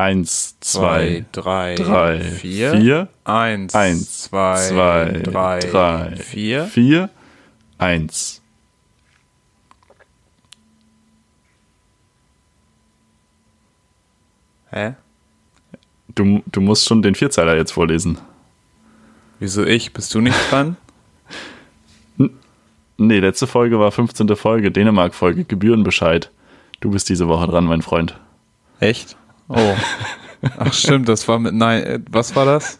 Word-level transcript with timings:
Eins, 0.00 0.58
zwei, 0.60 1.26
drei, 1.30 1.74
drei, 1.74 2.20
vier. 2.20 2.70
vier. 2.72 3.08
Eins, 3.24 3.74
Eins, 3.74 4.18
zwei, 4.22 4.56
zwei, 4.68 5.04
drei, 5.22 5.58
drei, 5.58 6.16
vier. 6.16 6.64
vier, 6.64 7.10
eins. 7.76 8.40
Hä? 14.70 14.94
Du, 16.14 16.42
du 16.46 16.60
musst 16.60 16.86
schon 16.86 17.02
den 17.02 17.14
Vierzeiler 17.14 17.56
jetzt 17.56 17.72
vorlesen. 17.72 18.18
Wieso 19.38 19.64
ich? 19.64 19.92
Bist 19.92 20.14
du 20.14 20.20
nicht 20.20 20.38
dran? 20.50 20.76
Nee, 23.02 23.18
letzte 23.20 23.46
Folge 23.46 23.80
war 23.80 23.90
15. 23.92 24.36
Folge, 24.36 24.70
Dänemark-Folge, 24.70 25.44
Gebührenbescheid. 25.44 26.30
Du 26.80 26.90
bist 26.90 27.08
diese 27.08 27.28
Woche 27.28 27.46
dran, 27.46 27.64
mein 27.64 27.80
Freund. 27.80 28.20
Echt? 28.78 29.16
Oh. 29.52 29.74
Ach 30.58 30.72
stimmt, 30.72 31.08
das 31.08 31.26
war 31.28 31.38
mit 31.38 31.54
Nein. 31.54 31.82
äh, 31.82 31.98
Was 32.10 32.34
war 32.36 32.44
das? 32.46 32.78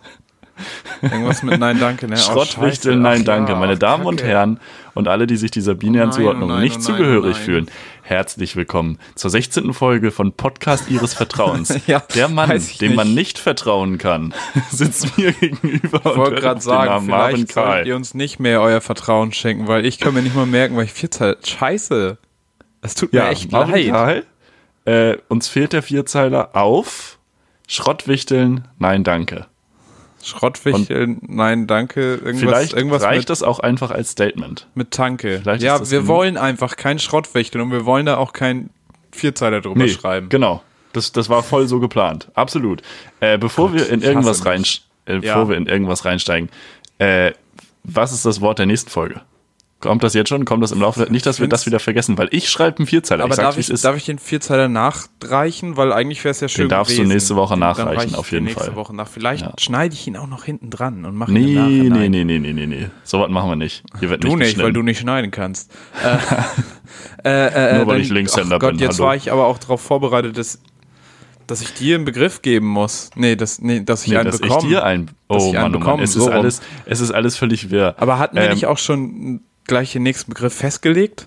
Irgendwas 1.02 1.42
mit 1.42 1.58
Nein, 1.58 1.80
danke, 1.80 2.06
ne? 2.06 2.16
Oh, 2.16 2.20
Schrottwichtel, 2.20 2.94
nein, 2.96 3.24
danke. 3.24 3.54
Meine 3.56 3.76
Damen 3.78 4.04
und. 4.04 4.22
Herren 4.22 4.60
und 4.94 5.08
alle, 5.08 5.26
die 5.26 5.36
sich 5.36 5.50
dieser 5.50 5.74
binären 5.74 6.12
Zuordnung 6.12 6.60
nicht 6.60 6.82
zugehörig 6.82 7.36
fühlen, 7.38 7.70
herzlich 8.02 8.56
willkommen 8.56 8.98
zur 9.14 9.30
16. 9.30 9.72
Folge 9.72 10.10
von 10.10 10.32
Podcast 10.32 10.90
Ihres 10.90 11.14
Vertrauens. 11.14 11.74
Ja, 11.86 12.00
Der 12.14 12.28
Mann, 12.28 12.62
dem 12.80 12.94
man 12.94 13.14
nicht. 13.14 13.38
vertrauen 13.38 13.96
kann, 13.98 14.34
sitzt 14.70 15.16
mir 15.16 15.32
gegenüber 15.32 16.00
Ich 16.04 16.16
wollte 16.16 16.40
gerade 16.40 16.60
sagen, 16.60 17.06
vielleicht 17.06 17.48
Karl. 17.54 17.86
ihr 17.86 17.96
uns 17.96 18.12
nicht 18.14 18.38
mehr 18.38 18.60
euer 18.60 18.80
Vertrauen 18.82 19.32
schenken, 19.32 19.66
weil 19.66 19.86
ich 19.86 19.98
kann 19.98 20.12
mir 20.14 20.22
nicht 20.22 20.36
mal 20.36 20.46
merken, 20.46 20.76
weil 20.76 20.84
ich 20.84 20.92
Vierzahl. 20.92 21.36
Scheiße. 21.44 22.18
Das 22.82 22.94
tut 22.94 23.12
mir 23.12 23.28
echt 23.28 23.50
leid. 23.50 24.26
Äh, 24.84 25.18
uns 25.28 25.48
fehlt 25.48 25.72
der 25.72 25.82
Vierzeiler 25.82 26.50
auf 26.56 27.18
Schrottwichteln, 27.68 28.66
nein, 28.78 29.04
danke. 29.04 29.46
Schrottwichteln, 30.22 31.18
nein, 31.26 31.66
danke. 31.66 32.16
Irgendwas, 32.16 32.38
Vielleicht 32.40 32.72
irgendwas 32.74 33.02
reicht 33.02 33.20
mit, 33.20 33.30
das 33.30 33.42
auch 33.42 33.60
einfach 33.60 33.90
als 33.90 34.10
Statement. 34.10 34.66
mit 34.74 34.90
Tanke. 34.90 35.40
Vielleicht 35.42 35.62
ja, 35.62 35.90
wir 35.90 36.06
wollen 36.06 36.36
einfach 36.36 36.76
kein 36.76 36.98
Schrottwichteln 36.98 37.62
und 37.64 37.72
wir 37.72 37.86
wollen 37.86 38.06
da 38.06 38.16
auch 38.16 38.32
kein 38.32 38.70
Vierzeiler 39.12 39.60
drüber 39.60 39.88
schreiben. 39.88 40.28
Genau. 40.28 40.62
Das, 40.92 41.12
das 41.12 41.28
war 41.28 41.42
voll 41.42 41.68
so 41.68 41.78
geplant. 41.80 42.28
Absolut. 42.34 42.82
Äh, 43.20 43.38
bevor 43.38 43.72
wir 43.72 43.88
in 43.88 44.02
irgendwas 44.02 44.44
rein, 44.44 44.64
äh, 45.06 45.12
Ja. 45.14 45.18
bevor 45.20 45.48
wir 45.48 45.56
in 45.56 45.66
irgendwas 45.66 46.04
reinsteigen, 46.04 46.50
äh, 46.98 47.32
was 47.84 48.12
ist 48.12 48.26
das 48.26 48.40
Wort 48.40 48.58
der 48.58 48.66
nächsten 48.66 48.90
Folge? 48.90 49.22
Kommt 49.80 50.04
das 50.04 50.12
jetzt 50.12 50.28
schon? 50.28 50.44
Kommt 50.44 50.62
das 50.62 50.72
im 50.72 50.80
Laufe? 50.80 51.00
der- 51.00 51.10
Nicht, 51.10 51.24
dass 51.24 51.40
wir 51.40 51.48
das 51.48 51.64
wieder 51.64 51.80
vergessen, 51.80 52.18
weil 52.18 52.28
ich 52.32 52.50
schreibe 52.50 52.78
einen 52.78 52.86
Vierzeiler. 52.86 53.24
Aber 53.24 53.32
ich 53.32 53.40
darf 53.40 53.56
ich, 53.56 53.68
darf 53.68 53.96
ich 53.96 54.04
den 54.04 54.18
Vierzeiler 54.18 54.68
nachreichen? 54.68 55.78
Weil 55.78 55.90
eigentlich 55.92 56.22
wäre 56.22 56.32
es 56.32 56.40
ja 56.40 56.48
schön 56.48 56.68
darfst 56.68 56.92
du 56.92 56.96
gewesen. 56.98 57.12
nächste 57.14 57.34
Woche 57.36 57.54
Den- 57.54 57.60
nachreichen, 57.60 57.88
reiche 57.98 58.08
ich 58.08 58.14
auf 58.16 58.28
den 58.28 58.34
jeden 58.36 58.44
nächste 58.46 58.64
Fall. 58.64 58.76
Woche 58.76 58.94
nach. 58.94 59.08
Vielleicht 59.08 59.42
Ja. 59.46 59.54
schneide 59.58 59.94
ich 59.94 60.06
ihn 60.06 60.18
auch 60.18 60.26
noch 60.26 60.44
hinten 60.44 60.68
dran 60.68 61.06
und 61.06 61.14
mache 61.16 61.30
ihn 61.32 61.34
Nee, 61.34 61.40
im 61.40 61.54
nee, 61.54 61.88
Nachhinein. 61.88 62.10
nee, 62.10 62.24
nee, 62.24 62.38
nee, 62.38 62.52
nee, 62.52 62.66
nee. 62.66 62.86
So 63.04 63.20
was 63.20 63.30
machen 63.30 63.48
wir 63.48 63.56
nicht. 63.56 63.82
Hier 64.00 64.10
wird 64.10 64.22
Du 64.22 64.36
nicht, 64.36 64.58
weil 64.58 64.72
du 64.74 64.82
nicht 64.82 64.98
schneiden 65.00 65.30
kannst. 65.30 65.70
äh, 67.24 67.28
äh, 67.28 67.46
äh, 67.46 67.76
Nur 67.78 67.86
weil 67.86 67.94
dann- 67.94 68.02
ich 68.02 68.10
Linkshänder 68.10 68.58
Gott, 68.58 68.72
bin, 68.72 68.80
Jetzt 68.80 68.98
hallo. 68.98 69.08
war 69.08 69.16
ich 69.16 69.32
aber 69.32 69.46
auch 69.46 69.58
darauf 69.58 69.80
vorbereitet, 69.80 70.36
dass, 70.36 70.60
dass 71.46 71.62
ich 71.62 71.72
dir 71.74 71.96
einen 71.96 72.04
Begriff 72.04 72.42
geben 72.42 72.66
muss. 72.66 73.10
Nee, 73.16 73.36
dass, 73.36 73.60
nee, 73.60 73.80
dass 73.80 74.04
ich 74.04 74.10
Nee, 74.10 74.18
einen 74.18 74.26
dass 74.30 74.40
bekomme. 74.40 74.60
ich 74.62 74.68
dir 74.68 74.84
ein. 74.84 75.06
Dass 75.06 75.14
Oh 75.28 75.36
ich 75.36 75.42
einen 75.44 75.52
Mann, 75.54 75.62
oh 75.62 75.62
Mann. 75.62 75.80
bekomme, 75.80 76.02
Es 76.04 76.12
so 76.12 76.20
ist, 76.20 76.26
rum. 76.26 76.32
alles, 76.34 76.60
es 76.86 77.00
ist 77.00 77.10
alles 77.12 77.36
völlig 77.36 77.70
wirr. 77.70 77.94
aber 77.98 78.18
hatten 78.18 78.36
wir 78.36 78.42
Ähm, 78.44 78.50
nicht 78.52 78.66
auch 78.66 78.78
schon 78.78 79.40
gleich 79.70 79.92
den 79.92 80.02
nächsten 80.02 80.30
Begriff 80.32 80.54
festgelegt? 80.54 81.26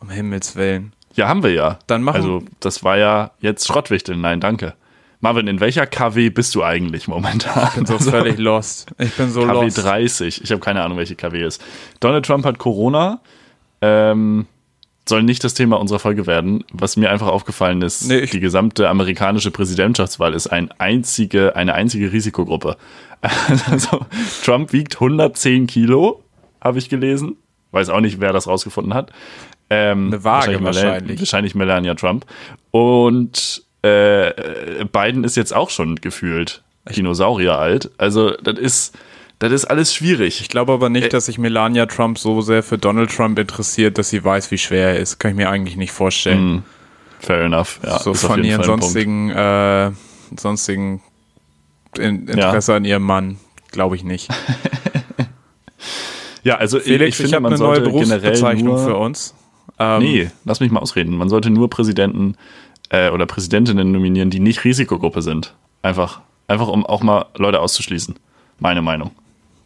Um 0.00 0.10
Himmels 0.10 0.54
Willen. 0.56 0.92
Ja, 1.14 1.26
haben 1.28 1.42
wir 1.42 1.52
ja. 1.52 1.78
Dann 1.88 2.02
machen- 2.02 2.16
Also, 2.16 2.42
das 2.60 2.84
war 2.84 2.96
ja 2.96 3.32
jetzt 3.40 3.66
Schrottwichteln. 3.66 4.20
Nein, 4.20 4.40
danke. 4.40 4.74
Marvin, 5.22 5.48
in 5.48 5.60
welcher 5.60 5.86
KW 5.86 6.30
bist 6.30 6.54
du 6.54 6.62
eigentlich 6.64 7.06
momentan? 7.08 7.68
Ich 7.68 7.74
bin 7.74 7.86
so 7.86 7.98
völlig 8.10 8.38
lost. 8.38 8.90
Ich 8.98 9.12
bin 9.16 9.30
so 9.30 9.42
KW 9.44 9.64
lost. 9.66 9.78
30. 9.84 10.42
Ich 10.44 10.50
habe 10.50 10.60
keine 10.60 10.82
Ahnung, 10.82 10.96
welche 10.96 11.16
KW 11.16 11.44
ist. 11.44 11.60
Donald 11.98 12.24
Trump 12.24 12.46
hat 12.46 12.58
Corona. 12.58 13.20
Ähm, 13.82 14.46
soll 15.08 15.22
nicht 15.22 15.42
das 15.44 15.52
Thema 15.54 15.80
unserer 15.80 15.98
Folge 15.98 16.26
werden. 16.26 16.64
Was 16.72 16.96
mir 16.96 17.10
einfach 17.10 17.26
aufgefallen 17.26 17.82
ist, 17.82 18.06
Nee, 18.08 18.26
die 18.26 18.40
gesamte 18.40 18.88
amerikanische 18.88 19.50
Präsidentschaftswahl 19.50 20.32
ist 20.34 20.46
ein 20.46 20.70
einzige, 20.78 21.56
eine 21.56 21.74
einzige 21.74 22.12
Risikogruppe. 22.12 22.76
Also, 23.70 24.06
Trump 24.44 24.72
wiegt 24.72 24.94
110 24.94 25.66
Kilo, 25.66 26.22
habe 26.60 26.78
ich 26.78 26.88
gelesen. 26.88 27.36
Weiß 27.72 27.88
auch 27.88 28.00
nicht, 28.00 28.20
wer 28.20 28.32
das 28.32 28.46
rausgefunden 28.48 28.94
hat. 28.94 29.12
Ähm, 29.70 30.08
Eine 30.08 30.24
Waage 30.24 30.50
Mela- 30.58 30.64
wahrscheinlich. 30.64 31.20
Wahrscheinlich 31.20 31.54
Melania 31.54 31.94
Trump. 31.94 32.26
Und 32.72 33.62
äh, 33.82 34.84
Biden 34.92 35.24
ist 35.24 35.36
jetzt 35.36 35.54
auch 35.54 35.70
schon 35.70 35.96
gefühlt 35.96 36.62
Dinosaurier 36.94 37.56
alt. 37.58 37.90
Also, 37.98 38.32
das 38.32 38.58
ist, 38.58 38.98
das 39.38 39.52
ist 39.52 39.64
alles 39.66 39.94
schwierig. 39.94 40.40
Ich 40.40 40.48
glaube 40.48 40.72
aber 40.72 40.88
nicht, 40.88 41.12
dass 41.12 41.26
sich 41.26 41.38
Melania 41.38 41.86
Trump 41.86 42.18
so 42.18 42.40
sehr 42.40 42.62
für 42.62 42.78
Donald 42.78 43.10
Trump 43.14 43.38
interessiert, 43.38 43.96
dass 43.98 44.10
sie 44.10 44.24
weiß, 44.24 44.50
wie 44.50 44.58
schwer 44.58 44.88
er 44.94 44.98
ist. 44.98 45.18
Kann 45.18 45.30
ich 45.30 45.36
mir 45.36 45.48
eigentlich 45.50 45.76
nicht 45.76 45.92
vorstellen. 45.92 46.64
Fair 47.20 47.42
enough. 47.42 47.78
Ja, 47.84 47.98
so 48.00 48.14
von 48.14 48.42
ihren 48.42 48.64
sonstigen, 48.64 49.30
äh, 49.30 49.92
sonstigen 50.36 51.02
in 51.96 52.26
Interesse 52.28 52.74
an 52.74 52.84
ihrem 52.84 53.02
Mann. 53.04 53.38
Glaube 53.70 53.94
ich 53.94 54.02
nicht. 54.04 54.28
Ja, 56.42 56.56
also 56.56 56.78
ich- 56.78 56.84
Felix, 56.84 57.02
ich 57.02 57.08
ich, 57.08 57.16
finde, 57.16 57.36
habe 57.36 57.42
man 57.44 57.52
eine 57.54 57.62
neue 57.62 57.80
Berufsbezeichnung 57.80 58.74
nur, 58.76 58.78
für 58.84 58.96
uns. 58.96 59.34
Ähm, 59.78 60.02
Nee, 60.02 60.30
lass 60.44 60.60
mich 60.60 60.70
mal 60.70 60.80
ausreden. 60.80 61.16
Man 61.16 61.28
sollte 61.28 61.50
nur 61.50 61.70
Präsidenten 61.70 62.36
äh, 62.90 63.10
oder 63.10 63.26
Präsidentinnen 63.26 63.92
nominieren, 63.92 64.30
die 64.30 64.40
nicht 64.40 64.64
Risikogruppe 64.64 65.22
sind. 65.22 65.54
Einfach, 65.82 66.20
einfach 66.48 66.68
um 66.68 66.84
auch 66.84 67.02
mal 67.02 67.26
Leute 67.36 67.60
auszuschließen. 67.60 68.16
Meine 68.58 68.82
Meinung. 68.82 69.12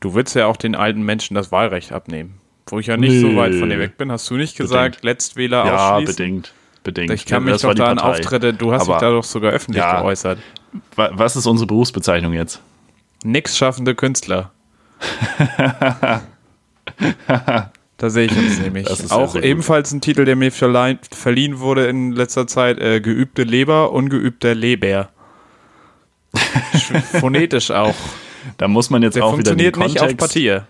Du 0.01 0.15
willst 0.15 0.35
ja 0.37 0.47
auch 0.47 0.57
den 0.57 0.75
alten 0.75 1.03
Menschen 1.03 1.35
das 1.35 1.51
Wahlrecht 1.51 1.93
abnehmen. 1.93 2.35
Wo 2.67 2.79
ich 2.79 2.87
ja 2.87 2.97
nicht 2.97 3.21
so 3.21 3.29
Nee. 3.29 3.37
weit 3.37 3.55
von 3.55 3.69
dir 3.71 3.79
weg 3.79 3.97
bin, 3.99 4.11
hast 4.13 4.29
du 4.31 4.35
nicht 4.37 4.57
gesagt, 4.57 5.03
Letztwähler 5.05 5.65
Ja, 5.67 5.95
ausschließen? 5.97 6.17
bedingt. 6.17 6.53
Bedingt. 6.83 7.11
Ich 7.13 7.25
kann 7.27 7.47
Ja, 7.47 7.53
mich 7.53 7.63
doch 7.63 7.75
da 7.75 7.87
an. 7.87 7.99
Auftritte, 7.99 8.53
du 8.53 8.73
hast 8.73 8.83
Aber 8.83 8.95
dich 8.95 9.01
da 9.01 9.11
doch 9.11 9.25
sogar 9.25 9.53
öffentlich 9.53 9.83
Ja. 9.83 10.01
geäußert. 10.01 10.39
wa- 10.97 11.11
Was 11.15 11.35
ist 11.37 11.47
unsere 11.47 11.67
Berufsbezeichnung 11.67 12.33
jetzt? 12.35 12.61
Nix 13.25 13.57
schaffende 13.57 13.95
Künstler. 13.95 14.51
da 17.97 18.11
sehe 18.11 18.27
ich 18.27 18.37
uns 18.37 18.59
nämlich. 18.61 18.87
Das 18.87 19.01
ist 19.01 19.09
sehr, 19.09 19.19
Auch 19.19 19.33
sehr 19.33 19.43
ebenfalls 19.45 19.93
ein 19.93 20.01
Titel, 20.01 20.25
der 20.25 20.37
mir 20.37 20.53
verleihen, 20.53 20.99
verliehen 21.11 21.59
wurde 21.61 21.87
in 21.87 22.13
letzter 22.13 22.47
Zeit, 22.47 22.79
äh, 22.79 23.01
geübte 23.01 23.43
Leber, 23.43 23.93
ungeübter 23.93 24.55
Leber. 24.55 25.09
Sch- 26.75 27.01
Phonetisch 27.21 27.71
auch. 27.71 27.95
Da 28.59 28.69
muss 28.69 28.91
man 28.91 29.03
jetzt 29.03 29.15
Der 29.17 29.25
auch 29.25 29.39
wieder 29.39 29.55
den 29.55 29.73
funktioniert 29.73 29.77
nicht 29.79 30.01
auf 30.03 30.09
Kontext, 30.09 30.35
Papier. 30.35 30.67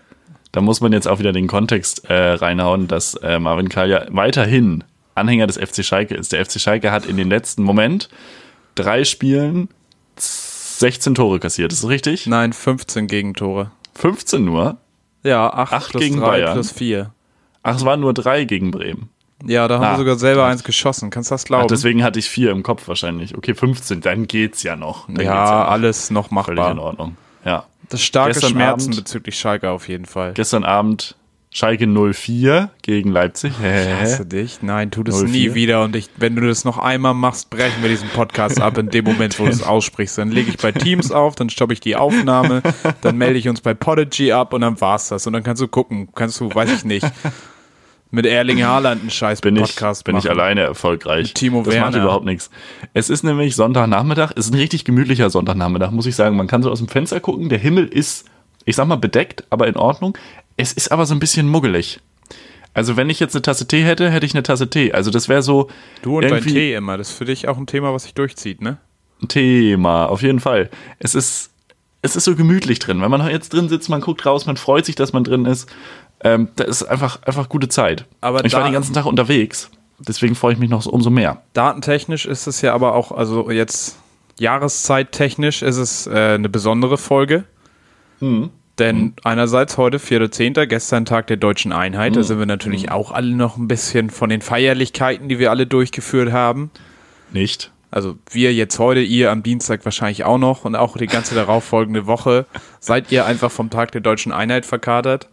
da 0.53 0.61
muss 0.61 0.79
man 0.81 0.93
jetzt 0.93 1.07
auch 1.07 1.19
wieder 1.19 1.33
den 1.33 1.47
Kontext 1.47 2.05
äh, 2.09 2.13
reinhauen, 2.13 2.87
dass 2.87 3.15
äh, 3.15 3.39
Marvin 3.39 3.67
Karl 3.69 3.89
ja 3.89 4.05
weiterhin 4.09 4.83
Anhänger 5.15 5.47
des 5.47 5.57
FC 5.57 5.83
Schalke 5.83 6.15
ist. 6.15 6.31
Der 6.31 6.45
FC 6.45 6.59
Schalke 6.59 6.91
hat 6.91 7.05
in 7.05 7.17
den 7.17 7.29
letzten 7.29 7.63
Moment 7.63 8.09
drei 8.75 9.03
Spielen 9.03 9.69
16 10.17 11.15
Tore 11.15 11.39
kassiert. 11.39 11.71
Ist 11.73 11.83
das 11.83 11.89
richtig? 11.89 12.27
Nein, 12.27 12.53
15 12.53 13.07
Gegentore. 13.07 13.71
15 13.95 14.43
nur. 14.43 14.77
Ja, 15.25 15.49
8 15.51 15.73
Acht 15.73 15.89
plus 15.91 16.03
gegen 16.03 16.19
3 16.19 16.25
Bayern. 16.25 16.53
plus 16.53 16.71
4. 16.71 17.11
Ach, 17.63 17.75
es 17.75 17.83
waren 17.83 17.99
nur 17.99 18.13
drei 18.13 18.43
gegen 18.45 18.71
Bremen. 18.71 19.09
Ja, 19.43 19.67
da 19.67 19.75
haben 19.75 19.83
Ah, 19.83 19.91
wir 19.93 19.97
sogar 19.97 20.15
selber 20.17 20.45
eins 20.45 20.63
geschossen. 20.63 21.09
Kannst 21.09 21.29
du 21.31 21.33
das 21.33 21.43
Ach, 21.43 21.47
glauben? 21.47 21.67
deswegen 21.67 22.03
hatte 22.03 22.19
ich 22.19 22.29
vier 22.29 22.51
im 22.51 22.63
Kopf 22.63 22.87
wahrscheinlich. 22.87 23.35
Okay, 23.37 23.53
15, 23.53 24.01
dann 24.01 24.27
geht's 24.27 24.63
ja 24.63 24.75
noch. 24.75 25.09
Ja, 25.09 25.15
noch. 25.63 25.69
alles 25.71 26.09
noch 26.11 26.29
völlig 26.29 26.47
in 26.47 26.55
machbar. 26.55 26.79
Ordnung. 26.79 27.17
Ja. 27.43 27.65
Das 27.89 28.01
starke 28.01 28.31
Gestern 28.33 28.51
Schmerzen 28.51 28.91
Abend- 28.91 28.95
bezüglich 29.03 29.37
Schalke 29.37 29.69
auf 29.71 29.87
jeden 29.87 30.05
Fall. 30.05 30.33
Gestern 30.33 30.63
Abend 30.63 31.15
Schalke 31.57 31.87
04 31.87 32.69
gegen 32.81 33.11
Leipzig. 33.13 33.53
Hasse 33.53 34.23
Hä? 34.23 34.25
dich? 34.25 34.61
Nein, 34.61 34.91
tu 34.91 35.03
das 35.03 35.21
04? 35.23 35.29
nie 35.29 35.53
wieder. 35.53 35.85
Und 35.85 35.95
ich, 35.95 36.09
wenn 36.17 36.35
du 36.35 36.45
das 36.45 36.65
noch 36.65 36.77
einmal 36.77 37.13
machst, 37.13 37.49
brechen 37.49 37.81
wir 37.81 37.87
diesen 37.87 38.09
Podcast 38.09 38.59
ab 38.59 38.77
in 38.77 38.89
dem 38.89 39.05
Moment, 39.05 39.39
wo 39.39 39.45
du 39.45 39.51
es 39.51 39.63
aussprichst. 39.63 40.17
Dann 40.17 40.31
lege 40.31 40.49
ich 40.49 40.57
bei 40.57 40.73
Teams 40.73 41.13
auf, 41.13 41.35
dann 41.35 41.49
stoppe 41.49 41.71
ich 41.71 41.79
die 41.79 41.95
Aufnahme, 41.95 42.61
dann 42.99 43.17
melde 43.17 43.39
ich 43.39 43.47
uns 43.47 43.61
bei 43.61 43.73
Podigy 43.73 44.33
ab 44.33 44.51
und 44.51 44.59
dann 44.59 44.81
war's 44.81 45.07
das. 45.07 45.27
Und 45.27 45.31
dann 45.31 45.43
kannst 45.43 45.61
du 45.61 45.69
gucken, 45.69 46.09
kannst 46.13 46.41
du, 46.41 46.53
weiß 46.53 46.73
ich 46.73 46.83
nicht, 46.83 47.09
mit 48.11 48.25
Erling 48.25 48.61
Haaland 48.61 48.99
einen 48.99 49.09
scheiß 49.09 49.39
bin 49.39 49.55
ich, 49.55 49.61
Podcast 49.61 50.03
bin 50.03 50.17
ich 50.17 50.25
machen. 50.25 50.37
alleine 50.37 50.59
erfolgreich. 50.59 51.27
Mit 51.27 51.35
Timo 51.35 51.63
das 51.63 51.73
macht 51.75 51.93
Werner. 51.93 52.03
überhaupt 52.03 52.25
nichts. 52.25 52.49
Es 52.93 53.09
ist 53.09 53.23
nämlich 53.23 53.55
Sonntagnachmittag. 53.55 54.31
Es 54.35 54.47
ist 54.47 54.53
ein 54.53 54.59
richtig 54.59 54.83
gemütlicher 54.83 55.29
Sonntagnachmittag, 55.29 55.91
muss 55.91 56.05
ich 56.05 56.17
sagen. 56.17 56.35
Man 56.35 56.47
kann 56.47 56.63
so 56.63 56.69
aus 56.69 56.79
dem 56.79 56.89
Fenster 56.89 57.21
gucken. 57.21 57.47
Der 57.47 57.59
Himmel 57.59 57.87
ist, 57.87 58.25
ich 58.65 58.75
sag 58.75 58.87
mal, 58.89 58.97
bedeckt, 58.97 59.45
aber 59.51 59.67
in 59.67 59.77
Ordnung. 59.77 60.17
Es 60.57 60.73
ist 60.73 60.91
aber 60.91 61.05
so 61.05 61.13
ein 61.13 61.19
bisschen 61.19 61.47
muggelig. 61.47 61.99
Also 62.73 62.97
wenn 62.97 63.09
ich 63.09 63.19
jetzt 63.19 63.35
eine 63.35 63.41
Tasse 63.41 63.67
Tee 63.67 63.83
hätte, 63.83 64.09
hätte 64.09 64.25
ich 64.25 64.33
eine 64.33 64.43
Tasse 64.43 64.69
Tee. 64.69 64.91
Also 64.91 65.11
das 65.11 65.29
wäre 65.29 65.41
so 65.41 65.69
Du 66.01 66.17
und 66.17 66.29
dein 66.29 66.43
Tee 66.43 66.73
immer. 66.73 66.97
Das 66.97 67.09
ist 67.09 67.17
für 67.17 67.25
dich 67.25 67.47
auch 67.47 67.57
ein 67.57 67.67
Thema, 67.67 67.93
was 67.93 68.03
sich 68.03 68.13
durchzieht, 68.13 68.61
ne? 68.61 68.77
ein 69.21 69.27
Thema, 69.27 70.05
auf 70.05 70.21
jeden 70.21 70.39
Fall. 70.39 70.69
Es 70.99 71.15
ist, 71.15 71.51
es 72.01 72.15
ist 72.15 72.25
so 72.25 72.35
gemütlich 72.35 72.79
drin. 72.79 73.01
Wenn 73.01 73.11
man 73.11 73.27
jetzt 73.29 73.53
drin 73.53 73.69
sitzt, 73.69 73.89
man 73.89 74.01
guckt 74.01 74.25
raus, 74.25 74.45
man 74.45 74.57
freut 74.57 74.85
sich, 74.85 74.95
dass 74.95 75.13
man 75.13 75.23
drin 75.23 75.45
ist. 75.45 75.69
Ähm, 76.23 76.49
da 76.55 76.63
ist 76.63 76.83
einfach, 76.83 77.21
einfach 77.23 77.49
gute 77.49 77.67
Zeit. 77.67 78.05
Aber 78.21 78.43
ich 78.45 78.53
war 78.53 78.63
den 78.63 78.73
ganzen 78.73 78.93
Tag 78.93 79.05
unterwegs. 79.05 79.69
Deswegen 79.99 80.35
freue 80.35 80.53
ich 80.53 80.59
mich 80.59 80.69
noch 80.69 80.81
so 80.81 80.89
umso 80.91 81.09
mehr. 81.09 81.41
Datentechnisch 81.53 82.25
ist 82.25 82.47
es 82.47 82.61
ja 82.61 82.73
aber 82.73 82.95
auch, 82.95 83.11
also 83.11 83.49
jetzt 83.49 83.97
Jahreszeittechnisch 84.39 85.61
ist 85.61 85.77
es 85.77 86.07
äh, 86.07 86.35
eine 86.35 86.49
besondere 86.49 86.97
Folge. 86.97 87.45
Mhm. 88.19 88.49
Denn 88.77 89.13
einerseits 89.23 89.77
heute, 89.77 89.99
4.10., 89.99 90.65
gestern 90.65 91.05
Tag 91.05 91.27
der 91.27 91.37
deutschen 91.37 91.71
Einheit. 91.71 92.15
Da 92.17 92.23
sind 92.23 92.39
wir 92.39 92.45
natürlich 92.45 92.91
auch 92.91 93.11
alle 93.11 93.33
noch 93.33 93.55
ein 93.57 93.67
bisschen 93.69 94.09
von 94.09 94.29
den 94.29 94.41
Feierlichkeiten, 94.41 95.29
die 95.29 95.39
wir 95.39 95.49
alle 95.51 95.65
durchgeführt 95.65 96.33
haben. 96.33 96.71
Nicht? 97.31 97.71
Also 97.89 98.17
wir 98.31 98.53
jetzt 98.53 98.77
heute, 98.77 98.99
ihr 98.99 99.31
am 99.31 99.43
Dienstag 99.43 99.85
wahrscheinlich 99.85 100.25
auch 100.25 100.37
noch 100.37 100.65
und 100.65 100.75
auch 100.75 100.97
die 100.97 101.07
ganze 101.07 101.35
darauffolgende 101.35 102.05
Woche 102.07 102.45
seid 102.81 103.11
ihr 103.13 103.25
einfach 103.25 103.49
vom 103.51 103.69
Tag 103.69 103.93
der 103.93 104.01
deutschen 104.01 104.33
Einheit 104.33 104.65
verkatert. 104.65 105.29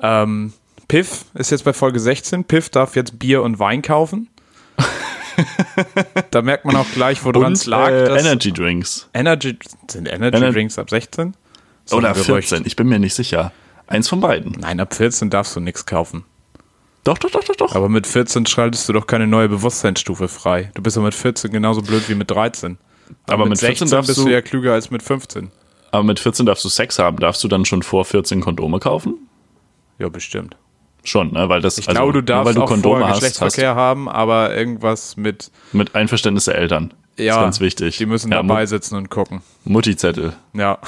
Ähm, 0.00 0.52
Piff 0.86 1.24
ist 1.34 1.50
jetzt 1.50 1.64
bei 1.64 1.72
Folge 1.72 1.98
16. 1.98 2.44
Piff 2.44 2.68
darf 2.68 2.94
jetzt 2.94 3.18
Bier 3.18 3.42
und 3.42 3.58
Wein 3.58 3.82
kaufen. 3.82 4.28
da 6.30 6.42
merkt 6.42 6.64
man 6.64 6.76
auch 6.76 6.86
gleich, 6.94 7.24
woran 7.24 7.52
es 7.52 7.66
lag. 7.66 7.90
äh, 7.90 8.18
Energy 8.18 8.52
Drinks. 8.52 9.08
Energy, 9.12 9.58
sind 9.90 10.06
Energy 10.06 10.36
Ener- 10.38 10.52
Drinks 10.52 10.78
ab 10.78 10.88
16? 10.90 11.34
So 11.86 11.96
Oder 11.96 12.08
ein 12.08 12.14
Gerücht. 12.14 12.48
14, 12.48 12.66
ich 12.66 12.76
bin 12.76 12.88
mir 12.88 12.98
nicht 12.98 13.14
sicher. 13.14 13.52
Eins 13.86 14.08
von 14.08 14.20
beiden. 14.20 14.52
Nein, 14.58 14.80
ab 14.80 14.92
14 14.94 15.30
darfst 15.30 15.54
du 15.56 15.60
nichts 15.60 15.86
kaufen. 15.86 16.24
Doch, 17.04 17.18
doch, 17.18 17.30
doch, 17.30 17.44
doch, 17.44 17.54
doch. 17.54 17.74
Aber 17.76 17.88
mit 17.88 18.06
14 18.06 18.46
schaltest 18.46 18.88
du 18.88 18.92
doch 18.92 19.06
keine 19.06 19.28
neue 19.28 19.48
Bewusstseinsstufe 19.48 20.26
frei. 20.26 20.72
Du 20.74 20.82
bist 20.82 20.96
doch 20.96 21.02
mit 21.02 21.14
14 21.14 21.52
genauso 21.52 21.80
blöd 21.82 22.08
wie 22.08 22.16
mit 22.16 22.28
13. 22.30 22.78
Aber 23.28 23.46
mit 23.46 23.60
14 23.60 23.88
darfst 23.88 24.08
bist 24.08 24.18
du- 24.18 24.28
ja 24.28 24.42
klüger 24.42 24.72
als 24.72 24.90
mit 24.90 25.04
15. 25.04 25.52
Aber 25.92 26.02
mit 26.02 26.18
14 26.18 26.44
darfst 26.46 26.64
du 26.64 26.68
Sex 26.68 26.98
haben. 26.98 27.18
Darfst 27.18 27.44
du 27.44 27.48
dann 27.48 27.64
schon 27.64 27.84
vor 27.84 28.04
14 28.04 28.40
Kondome 28.40 28.80
kaufen? 28.80 29.14
Ja, 30.00 30.08
bestimmt. 30.08 30.56
Schon, 31.04 31.32
ne? 31.32 31.48
Weil 31.48 31.60
das, 31.60 31.78
Ich 31.78 31.86
also, 31.88 31.96
glaube, 32.00 32.12
du 32.14 32.18
nur 32.18 32.24
darfst 32.24 32.46
weil 32.46 32.54
du 32.54 32.62
auch 32.62 32.66
Kondome 32.68 32.96
vorher 32.96 33.08
hast 33.10 33.20
Geschlechtsverkehr 33.20 33.76
haben, 33.76 34.08
aber 34.08 34.56
irgendwas 34.56 35.16
mit, 35.16 35.52
mit 35.72 35.94
Einverständnis 35.94 36.46
der 36.46 36.56
Eltern. 36.56 36.92
ja, 37.16 37.34
ist 37.36 37.40
ganz 37.40 37.60
wichtig. 37.60 37.98
die 37.98 38.06
müssen 38.06 38.32
ja, 38.32 38.42
dabei 38.42 38.66
sitzen 38.66 38.96
und 38.96 39.08
gucken. 39.08 39.42
Mutti-Zettel. 39.64 40.32
Ja. 40.54 40.78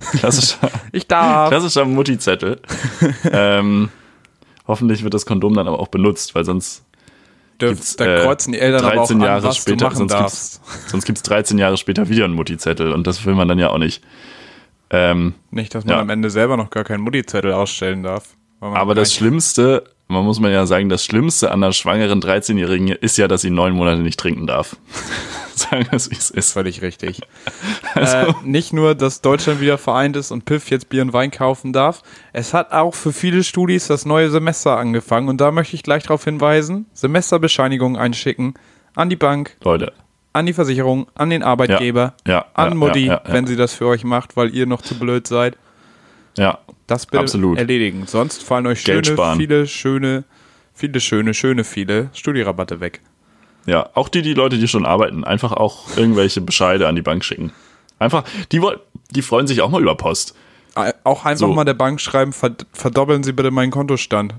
Klassischer, 0.18 0.70
Ich 0.92 1.06
darf. 1.06 1.50
klassischer 1.50 1.84
Mutti-Zettel. 1.84 2.60
ähm, 3.32 3.88
hoffentlich 4.66 5.02
wird 5.02 5.14
das 5.14 5.26
Kondom 5.26 5.54
dann 5.54 5.66
aber 5.68 5.80
auch 5.80 5.88
benutzt, 5.88 6.34
weil 6.34 6.44
sonst, 6.44 6.84
gibt's, 7.58 7.96
da 7.96 8.06
äh, 8.06 8.22
kreuzen 8.24 8.52
die 8.52 8.60
Eltern 8.60 8.84
aber 8.84 8.92
auch 9.02 9.06
13 9.06 9.16
an, 9.20 9.22
Jahre 9.26 9.42
was 9.44 9.56
später, 9.56 9.76
du 9.76 9.84
machen 9.84 9.96
sonst 9.96 10.12
darfst. 10.12 10.60
sonst 10.88 11.04
gibt 11.04 11.18
es 11.18 11.22
13 11.24 11.58
Jahre 11.58 11.76
später 11.76 12.08
wieder 12.08 12.24
einen 12.24 12.34
Mutti-Zettel 12.34 12.92
und 12.92 13.06
das 13.06 13.24
will 13.26 13.34
man 13.34 13.48
dann 13.48 13.58
ja 13.58 13.70
auch 13.70 13.78
nicht. 13.78 14.02
Ähm, 14.90 15.34
Nicht, 15.50 15.74
dass 15.74 15.84
man 15.84 15.96
Ja. 15.96 16.00
am 16.00 16.08
Ende 16.10 16.30
selber 16.30 16.56
noch 16.56 16.70
gar 16.70 16.84
keinen 16.84 17.02
Mutti-Zettel 17.02 17.52
ausstellen 17.52 18.02
darf. 18.02 18.36
aber 18.60 18.94
das 18.94 19.12
Schlimmste, 19.14 19.84
man 20.08 20.24
muss 20.24 20.40
man 20.40 20.50
ja 20.50 20.66
sagen, 20.66 20.88
das 20.88 21.04
Schlimmste 21.04 21.50
an 21.50 21.62
einer 21.62 21.72
schwangeren 21.72 22.20
13-Jährigen 22.20 22.88
ist 22.88 23.18
ja, 23.18 23.28
dass 23.28 23.42
sie 23.42 23.50
neun 23.50 23.74
Monate 23.74 24.00
nicht 24.00 24.18
trinken 24.18 24.46
darf. 24.46 24.76
sagen 25.54 25.86
wir 25.90 25.96
es, 25.96 26.10
wie 26.10 26.16
es 26.16 26.30
ist. 26.30 26.52
Völlig 26.52 26.82
richtig. 26.82 27.20
Also 27.94 28.16
äh, 28.16 28.34
nicht 28.44 28.72
nur, 28.72 28.94
dass 28.94 29.22
Deutschland 29.22 29.60
wieder 29.60 29.76
vereint 29.76 30.14
ist 30.14 30.30
und 30.30 30.44
Piff 30.44 30.70
jetzt 30.70 30.88
Bier 30.88 31.02
und 31.02 31.12
Wein 31.14 31.30
kaufen 31.30 31.72
darf, 31.72 32.02
es 32.32 32.54
hat 32.54 32.70
auch 32.70 32.94
für 32.94 33.12
viele 33.12 33.42
Studis 33.42 33.88
das 33.88 34.04
neue 34.04 34.30
Semester 34.30 34.76
angefangen 34.76 35.28
und 35.28 35.40
da 35.40 35.50
möchte 35.50 35.74
ich 35.74 35.82
gleich 35.82 36.04
darauf 36.04 36.22
hinweisen, 36.22 36.86
Semesterbescheinigungen 36.92 38.00
einschicken 38.00 38.54
an 38.94 39.08
die 39.08 39.16
Bank, 39.16 39.56
Leute, 39.64 39.94
an 40.32 40.46
die 40.46 40.52
Versicherung, 40.52 41.08
an 41.14 41.30
den 41.30 41.42
Arbeitgeber, 41.42 42.14
Ja, 42.26 42.32
ja, 42.34 42.46
an 42.54 42.80
ja, 42.80 42.96
ja. 42.96 43.22
wenn 43.26 43.46
sie 43.46 43.56
das 43.56 43.72
für 43.72 43.86
euch 43.86 44.04
macht, 44.04 44.36
weil 44.36 44.54
ihr 44.54 44.66
noch 44.66 44.82
zu 44.82 44.96
blöd 44.96 45.26
seid. 45.26 45.56
ja, 46.36 46.58
Das 46.88 47.06
bitte 47.06 47.20
Absolut. 47.20 47.56
erledigen. 47.58 48.04
Sonst 48.06 48.42
fallen 48.42 48.66
euch 48.66 48.82
Geld 48.82 49.06
schöne, 49.06 49.16
sparen. 49.16 49.38
viele, 49.38 49.66
schöne, 49.68 50.24
viele 50.74 50.98
schöne, 51.00 51.34
schöne, 51.34 51.62
viele 51.64 52.10
Studirabatte 52.14 52.80
weg. 52.80 53.00
ja. 53.66 53.88
Auch 53.94 54.08
die, 54.08 54.22
die 54.22 54.34
Leute, 54.34 54.58
die 54.58 54.66
schon 54.68 54.84
arbeiten, 54.86 55.22
einfach 55.22 55.52
auch 55.52 55.96
irgendwelche 55.96 56.40
Bescheide 56.40 56.88
an 56.88 56.96
die 56.96 57.02
Bank 57.02 57.24
schicken. 57.24 57.52
Einfach, 58.00 58.24
die, 58.52 58.60
die 59.10 59.22
freuen 59.22 59.46
sich 59.46 59.60
auch 59.60 59.70
mal 59.70 59.80
über 59.82 59.94
Post. 59.96 60.34
Auch 61.04 61.24
einfach 61.24 61.46
So. 61.48 61.52
mal 61.52 61.64
der 61.64 61.74
Bank 61.74 62.00
schreiben, 62.00 62.32
verd 62.32 62.64
verdoppeln 62.72 63.22
Sie 63.24 63.32
bitte 63.32 63.50
meinen 63.50 63.70
Kontostand. 63.72 64.34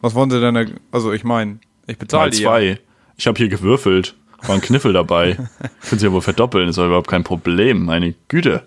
Was 0.00 0.14
wollen 0.14 0.30
Sie 0.30 0.40
denn? 0.40 0.54
da- 0.54 0.64
Also 0.92 1.12
ich 1.12 1.24
meine, 1.24 1.58
ich 1.86 1.96
bezahle 1.98 2.24
Mal 2.24 2.30
die 2.30 2.42
ja. 2.42 2.48
zwei. 2.50 2.80
Ich 3.16 3.26
habe 3.26 3.36
hier 3.38 3.48
gewürfelt. 3.48 4.14
War 4.46 4.54
ein 4.54 4.60
Kniffel 4.60 4.92
dabei. 4.92 5.34
Können 5.88 5.98
Sie 5.98 6.06
ja 6.06 6.12
wohl 6.12 6.20
verdoppeln, 6.20 6.68
ist 6.68 6.78
doch 6.78 6.86
überhaupt 6.86 7.08
kein 7.08 7.24
Problem. 7.24 7.86
Meine 7.86 8.14
Güte. 8.28 8.62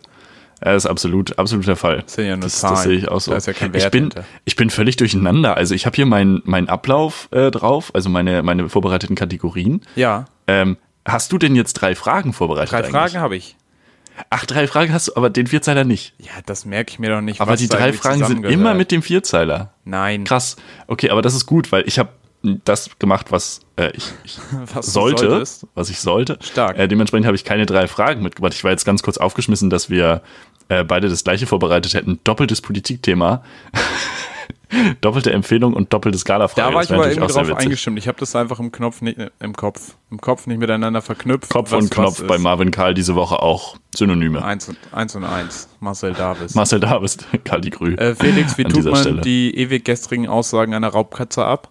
Das 0.61 0.85
ist 0.85 0.89
absolut, 0.89 1.37
absolut 1.39 1.67
der 1.67 1.75
Fall. 1.75 2.03
sind 2.05 2.25
ja 2.25 2.35
nur 2.35 2.43
das, 2.43 2.59
Zahlen. 2.59 2.75
das 2.75 2.83
sehe 2.83 2.97
ich 2.97 3.07
auch 3.07 3.19
so. 3.19 3.31
Da 3.31 3.37
ist 3.37 3.47
ja 3.47 3.53
kein 3.53 3.73
Wert 3.73 3.85
ich, 3.85 3.91
bin, 3.91 4.03
hinter. 4.03 4.25
ich 4.45 4.55
bin 4.55 4.69
völlig 4.69 4.95
durcheinander. 4.95 5.57
Also 5.57 5.73
ich 5.73 5.85
habe 5.85 5.95
hier 5.95 6.05
meinen 6.05 6.41
meinen 6.45 6.69
Ablauf 6.69 7.27
äh, 7.31 7.49
drauf, 7.49 7.91
also 7.95 8.09
meine, 8.09 8.43
meine 8.43 8.69
vorbereiteten 8.69 9.15
Kategorien. 9.15 9.81
Ja, 9.95 10.25
Ähm, 10.47 10.77
hast 11.05 11.31
du 11.31 11.37
denn 11.39 11.55
jetzt 11.55 11.73
drei 11.73 11.95
Fragen 11.95 12.31
vorbereitet? 12.31 12.71
drei 12.71 12.77
eigentlich? 12.77 12.91
Fragen 12.91 13.19
habe 13.19 13.35
ich. 13.35 13.55
Ach, 14.29 14.45
drei 14.45 14.67
Fragen 14.67 14.93
hast 14.93 15.07
du, 15.07 15.15
aber 15.15 15.29
den 15.29 15.47
Vierzeiler 15.47 15.83
nicht. 15.83 16.13
Ja, 16.19 16.31
das 16.45 16.65
merke 16.65 16.91
ich 16.91 16.99
mir 16.99 17.09
doch 17.09 17.21
nicht. 17.21 17.41
Aber 17.41 17.55
die 17.55 17.67
drei 17.67 17.91
Fragen 17.93 18.23
sind 18.25 18.45
immer 18.45 18.73
mit 18.73 18.91
dem 18.91 19.01
Vierzeiler. 19.01 19.73
Nein, 19.83 20.25
Krass. 20.25 20.57
Okay, 20.87 21.09
aber 21.09 21.21
das 21.21 21.33
ist 21.33 21.45
gut, 21.45 21.71
weil 21.71 21.87
ich 21.87 21.97
habe 21.97 22.09
das 22.65 22.89
gemacht, 22.99 23.31
was 23.31 23.61
äh, 23.77 23.91
ich, 23.95 24.05
ich 24.23 24.39
was 24.73 24.87
sollte, 24.93 25.43
was 25.75 25.89
ich 25.89 25.99
sollte. 25.99 26.39
Stark. 26.41 26.77
Äh, 26.77 26.87
dementsprechend 26.87 27.25
habe 27.27 27.35
ich 27.35 27.43
keine 27.45 27.65
drei 27.65 27.87
Fragen 27.87 28.21
mitgebracht. 28.21 28.53
Ich 28.53 28.63
war 28.63 28.71
jetzt 28.71 28.85
ganz 28.85 29.03
kurz 29.03 29.17
aufgeschmissen, 29.17 29.69
dass 29.69 29.89
wir 29.89 30.21
äh, 30.71 30.85
beide 30.85 31.09
das 31.09 31.23
gleiche 31.25 31.47
vorbereitet 31.47 31.93
hätten. 31.93 32.19
Doppeltes 32.23 32.61
Politikthema. 32.61 33.43
Doppelte 35.01 35.33
Empfehlung 35.33 35.73
und 35.73 35.91
doppeltes 35.91 36.23
Galafrage. 36.23 36.69
Da 36.69 36.73
war 36.73 36.81
ich 36.83 36.91
aber 36.91 37.29
sehr 37.29 37.43
drauf 37.43 37.57
eingestimmt. 37.57 37.99
Ich 37.99 38.07
habe 38.07 38.17
das 38.19 38.33
einfach 38.37 38.57
im 38.61 38.71
Knopf 38.71 39.01
nicht 39.01 39.19
im 39.41 39.53
Kopf, 39.53 39.95
im 40.09 40.21
Kopf 40.21 40.47
nicht 40.47 40.59
miteinander 40.59 41.01
verknüpft. 41.01 41.49
Kopf 41.49 41.73
und 41.73 41.91
Knopf 41.91 42.23
bei. 42.25 42.37
Marvin 42.37 42.71
Karl 42.71 42.93
diese 42.93 43.15
Woche 43.15 43.41
auch 43.41 43.75
Synonyme. 43.93 44.41
Eins 44.45 44.69
und, 44.69 44.77
eins 44.93 45.13
und 45.13 45.25
eins. 45.25 45.67
Marcel 45.81 46.13
Davis. 46.13 46.55
Marcel 46.55 46.79
Davis, 46.79 47.17
Karl 47.43 47.59
die 47.59 47.69
Grü. 47.69 47.95
Äh, 47.95 48.15
Felix, 48.15 48.57
wie 48.57 48.63
An 48.63 48.71
tut 48.71 48.85
man 48.85 48.95
Stelle. 48.95 49.21
die 49.21 49.57
ewig 49.57 49.83
gestrigen 49.83 50.29
Aussagen 50.29 50.73
einer 50.73 50.87
Raubkatze 50.87 51.43
ab? 51.43 51.69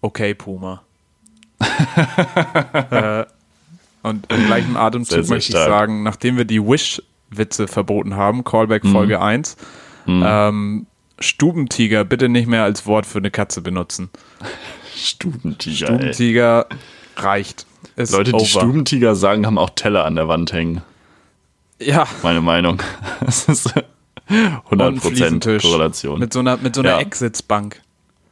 Okay, 0.00 0.34
Puma. 0.34 0.82
äh, 2.90 3.24
und 4.02 4.32
im 4.32 4.46
gleichen 4.46 4.76
Atemzug 4.76 5.14
Sehr, 5.14 5.24
sehr 5.24 5.36
möchte 5.36 5.52
ich 5.52 5.56
stark. 5.56 5.68
sagen, 5.68 6.02
nachdem 6.02 6.36
wir 6.36 6.44
die 6.44 6.60
Wish-Witze 7.30 7.68
verboten 7.68 8.16
haben, 8.16 8.44
Callback 8.44 8.84
Mhm. 8.84 8.92
Folge 8.92 9.20
1, 9.20 9.56
ähm, 10.06 10.86
Stubentiger 11.18 12.04
bitte 12.04 12.28
nicht 12.28 12.46
mehr 12.46 12.62
als 12.64 12.86
Wort 12.86 13.06
für 13.06 13.18
eine 13.18 13.30
Katze 13.30 13.60
benutzen. 13.62 14.10
Stubentiger. 14.96 15.88
Ey. 15.90 15.96
Stubentiger 15.96 16.66
reicht. 17.16 17.66
Ist 17.96 18.12
Leute, 18.12 18.30
die 18.32 18.36
over. 18.36 18.44
Stubentiger 18.46 19.14
sagen, 19.14 19.46
haben 19.46 19.58
auch 19.58 19.70
Teller 19.70 20.04
an 20.04 20.16
der 20.16 20.28
Wand 20.28 20.52
hängen. 20.52 20.82
Ja, 21.80 22.06
Meine 22.22 22.40
Meinung. 22.40 22.82
Das 23.20 23.44
ist 23.48 23.72
und 24.70 24.82
einen 24.82 24.98
100% 24.98 25.00
Fliesentisch 25.00 25.62
Korrelation. 25.62 26.18
Mit 26.18 26.32
so 26.32 26.40
einer, 26.40 26.56
mit 26.56 26.74
so 26.74 26.80
einer 26.80 26.90
Ja. 26.92 26.98
Exitsbank. 26.98 27.80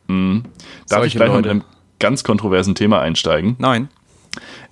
Darf 0.09 0.17
ich 0.17 0.89
solche 0.89 1.19
gleich 1.19 1.29
mal 1.31 1.37
mit 1.37 1.45
Leute. 1.47 1.51
einem 1.51 1.65
ganz 2.01 2.25
kontroversen 2.25 2.75
Thema 2.75 3.01
einsteigen? 3.01 3.55
Nein. 3.59 3.89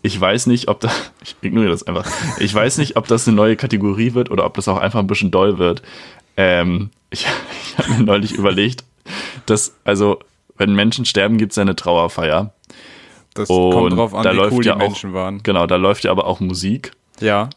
Ich 0.03 0.21
weiß 0.21 0.47
nicht, 0.47 0.69
ob 0.69 0.81
das. 0.81 1.13
Ich 1.25 1.37
ignoriere 1.41 1.71
das 1.71 1.85
einfach. 1.85 2.05
Ich 2.41 2.53
weiß 2.53 2.79
nicht, 2.79 2.97
ob 2.97 3.07
das 3.07 3.29
eine 3.29 3.37
neue 3.37 3.55
Kategorie 3.55 4.15
wird 4.15 4.31
oder 4.31 4.45
ob 4.45 4.55
das 4.55 4.67
auch 4.67 4.79
einfach 4.79 4.99
ein 4.99 5.07
bisschen 5.07 5.31
doll 5.31 5.59
wird. 5.59 5.83
Ähm, 6.37 6.91
ich 7.11 7.27
ich 7.63 7.79
habe 7.79 7.93
mir 7.95 8.03
neulich 8.03 8.33
überlegt, 8.33 8.85
dass, 9.47 9.75
also, 9.85 10.19
wenn 10.57 10.75
Menschen 10.75 11.05
sterben, 11.05 11.39
gibt 11.39 11.53
es 11.53 11.57
ja 11.57 11.63
eine 11.63 11.77
Trauerfeier. 11.77 12.53
Das 13.35 13.49
Und 13.49 13.73
kommt 13.73 13.93
drauf 13.93 14.15
an, 14.15 14.25
da 14.25 14.33
wie 14.33 14.37
läuft 14.37 14.53
cool 14.53 14.67
ja 14.67 14.75
die 14.75 14.81
auch, 14.81 14.89
Menschen 14.89 15.13
waren. 15.15 15.43
Genau, 15.43 15.67
da 15.67 15.77
läuft 15.77 16.05
ja 16.05 16.11
aber 16.11 16.27
auch 16.27 16.41
Musik. 16.41 16.93
Ja. 17.21 17.49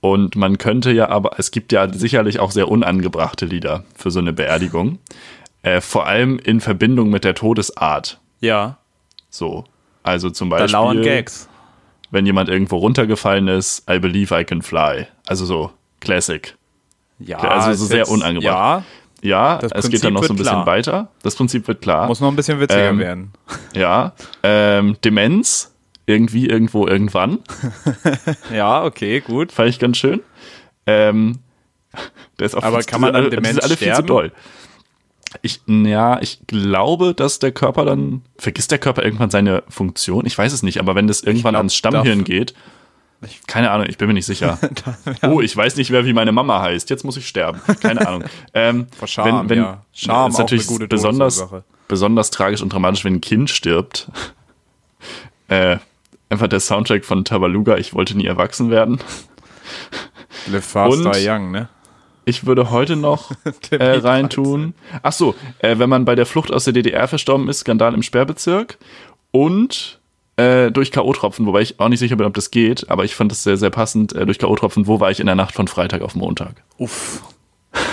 Und 0.00 0.36
man 0.36 0.58
könnte 0.58 0.92
ja 0.92 1.08
aber, 1.08 1.38
es 1.38 1.50
gibt 1.50 1.72
ja 1.72 1.92
sicherlich 1.92 2.38
auch 2.38 2.52
sehr 2.52 2.68
unangebrachte 2.68 3.46
Lieder 3.46 3.84
für 3.96 4.10
so 4.10 4.20
eine 4.20 4.32
Beerdigung. 4.32 4.98
Äh, 5.62 5.80
vor 5.80 6.06
allem 6.06 6.38
in 6.38 6.60
Verbindung 6.60 7.10
mit 7.10 7.24
der 7.24 7.34
Todesart. 7.34 8.20
Ja. 8.40 8.78
So. 9.28 9.64
Also 10.04 10.30
zum 10.30 10.50
Da 10.50 10.58
Beispiel, 10.58 10.72
lauern 10.72 11.02
Gags. 11.02 11.48
Wenn 12.10 12.26
jemand 12.26 12.48
irgendwo 12.48 12.76
runtergefallen 12.76 13.48
ist, 13.48 13.88
I 13.90 13.98
believe 13.98 14.38
I 14.38 14.44
can 14.44 14.62
fly. 14.62 15.06
Also 15.26 15.44
so 15.44 15.70
Classic. 16.00 16.56
Ja, 17.18 17.38
also 17.38 17.72
so 17.74 17.86
sehr 17.86 18.08
unangebracht. 18.08 18.84
Ja, 19.22 19.58
Ja, 19.58 19.58
es 19.72 19.88
geht 19.90 20.04
dann 20.04 20.14
Prinzip 20.14 20.14
noch 20.14 20.24
so 20.24 20.32
ein 20.32 20.36
bisschen 20.36 20.52
klar. 20.52 20.66
weiter. 20.66 21.08
Das 21.22 21.34
Prinzip 21.34 21.66
wird 21.66 21.80
klar. 21.82 22.06
muss 22.06 22.20
noch 22.20 22.28
ein 22.28 22.36
bisschen 22.36 22.60
witziger 22.60 22.90
Ähm, 22.90 22.98
werden. 23.00 23.32
ja. 23.74 24.12
Ähm, 24.44 24.96
Demenz, 25.04 25.74
irgendwie, 26.06 26.46
irgendwo, 26.48 26.86
irgendwann. 26.86 27.38
Ja, 28.54 28.84
okay, 28.84 29.20
gut. 29.20 29.50
Fand 29.52 29.68
ich 29.70 29.78
ganz 29.80 29.96
schön. 29.98 30.20
Ähm, 30.86 31.40
der 32.38 32.46
ist 32.46 32.54
auch 32.54 32.62
Aber 32.62 32.78
viel 32.78 32.86
kann 32.86 33.00
man 33.00 33.12
dann 33.12 33.22
alle, 33.24 33.30
dement 33.30 33.46
sind 33.54 33.62
alle 33.64 33.76
viel 33.76 33.88
zu 33.88 33.92
sterben? 33.94 34.06
doll. 34.06 34.32
Ich, 35.42 35.60
ja, 35.66 36.20
ich 36.22 36.40
glaube, 36.46 37.14
dass 37.14 37.38
der 37.38 37.52
Körper 37.52 37.84
dann, 37.84 38.22
vergisst 38.38 38.70
der 38.70 38.78
Körper 38.78 39.02
irgendwann 39.04 39.30
seine 39.30 39.62
Funktion? 39.68 40.24
Ich 40.26 40.36
weiß 40.36 40.52
es 40.52 40.62
nicht, 40.62 40.78
aber 40.80 40.94
wenn 40.94 41.06
das 41.06 41.22
irgendwann 41.22 41.52
glaub, 41.52 41.60
ans 41.60 41.74
Stammhirn 41.74 42.18
darf- 42.20 42.26
geht, 42.26 42.54
keine 43.48 43.70
Ahnung, 43.72 43.86
ich 43.88 43.98
bin 43.98 44.06
mir 44.06 44.14
nicht 44.14 44.26
sicher. 44.26 44.58
Oh, 45.22 45.40
ich 45.40 45.56
weiß 45.56 45.76
nicht 45.76 45.90
mehr, 45.90 46.06
wie 46.06 46.12
meine 46.12 46.30
Mama 46.32 46.62
heißt. 46.62 46.88
Jetzt 46.88 47.04
muss 47.04 47.16
ich 47.16 47.26
sterben. 47.26 47.60
Keine 47.80 48.06
Ahnung. 48.06 48.24
Ähm, 48.54 48.86
Scham, 49.04 49.48
ja. 49.52 49.82
Scham 49.92 50.30
ist 50.30 50.38
natürlich 50.38 50.68
eine 50.68 50.78
gute 50.78 50.88
besonders, 50.88 51.44
besonders 51.88 52.30
tragisch 52.30 52.62
und 52.62 52.72
dramatisch, 52.72 53.04
wenn 53.04 53.14
ein 53.14 53.20
Kind 53.20 53.50
stirbt. 53.50 54.08
äh, 55.48 55.78
einfach 56.28 56.46
der 56.48 56.60
Soundtrack 56.60 57.04
von 57.04 57.24
Tabaluga, 57.24 57.76
ich 57.76 57.92
wollte 57.92 58.16
nie 58.16 58.26
erwachsen 58.26 58.70
werden. 58.70 58.98
Live 60.46 60.64
Fast 60.64 60.98
Und- 61.04 61.14
Die 61.16 61.28
Young, 61.28 61.50
ne? 61.50 61.68
Ich 62.28 62.44
würde 62.44 62.70
heute 62.70 62.94
noch 62.94 63.30
äh, 63.70 63.76
reintun. 63.76 64.74
Ach 65.02 65.12
so, 65.12 65.34
äh, 65.60 65.78
wenn 65.78 65.88
man 65.88 66.04
bei 66.04 66.14
der 66.14 66.26
Flucht 66.26 66.52
aus 66.52 66.64
der 66.64 66.74
DDR 66.74 67.08
verstorben 67.08 67.48
ist, 67.48 67.60
Skandal 67.60 67.94
im 67.94 68.02
Sperrbezirk 68.02 68.76
und 69.30 69.98
äh, 70.36 70.70
durch 70.70 70.92
K.O.-Tropfen, 70.92 71.46
wobei 71.46 71.62
ich 71.62 71.80
auch 71.80 71.88
nicht 71.88 72.00
sicher 72.00 72.16
bin, 72.16 72.26
ob 72.26 72.34
das 72.34 72.50
geht, 72.50 72.90
aber 72.90 73.04
ich 73.04 73.14
fand 73.14 73.32
das 73.32 73.44
sehr, 73.44 73.56
sehr 73.56 73.70
passend. 73.70 74.12
Äh, 74.12 74.26
durch 74.26 74.38
K.O.-Tropfen, 74.38 74.86
wo 74.86 75.00
war 75.00 75.10
ich 75.10 75.20
in 75.20 75.26
der 75.26 75.36
Nacht 75.36 75.54
von 75.54 75.68
Freitag 75.68 76.02
auf 76.02 76.14
Montag? 76.14 76.62
Uff. 76.76 77.22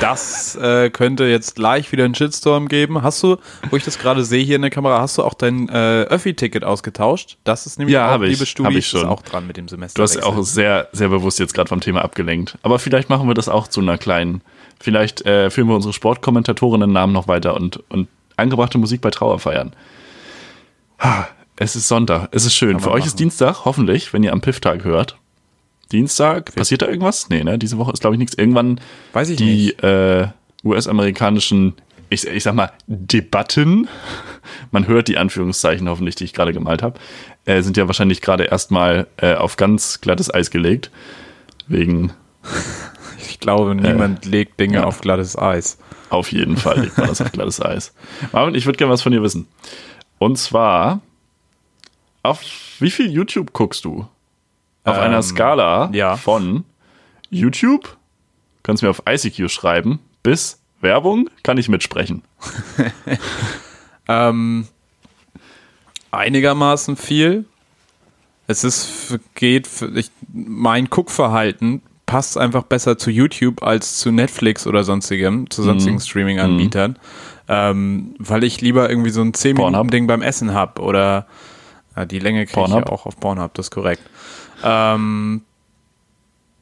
Das 0.02 0.56
äh, 0.56 0.90
könnte 0.90 1.26
jetzt 1.26 1.56
gleich 1.56 1.92
wieder 1.92 2.04
einen 2.04 2.16
Shitstorm 2.16 2.68
geben. 2.68 3.02
Hast 3.02 3.24
du, 3.24 3.38
wo 3.70 3.78
ich 3.78 3.84
das 3.86 3.98
gerade 3.98 4.24
sehe 4.26 4.44
hier 4.44 4.58
in 4.58 4.62
der 4.62 4.72
Kamera, 4.72 5.00
hast 5.00 5.18
du 5.18 5.24
auch 5.24 5.34
dein 5.34 5.70
äh, 5.70 6.04
Öffi-Ticket 6.04 6.64
ausgetauscht? 6.64 7.38
Das 7.44 7.66
ist 7.66 7.80
nämlich 7.80 7.94
Ja, 7.94 8.16
auch, 8.16 8.20
liebe 8.22 8.46
Studi, 8.46 8.72
ich 8.78 8.78
ist 8.94 9.00
schon. 9.00 9.06
auch 9.08 9.22
dran 9.22 9.48
mit 9.48 9.58
dem 9.58 9.68
Semester. 9.68 9.98
Du 9.98 10.04
hast 10.04 10.22
auch 10.22 10.42
sehr, 10.44 10.90
sehr 10.92 11.10
bewusst 11.10 11.40
jetzt 11.40 11.54
gerade 11.54 11.70
vom 11.70 11.80
Thema 11.80 12.04
abgelenkt. 12.04 12.58
Aber 12.62 12.78
vielleicht 12.80 13.10
machen 13.10 13.28
wir 13.28 13.34
das 13.34 13.48
auch 13.50 13.68
zu 13.68 13.80
einer 13.82 13.98
kleinen. 13.98 14.42
Vielleicht 14.80 15.26
äh, 15.26 15.50
führen 15.50 15.68
wir 15.70 15.76
unsere 15.76 15.94
Sportkommentatorinnen-Namen 15.94 17.14
noch 17.14 17.28
weiter 17.28 17.56
und, 17.56 17.82
und 17.90 18.08
angebrachte 18.36 18.78
Musik 18.78 19.00
bei 19.02 19.12
Trauerfeiern. 19.12 19.72
Ha, 21.00 21.28
es 21.56 21.76
ist 21.76 21.88
Sonntag, 21.88 22.28
es 22.32 22.46
ist 22.46 22.54
schön. 22.56 22.80
Für 22.82 22.92
euch 22.92 23.06
ist 23.06 23.14
machen. 23.14 23.18
Dienstag, 23.18 23.66
hoffentlich, 23.66 24.12
wenn 24.14 24.24
ihr 24.24 24.34
am 24.34 24.42
Pifftag 24.42 24.84
hört. 24.84 25.18
Dienstag, 25.96 26.54
passiert 26.56 26.82
da 26.82 26.88
irgendwas? 26.88 27.30
Nee, 27.30 27.44
ne? 27.44 27.58
Diese 27.58 27.78
Woche 27.78 27.92
ist, 27.92 28.02
glaube 28.02 28.16
ich, 28.16 28.20
nichts. 28.20 28.36
Irgendwann 28.36 28.80
Weiß 29.14 29.30
ich 29.30 29.38
die 29.38 29.68
nicht. 29.68 29.84
Äh, 29.84 30.28
US-amerikanischen, 30.64 31.74
ich, 32.10 32.26
ich 32.28 32.44
sag 32.44 32.56
mal, 32.56 32.72
Debatten, 32.88 33.88
man 34.72 34.88
hört 34.88 35.08
die 35.08 35.18
Anführungszeichen 35.18 35.88
hoffentlich, 35.90 36.16
die 36.16 36.24
ich 36.26 36.34
gerade 36.34 36.54
gemalt 36.54 36.84
habe, 36.84 37.00
äh, 37.46 37.62
sind 37.62 37.78
ja 37.78 37.88
wahrscheinlich 37.88 38.22
gerade 38.22 38.46
erstmal 38.46 39.08
äh, 39.18 39.36
auf 39.36 39.58
ganz 39.58 40.02
glattes 40.02 40.34
Eis 40.34 40.52
gelegt. 40.52 40.92
Wegen, 41.68 42.12
Ich 43.36 43.40
glaube, 43.40 43.76
niemand 43.76 44.26
legt 44.26 44.60
Dinge 44.60 44.78
ja. 44.78 44.84
auf 44.86 45.02
glattes 45.02 45.38
Eis. 45.38 45.78
auf 46.10 46.32
jeden 46.32 46.58
Fall 46.58 46.80
legt 46.80 46.98
man 46.98 47.08
das 47.08 47.22
auf 47.22 47.32
glattes 47.32 47.62
Eis. 47.62 47.94
Marvin, 48.32 48.56
ich 48.56 48.66
würde 48.66 48.78
gerne 48.78 48.94
was 48.94 49.02
von 49.02 49.12
dir 49.12 49.22
wissen. 49.22 49.48
Und 50.20 50.38
zwar, 50.38 51.02
auf 52.24 52.42
wie 52.80 52.92
viel 52.92 53.12
YouTube 53.12 53.54
guckst 53.54 53.86
du? 53.86 54.08
Auf 54.86 54.98
Ähm, 54.98 55.04
einer 55.04 55.22
Skala 55.22 55.90
ja. 55.94 56.16
von 56.16 56.64
YouTube, 57.30 57.98
kannst 58.64 58.82
mir 58.82 58.90
auf 58.90 59.04
ICQ 59.08 59.50
schreiben, 59.50 60.00
bis 60.24 60.62
Werbung, 60.80 61.30
kann 61.44 61.58
ich 61.58 61.70
mitsprechen. 61.70 62.22
Ähm, 64.08 64.68
einigermaßen 66.12 66.96
viel. 66.96 67.46
Es 68.48 68.64
ist, 68.64 69.20
geht, 69.34 69.68
ich, 69.96 70.12
mein 70.32 70.86
Guckverhalten 70.90 71.82
passt 72.06 72.38
einfach 72.38 72.64
besser 72.64 72.98
zu 72.98 73.10
YouTube 73.10 73.64
als 73.64 73.98
zu 73.98 74.12
Netflix 74.12 74.68
oder 74.68 74.84
sonstigem, 74.84 75.50
zu 75.50 75.64
sonstigen 75.64 76.00
Streaming-Anbietern, 76.00 77.00
ähm, 77.48 78.14
weil 78.20 78.44
ich 78.44 78.62
lieber 78.62 78.88
irgendwie 78.90 79.10
so 79.10 79.22
ein 79.22 79.32
10-Minuten-Ding 79.32 80.06
beim 80.06 80.22
Essen 80.22 80.54
habe 80.54 80.82
oder 80.84 81.26
ja, 81.96 82.06
die 82.06 82.20
Länge 82.20 82.46
kriege 82.46 82.66
ich 82.68 82.74
ja 82.74 82.86
auch 82.86 83.08
auf 83.08 83.20
Pornhub, 83.20 83.56
das 83.56 83.68
ist 83.68 83.72
korrekt. 83.72 84.04
Ähm, 84.64 85.42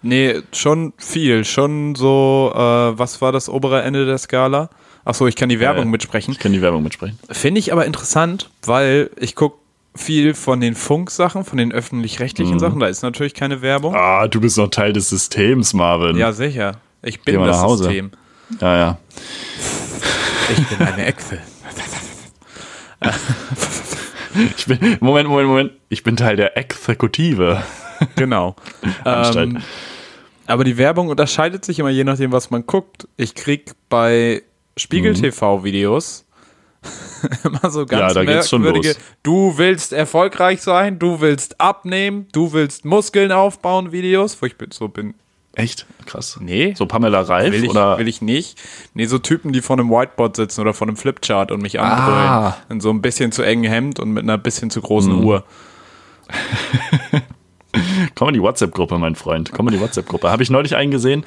nee, 0.02 0.42
schon 0.52 0.94
viel, 0.98 1.46
schon 1.46 1.96
so, 1.96 2.52
äh, 2.56 2.60
was 2.60 3.22
war 3.22 3.32
das 3.32 3.50
obere 3.50 3.82
Ende 3.84 4.06
der 4.06 4.18
Skala? 4.18 4.70
Achso, 5.06 5.28
ich 5.28 5.36
kann 5.36 5.50
die 5.50 5.60
Werbung 5.60 5.84
Äh, 5.84 5.90
mitsprechen. 5.92 6.32
Ich 6.32 6.40
kann 6.40 6.54
die 6.54 6.62
Werbung 6.62 6.84
mitsprechen. 6.84 7.20
Finde 7.30 7.60
ich 7.60 7.74
aber 7.74 7.86
interessant, 7.86 8.50
weil 8.66 9.10
ich 9.18 9.36
gucke 9.36 9.58
viel 9.96 10.34
von 10.34 10.60
den 10.62 10.76
Funksachen, 10.76 11.44
von 11.44 11.58
den 11.58 11.72
öffentlich-rechtlichen 11.72 12.58
Sachen. 12.58 12.80
Da 12.80 12.88
ist 12.88 13.04
natürlich 13.04 13.34
keine 13.34 13.62
Werbung. 13.62 13.94
Ah, 13.96 14.28
du 14.28 14.42
bist 14.42 14.58
noch 14.58 14.70
Teil 14.70 14.92
des 14.94 15.10
Systems, 15.10 15.74
Marvin. 15.74 16.18
Ja, 16.18 16.32
sicher. 16.32 16.78
Ich 17.04 17.22
bin 17.22 17.40
das. 17.44 17.62
System. 17.62 18.12
ja. 18.60 18.78
ja. 18.78 18.98
Ich 20.58 20.68
bin 20.68 20.88
eine 20.88 21.06
Echse. 21.06 21.40
Ich 24.58 24.66
bin, 24.66 24.98
Moment, 25.00 25.30
Moment, 25.30 25.48
Moment. 25.48 25.72
Ich 25.90 26.02
bin 26.02 26.16
Teil 26.16 26.36
der 26.36 26.58
Exekutive. 26.58 27.62
Genau. 28.16 28.56
Ähm, 29.06 29.60
aber 30.48 30.64
die 30.64 30.78
Werbung 30.78 31.08
unterscheidet 31.08 31.64
sich 31.66 31.80
immer 31.80 31.90
je 31.90 32.04
nachdem, 32.04 32.32
was 32.32 32.50
man 32.52 32.66
guckt. 32.66 33.08
Ich 33.18 33.34
krieg 33.36 33.72
bei 33.90 34.44
Spiegel-TV-Videos 34.78 36.26
immer 37.44 37.70
so 37.70 37.86
ganz 37.86 37.92
Mhm. 37.92 38.08
Ja, 38.10 38.14
da 38.14 38.26
geht's 38.26 38.50
schon 38.50 38.62
merkwürdige, 38.62 38.94
los. 38.96 39.04
du 39.24 39.58
willst 39.58 39.94
erfolgreich 39.94 40.62
sein, 40.62 41.00
du 41.00 41.22
willst 41.22 41.62
abnehmen, 41.62 42.28
du 42.34 42.52
willst 42.52 42.84
Muskeln 42.84 43.32
aufbauen 43.32 43.92
Videos, 43.94 44.42
wo 44.42 44.46
ich 44.46 44.58
bin, 44.58 44.72
so 44.72 44.88
bin, 44.90 45.14
Echt? 45.56 45.86
Krass. 46.08 46.40
Nee. 46.42 46.74
So 46.76 46.88
Pamela 46.88 47.22
Reif 47.22 47.54
Will 47.54 47.64
ich, 47.66 47.70
oder 47.70 48.00
will 48.00 48.08
ich 48.08 48.24
nicht. 48.24 48.60
Nee, 48.96 49.06
so 49.06 49.20
Typen, 49.20 49.54
die 49.54 49.62
vor 49.62 49.78
einem 49.78 49.92
Whiteboard 49.92 50.36
sitzen 50.36 50.62
oder 50.62 50.74
vor 50.74 50.88
einem 50.88 50.98
Flipchart 50.98 51.52
und 51.52 51.62
mich 51.62 51.80
anbrüllen. 51.80 52.28
Ah. 52.28 52.58
In 52.70 52.82
so 52.82 52.90
ein 52.90 53.04
bisschen 53.04 53.32
zu 53.32 53.44
engen 53.44 53.64
Hemd 53.72 54.00
und 54.00 54.12
mit 54.14 54.24
einer 54.24 54.40
bisschen 54.40 54.72
zu 54.72 54.82
großen 54.82 55.14
Mhm. 55.16 55.24
Uhr. 55.26 55.44
Komm 58.16 58.30
in 58.30 58.34
die 58.36 58.42
WhatsApp-Gruppe, 58.42 58.98
mein 58.98 59.16
Freund. 59.16 59.52
Komm 59.52 59.68
in 59.68 59.74
die 59.76 59.80
WhatsApp-Gruppe. 59.80 60.30
Habe 60.30 60.44
ich 60.44 60.50
neulich 60.50 60.76
einen 60.76 60.92
gesehen. 60.92 61.26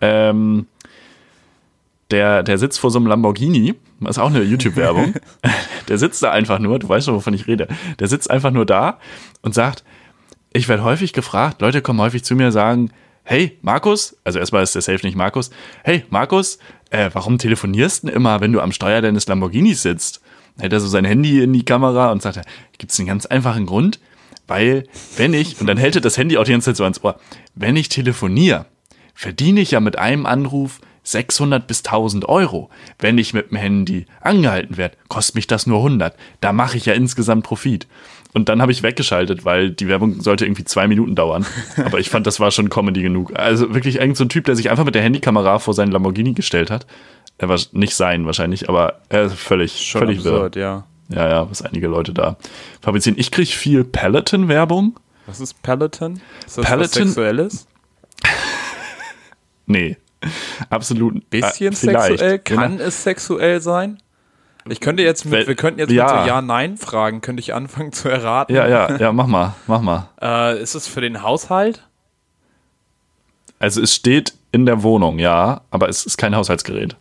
Ähm, 0.00 0.66
der, 2.10 2.42
der 2.42 2.58
sitzt 2.58 2.78
vor 2.78 2.90
so 2.90 2.98
einem 2.98 3.08
Lamborghini. 3.08 3.74
Das 4.00 4.16
ist 4.16 4.22
auch 4.22 4.30
eine 4.30 4.42
YouTube-Werbung. 4.42 5.14
der 5.88 5.98
sitzt 5.98 6.22
da 6.22 6.30
einfach 6.30 6.58
nur, 6.58 6.78
du 6.78 6.88
weißt 6.88 7.06
schon, 7.06 7.14
wovon 7.14 7.34
ich 7.34 7.46
rede. 7.46 7.68
Der 7.98 8.08
sitzt 8.08 8.30
einfach 8.30 8.50
nur 8.50 8.66
da 8.66 8.98
und 9.42 9.54
sagt, 9.54 9.84
ich 10.52 10.68
werde 10.68 10.84
häufig 10.84 11.12
gefragt, 11.12 11.60
Leute 11.60 11.82
kommen 11.82 12.00
häufig 12.00 12.24
zu 12.24 12.34
mir 12.34 12.46
und 12.46 12.52
sagen, 12.52 12.90
hey, 13.24 13.58
Markus, 13.60 14.16
also 14.24 14.38
erstmal 14.38 14.62
ist 14.62 14.74
der 14.74 14.82
Safe 14.82 15.04
nicht 15.04 15.16
Markus, 15.16 15.50
hey, 15.82 16.04
Markus, 16.10 16.58
äh, 16.90 17.10
warum 17.12 17.38
telefonierst 17.38 18.04
du 18.04 18.06
denn 18.06 18.16
immer, 18.16 18.40
wenn 18.40 18.52
du 18.52 18.60
am 18.60 18.72
Steuer 18.72 19.02
deines 19.02 19.26
Lamborghinis 19.26 19.82
sitzt? 19.82 20.20
Hält 20.58 20.72
er 20.72 20.80
so 20.80 20.88
sein 20.88 21.04
Handy 21.04 21.42
in 21.42 21.52
die 21.52 21.64
Kamera 21.64 22.12
und 22.12 22.22
sagt, 22.22 22.40
gibt 22.78 22.92
es 22.92 22.98
einen 22.98 23.08
ganz 23.08 23.26
einfachen 23.26 23.66
Grund? 23.66 23.98
Weil, 24.46 24.84
wenn 25.16 25.34
ich, 25.34 25.60
und 25.60 25.66
dann 25.66 25.76
hält 25.76 25.96
er 25.96 26.00
das 26.00 26.16
Handy 26.18 26.36
auch 26.38 26.44
die 26.44 26.52
ganze 26.52 26.66
Zeit 26.70 26.76
so 26.76 26.84
ans 26.84 27.02
Ohr, 27.02 27.18
wenn 27.54 27.76
ich 27.76 27.88
telefoniere, 27.88 28.66
verdiene 29.14 29.60
ich 29.60 29.72
ja 29.72 29.80
mit 29.80 29.98
einem 29.98 30.26
Anruf 30.26 30.80
600 31.02 31.66
bis 31.66 31.84
1000 31.84 32.28
Euro. 32.28 32.68
Wenn 32.98 33.16
ich 33.18 33.32
mit 33.32 33.50
dem 33.50 33.56
Handy 33.58 34.06
angehalten 34.20 34.76
werde, 34.76 34.96
kostet 35.08 35.36
mich 35.36 35.46
das 35.46 35.66
nur 35.66 35.78
100. 35.78 36.14
Da 36.40 36.52
mache 36.52 36.76
ich 36.76 36.86
ja 36.86 36.94
insgesamt 36.94 37.44
Profit. 37.44 37.86
Und 38.34 38.48
dann 38.50 38.60
habe 38.60 38.70
ich 38.70 38.82
weggeschaltet, 38.82 39.44
weil 39.44 39.70
die 39.70 39.88
Werbung 39.88 40.20
sollte 40.20 40.44
irgendwie 40.44 40.64
zwei 40.64 40.88
Minuten 40.88 41.14
dauern. 41.14 41.46
Aber 41.84 42.00
ich 42.00 42.10
fand, 42.10 42.26
das 42.26 42.38
war 42.38 42.50
schon 42.50 42.68
Comedy 42.68 43.02
genug. 43.02 43.32
Also 43.34 43.72
wirklich 43.72 43.96
irgend 43.96 44.16
so 44.16 44.24
ein 44.24 44.28
Typ, 44.28 44.44
der 44.44 44.56
sich 44.56 44.68
einfach 44.68 44.84
mit 44.84 44.94
der 44.94 45.02
Handykamera 45.02 45.58
vor 45.58 45.74
seinen 45.74 45.92
Lamborghini 45.92 46.34
gestellt 46.34 46.70
hat. 46.70 46.86
Er 47.38 47.48
war 47.48 47.58
nicht 47.72 47.94
sein 47.94 48.26
wahrscheinlich, 48.26 48.68
aber 48.68 49.00
er 49.08 49.24
ist 49.24 49.34
völlig, 49.36 49.80
Schon 49.86 50.00
völlig 50.02 50.24
wirr. 50.24 50.32
absurd, 50.32 50.56
ja. 50.56 50.84
Ja, 51.08 51.28
ja, 51.28 51.50
was 51.50 51.62
einige 51.62 51.86
Leute 51.86 52.12
da 52.12 52.36
fabrizieren. 52.80 53.18
Ich 53.18 53.30
kriege 53.30 53.50
viel 53.50 53.84
Peloton-Werbung. 53.84 54.98
Was 55.26 55.40
ist 55.40 55.60
Peloton? 55.62 56.20
Ist 56.46 56.58
das 56.58 56.64
was 56.64 56.66
Peloton- 56.66 57.06
Sexuelles? 57.08 57.66
Nee, 59.68 59.96
absolut. 60.70 61.28
Bisschen 61.28 61.72
äh, 61.72 61.76
vielleicht. 61.76 62.18
sexuell? 62.20 62.38
Kann 62.38 62.78
es 62.78 63.02
sexuell 63.02 63.60
sein? 63.60 64.00
Ich 64.68 64.80
könnte 64.80 65.02
jetzt 65.02 65.24
mit, 65.24 65.46
wir 65.46 65.54
könnten 65.54 65.80
jetzt 65.80 65.92
ja. 65.92 66.04
mit 66.04 66.22
so 66.22 66.28
Ja-Nein-Fragen, 66.28 67.20
könnte 67.20 67.40
ich 67.40 67.54
anfangen 67.54 67.92
zu 67.92 68.08
erraten. 68.08 68.54
Ja, 68.54 68.66
ja, 68.66 68.96
ja, 68.96 69.12
mach 69.12 69.26
mal, 69.26 69.54
mach 69.66 69.80
mal. 69.80 70.08
Äh, 70.20 70.60
ist 70.60 70.74
es 70.74 70.86
für 70.88 71.00
den 71.00 71.22
Haushalt? 71.22 71.82
Also 73.58 73.80
es 73.80 73.94
steht 73.94 74.34
in 74.52 74.66
der 74.66 74.82
Wohnung, 74.82 75.18
ja, 75.18 75.62
aber 75.70 75.88
es 75.88 76.04
ist 76.04 76.16
kein 76.16 76.34
Haushaltsgerät. 76.34 76.96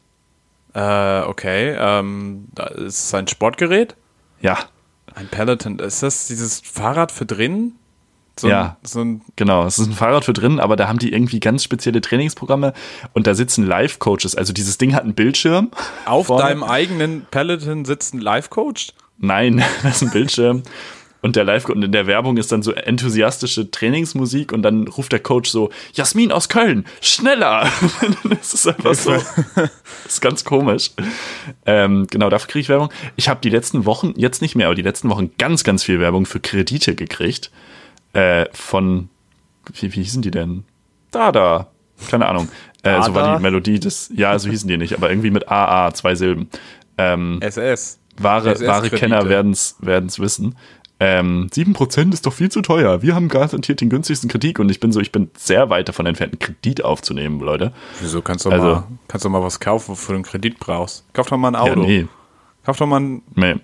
Äh, 0.76 1.22
okay. 1.22 1.76
Ähm, 1.80 2.50
ist 2.76 3.06
es 3.06 3.14
ein 3.14 3.28
Sportgerät? 3.28 3.96
Ja, 4.42 4.58
Ein 5.16 5.28
Peloton. 5.30 5.80
Ist 5.80 6.04
das 6.04 6.28
dieses 6.28 6.60
Fahrrad 6.60 7.12
für 7.12 7.26
drin? 7.26 7.74
So 8.38 8.50
Ja. 8.50 8.62
Ein, 8.82 8.86
so 8.86 9.02
ein, 9.02 9.22
genau. 9.38 9.66
Es 9.66 9.80
ist 9.80 9.88
ein 9.88 9.94
Fahrrad 9.94 10.26
für 10.26 10.34
drin, 10.34 10.60
aber 10.60 10.76
da 10.76 10.90
haben 10.90 11.00
die 11.00 11.14
irgendwie 11.14 11.40
ganz 11.40 11.64
spezielle 11.64 12.02
Trainingsprogramme 12.02 12.74
und 13.14 13.28
da 13.28 13.34
sitzen 13.34 13.66
Live-Coaches. 13.66 14.36
Also 14.36 14.52
dieses 14.52 14.78
Ding 14.78 14.94
hat 14.94 15.04
einen 15.04 15.14
Bildschirm. 15.14 15.72
auf 16.06 16.28
vorne. 16.28 16.44
deinem 16.44 16.64
eigenen 16.64 17.26
Peloton 17.32 17.86
sitzt 17.86 18.14
ein 18.14 18.20
Live-Coach? 18.20 18.92
Nein, 19.18 19.64
das 19.84 19.96
ist 19.96 20.02
ein 20.02 20.12
Bildschirm. 20.12 20.64
Und 21.26 21.36
der 21.36 21.44
Live 21.44 21.68
und 21.70 21.84
in 21.84 21.92
der 21.92 22.06
Werbung 22.06 22.38
ist 22.38 22.52
dann 22.52 22.62
so 22.62 22.72
enthusiastische 22.72 23.72
Trainingsmusik 23.72 24.52
und 24.52 24.62
dann 24.62 24.88
ruft 24.88 25.12
der 25.12 25.20
Coach 25.20 25.50
so, 25.50 25.72
Jasmin 25.96 26.32
aus 26.32 26.50
Köln, 26.50 26.86
schneller! 27.02 27.68
das 28.30 28.54
ist 28.54 28.68
einfach 28.68 28.94
so. 28.94 29.14
Das 29.14 29.72
ist 30.06 30.22
ganz 30.22 30.46
komisch. 30.46 30.92
Ähm, 31.66 32.06
genau, 32.12 32.30
dafür 32.30 32.48
kriege 32.50 32.62
ich 32.62 32.70
Werbung. 32.70 32.90
Ich 33.16 33.28
habe 33.28 33.40
die 33.42 33.50
letzten 33.50 33.86
Wochen, 33.88 34.14
jetzt 34.16 34.44
nicht 34.44 34.56
mehr, 34.56 34.68
aber 34.68 34.76
die 34.76 34.84
letzten 34.84 35.10
Wochen 35.10 35.32
ganz, 35.40 35.64
ganz 35.64 35.84
viel 35.84 36.00
Werbung 36.00 36.28
für 36.28 36.40
Kredite 36.40 36.94
gekriegt. 36.94 37.50
Äh, 38.14 38.46
von, 38.54 39.10
wie, 39.74 39.96
wie 39.96 40.04
hießen 40.04 40.22
die 40.22 40.30
denn? 40.30 40.64
Dada. 41.10 41.72
Keine 42.08 42.28
Ahnung. 42.28 42.50
Äh, 42.84 43.02
so 43.02 43.16
war 43.16 43.38
die 43.38 43.42
Melodie 43.42 43.80
des, 43.80 44.12
ja, 44.16 44.38
so 44.38 44.48
hießen 44.48 44.70
die 44.70 44.78
nicht, 44.78 44.94
aber 44.94 45.10
irgendwie 45.10 45.32
mit 45.32 45.50
AA, 45.50 45.92
zwei 45.96 46.14
Silben. 46.14 46.52
Ähm, 47.00 47.40
SS. 47.42 47.98
wahre, 48.16 48.52
SS 48.52 48.68
wahre. 48.68 48.92
Kenner 48.92 49.28
werden's 49.28 49.76
werden's 49.80 50.20
wissen. 50.20 50.56
Ähm, 51.06 51.48
7% 51.54 52.14
ist 52.14 52.26
doch 52.26 52.34
viel 52.34 52.50
zu 52.50 52.62
teuer. 52.62 53.02
Wir 53.02 53.16
haben 53.16 53.28
garantiert 53.28 53.82
den 53.82 53.90
günstigsten 53.90 54.30
Kredit 54.30 54.60
und 54.60 54.70
ich 54.70 54.80
bin 54.80 54.92
so, 54.92 55.00
ich 55.00 55.12
bin 55.12 55.30
sehr 55.38 55.70
weit 55.70 55.88
davon 55.90 56.06
entfernt, 56.06 56.34
einen 56.34 56.40
Kredit 56.40 56.84
aufzunehmen, 56.84 57.40
Leute. 57.40 57.72
Wieso 58.02 58.22
kannst 58.22 58.46
du, 58.46 58.50
Also- 58.50 58.66
mal, 58.66 58.84
kannst 59.08 59.26
du 59.26 59.30
mal 59.30 59.44
was 59.44 59.60
kaufen, 59.60 59.90
wofür 59.90 60.14
du 60.14 60.16
einen 60.18 60.24
Kredit 60.26 60.60
brauchst? 60.60 61.06
Kauf 61.14 61.28
doch 61.28 61.38
mal 61.38 61.50
ein 61.50 61.54
Ja, 61.54 61.72
Auto. 61.72 61.82
nee. 61.84 62.08
Kauf 62.66 62.78
doch 62.78 62.88
mal 62.88 63.00
ein 63.00 63.22
nee. 63.36 63.56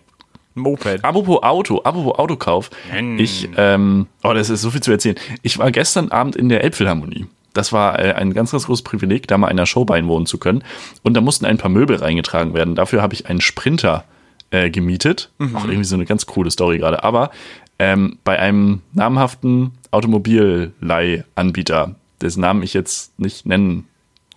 Moped. 0.54 1.04
Apropos 1.04 1.42
Auto, 1.44 1.82
apropos 1.84 2.20
Autokauf. 2.20 2.70
Ich, 3.18 3.48
ähm, 3.56 4.08
oh, 4.24 4.34
das 4.34 4.50
ist 4.50 4.62
so 4.62 4.70
viel 4.70 4.82
zu 4.82 4.92
erzählen. 4.92 5.16
Ich 5.44 5.58
war 5.60 5.72
gestern 5.72 6.12
Abend 6.12 6.36
in 6.36 6.50
der 6.50 6.64
Elbphilharmonie. 6.64 7.26
Das 7.54 7.72
war 7.74 8.00
äh, 8.00 8.14
ein 8.14 8.34
ganz, 8.34 8.52
ganz 8.52 8.66
großes 8.66 8.84
Privileg, 8.84 9.28
da 9.28 9.38
mal 9.38 9.48
einer 9.48 9.66
Show 9.66 9.86
beiwohnen 9.86 10.26
zu 10.26 10.38
können. 10.38 10.64
Und 11.04 11.14
da 11.16 11.22
mussten 11.22 11.46
ein 11.46 11.58
paar 11.58 11.72
Möbel 11.72 11.96
reingetragen 11.98 12.54
werden. 12.54 12.76
Dafür 12.76 13.02
habe 13.02 13.14
ich 13.14 13.28
einen 13.28 13.42
Sprinter 13.42 14.04
äh, 14.52 14.70
gemietet. 14.70 15.32
Auch 15.40 15.66
irgendwie 15.66 15.84
so 15.84 15.96
eine 15.96 16.06
ganz 16.06 16.26
coole 16.26 16.52
Story 16.52 16.78
gerade. 16.78 17.04
Aber 17.04 17.32
ähm, 17.80 18.20
bei 18.24 18.38
einem 18.38 18.82
namhaften 18.94 19.72
Automobilleihanbieter, 19.90 21.96
dessen 22.22 22.42
Namen 22.42 22.62
ich 22.62 22.74
jetzt 22.74 23.18
nicht 23.20 23.46
nennen 23.46 23.88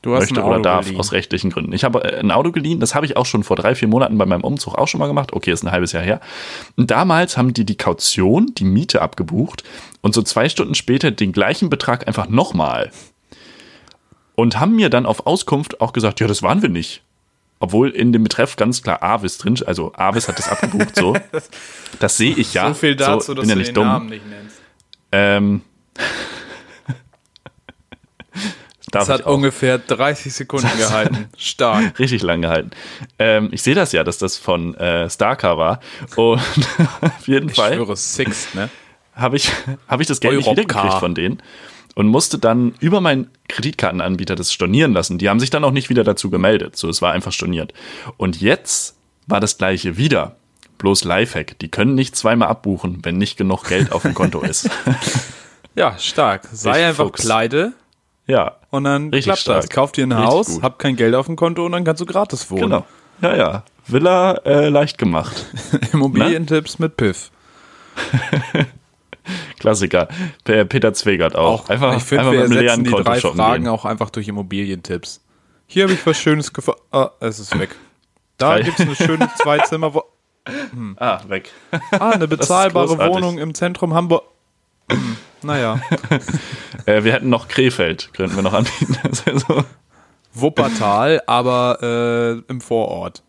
Du 0.04 0.14
hast 0.14 0.20
möchte 0.20 0.42
oder 0.42 0.60
darf, 0.60 0.84
geliehen. 0.84 1.00
aus 1.00 1.12
rechtlichen 1.12 1.48
Gründen. 1.48 1.72
Ich 1.72 1.82
habe 1.82 2.04
äh, 2.04 2.20
ein 2.20 2.30
Auto 2.30 2.52
geliehen, 2.52 2.78
das 2.78 2.94
habe 2.94 3.06
ich 3.06 3.16
auch 3.16 3.24
schon 3.24 3.42
vor 3.42 3.56
drei, 3.56 3.74
vier 3.74 3.88
Monaten 3.88 4.18
bei 4.18 4.26
meinem 4.26 4.44
Umzug 4.44 4.76
auch 4.76 4.86
schon 4.86 4.98
mal 4.98 5.06
gemacht. 5.06 5.32
Okay, 5.32 5.50
ist 5.50 5.64
ein 5.64 5.72
halbes 5.72 5.92
Jahr 5.92 6.02
her. 6.02 6.20
Und 6.76 6.90
damals 6.90 7.38
haben 7.38 7.54
die 7.54 7.64
die 7.64 7.76
Kaution, 7.76 8.52
die 8.54 8.64
Miete 8.64 9.00
abgebucht 9.00 9.64
und 10.02 10.12
so 10.12 10.20
zwei 10.20 10.50
Stunden 10.50 10.74
später 10.74 11.10
den 11.10 11.32
gleichen 11.32 11.70
Betrag 11.70 12.06
einfach 12.06 12.28
nochmal. 12.28 12.90
Und 14.34 14.60
haben 14.60 14.76
mir 14.76 14.90
dann 14.90 15.06
auf 15.06 15.26
Auskunft 15.26 15.80
auch 15.80 15.94
gesagt, 15.94 16.20
ja, 16.20 16.26
das 16.26 16.42
waren 16.42 16.60
wir 16.60 16.68
nicht. 16.68 17.02
Obwohl 17.60 17.90
in 17.90 18.12
dem 18.12 18.22
Betreff 18.24 18.56
ganz 18.56 18.82
klar 18.82 19.02
Avis 19.02 19.38
drin, 19.38 19.58
also 19.66 19.92
Avis 19.94 20.28
hat 20.28 20.38
das 20.38 20.48
abgebucht, 20.48 20.96
so. 20.96 21.16
Das 22.00 22.16
sehe 22.16 22.34
ich 22.34 22.54
ja. 22.54 22.68
so 22.68 22.74
viel 22.74 22.96
dazu, 22.96 23.34
bin 23.34 23.42
dass 23.42 23.48
ja 23.48 23.54
du 23.54 23.58
nicht 23.60 23.68
den 23.68 23.74
dumm. 23.76 23.86
Namen 23.86 24.08
nicht 24.08 24.26
nennst. 24.28 24.60
Ähm, 25.12 25.62
Das 28.90 29.08
hat 29.08 29.20
ich 29.20 29.26
ungefähr 29.26 29.78
30 29.78 30.32
Sekunden 30.32 30.70
gehalten. 30.78 31.28
Stark. 31.36 31.98
richtig 31.98 32.22
lang 32.22 32.42
gehalten. 32.42 32.70
Ähm, 33.18 33.48
ich 33.50 33.62
sehe 33.62 33.74
das 33.74 33.90
ja, 33.92 34.04
dass 34.04 34.18
das 34.18 34.36
von 34.36 34.74
äh, 34.76 35.10
Starcar 35.10 35.58
war. 35.58 35.80
Und 36.14 36.40
auf 37.00 37.26
jeden 37.26 37.48
Ich 37.48 37.56
Fall 37.56 37.74
schwöre, 37.74 37.96
Sixt, 37.96 38.54
ne? 38.54 38.68
habe 39.16 39.36
ich, 39.36 39.50
hab 39.88 40.00
ich 40.00 40.06
das 40.06 40.20
Geld 40.20 40.36
nicht 40.36 40.48
wiedergekriegt 40.48 40.94
von 40.94 41.14
denen 41.14 41.42
und 41.94 42.06
musste 42.08 42.38
dann 42.38 42.74
über 42.80 43.00
meinen 43.00 43.30
Kreditkartenanbieter 43.48 44.34
das 44.34 44.52
stornieren 44.52 44.92
lassen. 44.92 45.18
Die 45.18 45.28
haben 45.28 45.40
sich 45.40 45.50
dann 45.50 45.64
auch 45.64 45.70
nicht 45.70 45.88
wieder 45.90 46.04
dazu 46.04 46.30
gemeldet. 46.30 46.76
So, 46.76 46.88
es 46.88 47.00
war 47.02 47.12
einfach 47.12 47.32
storniert. 47.32 47.72
Und 48.16 48.40
jetzt 48.40 48.96
war 49.26 49.40
das 49.40 49.58
gleiche 49.58 49.96
wieder. 49.96 50.36
Bloß 50.78 51.04
Lifehack. 51.04 51.58
Die 51.60 51.68
können 51.70 51.94
nicht 51.94 52.16
zweimal 52.16 52.48
abbuchen, 52.48 52.98
wenn 53.02 53.16
nicht 53.16 53.36
genug 53.36 53.64
Geld 53.68 53.92
auf 53.92 54.02
dem 54.02 54.14
Konto 54.14 54.40
ist. 54.40 54.68
Ja, 55.76 55.98
stark. 55.98 56.48
Sei 56.52 56.78
Ich 56.80 56.86
einfach 56.86 57.06
Fuchs. 57.06 57.22
pleite 57.24 57.72
ja, 58.28 58.56
und 58.70 58.84
dann 58.84 59.10
Richtig 59.10 59.24
klappt 59.24 59.48
das. 59.48 59.64
stark. 59.64 59.70
Kauf 59.70 59.90
dir 59.92 60.06
ein 60.06 60.12
Richtig 60.12 60.30
Haus, 60.32 60.46
gut. 60.46 60.62
hab 60.62 60.78
kein 60.78 60.94
Geld 60.94 61.16
auf 61.16 61.26
dem 61.26 61.34
Konto 61.34 61.66
und 61.66 61.72
dann 61.72 61.82
kannst 61.82 62.00
du 62.00 62.06
gratis 62.06 62.48
wohnen. 62.50 62.62
genau. 62.62 62.86
Ja, 63.20 63.34
ja. 63.36 63.64
Villa 63.86 64.34
äh, 64.44 64.68
leicht 64.68 64.98
gemacht. 64.98 65.46
Immobilientipps 65.92 66.78
mit 66.78 66.96
Piff. 66.96 67.30
Klassiker. 69.58 70.08
Peter 70.44 70.92
Zwegert 70.94 71.36
auch. 71.36 71.68
einfach 71.68 71.96
ich 71.96 72.02
finde, 72.02 72.22
einfach 72.28 72.32
wir 72.32 72.48
mit 72.48 72.58
einem 72.58 72.66
ersetzen 72.66 72.84
die 72.84 72.90
drei 73.02 73.20
Fragen 73.20 73.64
gehen. 73.64 73.68
auch 73.72 73.84
einfach 73.84 74.10
durch 74.10 74.28
Immobilientipps. 74.28 75.20
Hier 75.66 75.84
habe 75.84 75.94
ich 75.94 76.06
was 76.06 76.18
Schönes 76.18 76.52
gefunden. 76.52 76.80
Ah, 76.92 77.10
es 77.20 77.38
ist 77.38 77.58
weg. 77.58 77.74
Da 78.38 78.60
gibt 78.60 78.78
es 78.78 78.86
eine 78.86 78.96
schöne 78.96 79.30
Zweizimmer. 79.40 79.94
wo- 79.94 80.04
Ah, 80.96 81.20
weg. 81.28 81.50
Ah, 81.92 82.10
eine 82.10 82.28
bezahlbare. 82.28 82.98
Wohnung 82.98 83.38
im 83.38 83.54
Zentrum 83.54 83.94
Hamburg. 83.94 84.24
Hm, 84.90 85.16
naja. 85.42 85.80
Äh, 86.86 87.02
wir 87.04 87.14
hätten 87.14 87.30
noch 87.30 87.48
Krefeld, 87.48 88.10
könnten 88.12 88.36
wir 88.36 88.42
noch 88.42 88.52
anbieten. 88.52 88.98
Wuppertal, 90.34 91.22
aber 91.26 91.78
äh, 91.82 92.50
im 92.52 92.60
Vorort. 92.60 93.22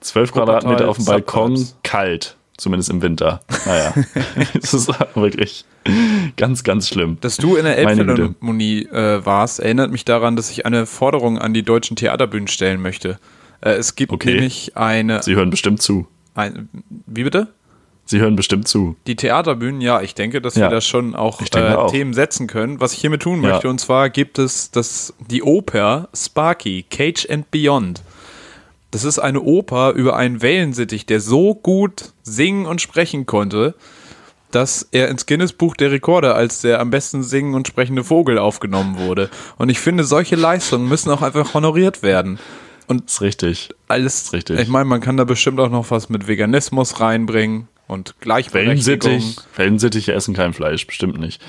12 0.00 0.30
Wuppertal, 0.30 0.44
Quadratmeter 0.60 0.88
auf 0.88 0.96
dem 0.96 1.04
Balkon, 1.06 1.68
kalt. 1.82 2.36
Zumindest 2.56 2.90
im 2.90 3.02
Winter. 3.02 3.40
Naja, 3.66 3.92
das 4.60 4.74
ist 4.74 4.88
wirklich 5.16 5.64
ganz, 6.36 6.62
ganz 6.62 6.88
schlimm. 6.88 7.18
Dass 7.20 7.36
du 7.36 7.56
in 7.56 7.64
der. 7.64 7.76
Elbphilharmonie 7.78 8.86
äh, 8.86 9.24
warst, 9.26 9.60
erinnert 9.60 9.90
mich 9.90 10.04
daran, 10.04 10.36
dass 10.36 10.50
ich 10.50 10.64
eine 10.64 10.86
Forderung 10.86 11.38
an 11.38 11.52
die 11.52 11.62
deutschen 11.64 11.96
Theaterbühnen 11.96 12.46
stellen 12.48 12.80
möchte. 12.80 13.18
Äh, 13.60 13.70
es 13.72 13.96
gibt 13.96 14.12
Okay. 14.12 14.34
nämlich 14.34 14.76
eine, 14.76 15.22
Sie 15.22 15.34
hören 15.34 15.50
bestimmt 15.50 15.82
zu. 15.82 16.06
ein, 16.34 16.68
wie 17.06 17.24
bitte? 17.24 17.48
Sie 18.06 18.20
hören 18.20 18.36
bestimmt 18.36 18.68
zu. 18.68 18.96
Die 19.06 19.16
Theaterbühnen, 19.16 19.80
ja, 19.80 20.02
ich 20.02 20.14
denke, 20.14 20.42
dass 20.42 20.54
Ja. 20.56 20.66
wir 20.66 20.70
da 20.70 20.80
schon 20.82 21.14
auch, 21.14 21.40
äh, 21.40 21.58
auch. 21.74 21.90
Themen 21.90 22.12
setzen 22.12 22.46
können. 22.46 22.78
Was 22.78 22.92
ich 22.92 23.00
hiermit 23.00 23.22
tun 23.22 23.42
Ja. 23.42 23.48
möchte, 23.50 23.68
und 23.68 23.80
zwar 23.80 24.10
gibt 24.10 24.38
es 24.38 24.70
das, 24.70 25.14
die 25.30 25.42
Oper 25.42 26.08
Sparky, 26.14 26.84
Cage 26.88 27.26
and 27.30 27.50
Beyond. 27.50 28.02
Das 28.94 29.02
ist 29.02 29.18
eine 29.18 29.40
Oper 29.40 29.90
über 29.90 30.14
einen 30.14 30.40
Wellensittich, 30.40 31.04
der 31.04 31.18
so 31.18 31.56
gut 31.56 32.12
singen 32.22 32.64
und 32.64 32.80
sprechen 32.80 33.26
konnte, 33.26 33.74
dass 34.52 34.86
er 34.92 35.08
ins 35.08 35.26
Guinness-Buch 35.26 35.74
der 35.74 35.90
Rekorde 35.90 36.36
als 36.36 36.60
der 36.60 36.78
am 36.78 36.90
besten 36.90 37.24
singen 37.24 37.54
und 37.54 37.66
sprechende 37.66 38.04
Vogel 38.04 38.38
aufgenommen 38.38 38.96
wurde. 39.00 39.30
Und 39.58 39.68
ich 39.68 39.80
finde, 39.80 40.04
solche 40.04 40.36
Leistungen 40.36 40.88
müssen 40.88 41.10
auch 41.10 41.22
einfach 41.22 41.54
honoriert 41.54 42.04
werden. 42.04 42.38
Und 42.86 43.06
ist 43.06 43.20
richtig. 43.20 43.70
alles, 43.88 44.32
richtig. 44.32 44.60
ich 44.60 44.68
meine, 44.68 44.84
man 44.84 45.00
kann 45.00 45.16
da 45.16 45.24
bestimmt 45.24 45.58
auch 45.58 45.70
noch 45.70 45.90
was 45.90 46.08
mit 46.08 46.28
Veganismus 46.28 47.00
reinbringen 47.00 47.66
und 47.88 48.14
Gleichberechtigung. 48.20 49.02
Wellensittich, 49.10 49.38
Wellensittiche 49.56 50.12
essen 50.12 50.34
kein 50.34 50.52
Fleisch, 50.52 50.86
bestimmt 50.86 51.18
nicht. 51.18 51.42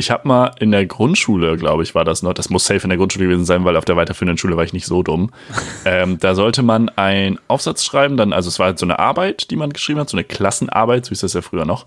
Ich 0.00 0.10
habe 0.10 0.26
mal 0.26 0.52
in 0.58 0.70
der 0.70 0.86
Grundschule, 0.86 1.58
glaube 1.58 1.82
ich, 1.82 1.94
war 1.94 2.06
das 2.06 2.22
noch, 2.22 2.32
das 2.32 2.48
muss 2.48 2.64
safe 2.64 2.82
in 2.84 2.88
der 2.88 2.96
Grundschule 2.96 3.26
gewesen 3.26 3.44
sein, 3.44 3.66
weil 3.66 3.76
auf 3.76 3.84
der 3.84 3.96
weiterführenden 3.96 4.38
Schule 4.38 4.56
war 4.56 4.64
ich 4.64 4.72
nicht 4.72 4.86
so 4.86 5.02
dumm. 5.02 5.30
ähm, 5.84 6.18
da 6.18 6.34
sollte 6.34 6.62
man 6.62 6.88
einen 6.88 7.38
Aufsatz 7.48 7.84
schreiben, 7.84 8.16
dann, 8.16 8.32
also 8.32 8.48
es 8.48 8.58
war 8.58 8.68
halt 8.68 8.78
so 8.78 8.86
eine 8.86 8.98
Arbeit, 8.98 9.50
die 9.50 9.56
man 9.56 9.74
geschrieben 9.74 10.00
hat, 10.00 10.08
so 10.08 10.16
eine 10.16 10.24
Klassenarbeit, 10.24 11.04
so 11.04 11.12
ist 11.12 11.22
das 11.22 11.34
ja 11.34 11.42
früher 11.42 11.66
noch. 11.66 11.84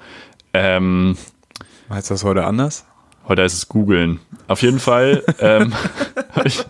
Ähm, 0.53 1.17
Heißt 1.89 2.11
das 2.11 2.23
heute 2.23 2.45
anders? 2.45 2.85
heute 3.27 3.41
ist 3.41 3.53
es 3.53 3.67
googeln. 3.67 4.19
Auf 4.47 4.61
jeden 4.61 4.79
Fall 4.79 5.23
ähm, 5.39 5.73
ich, 6.43 6.63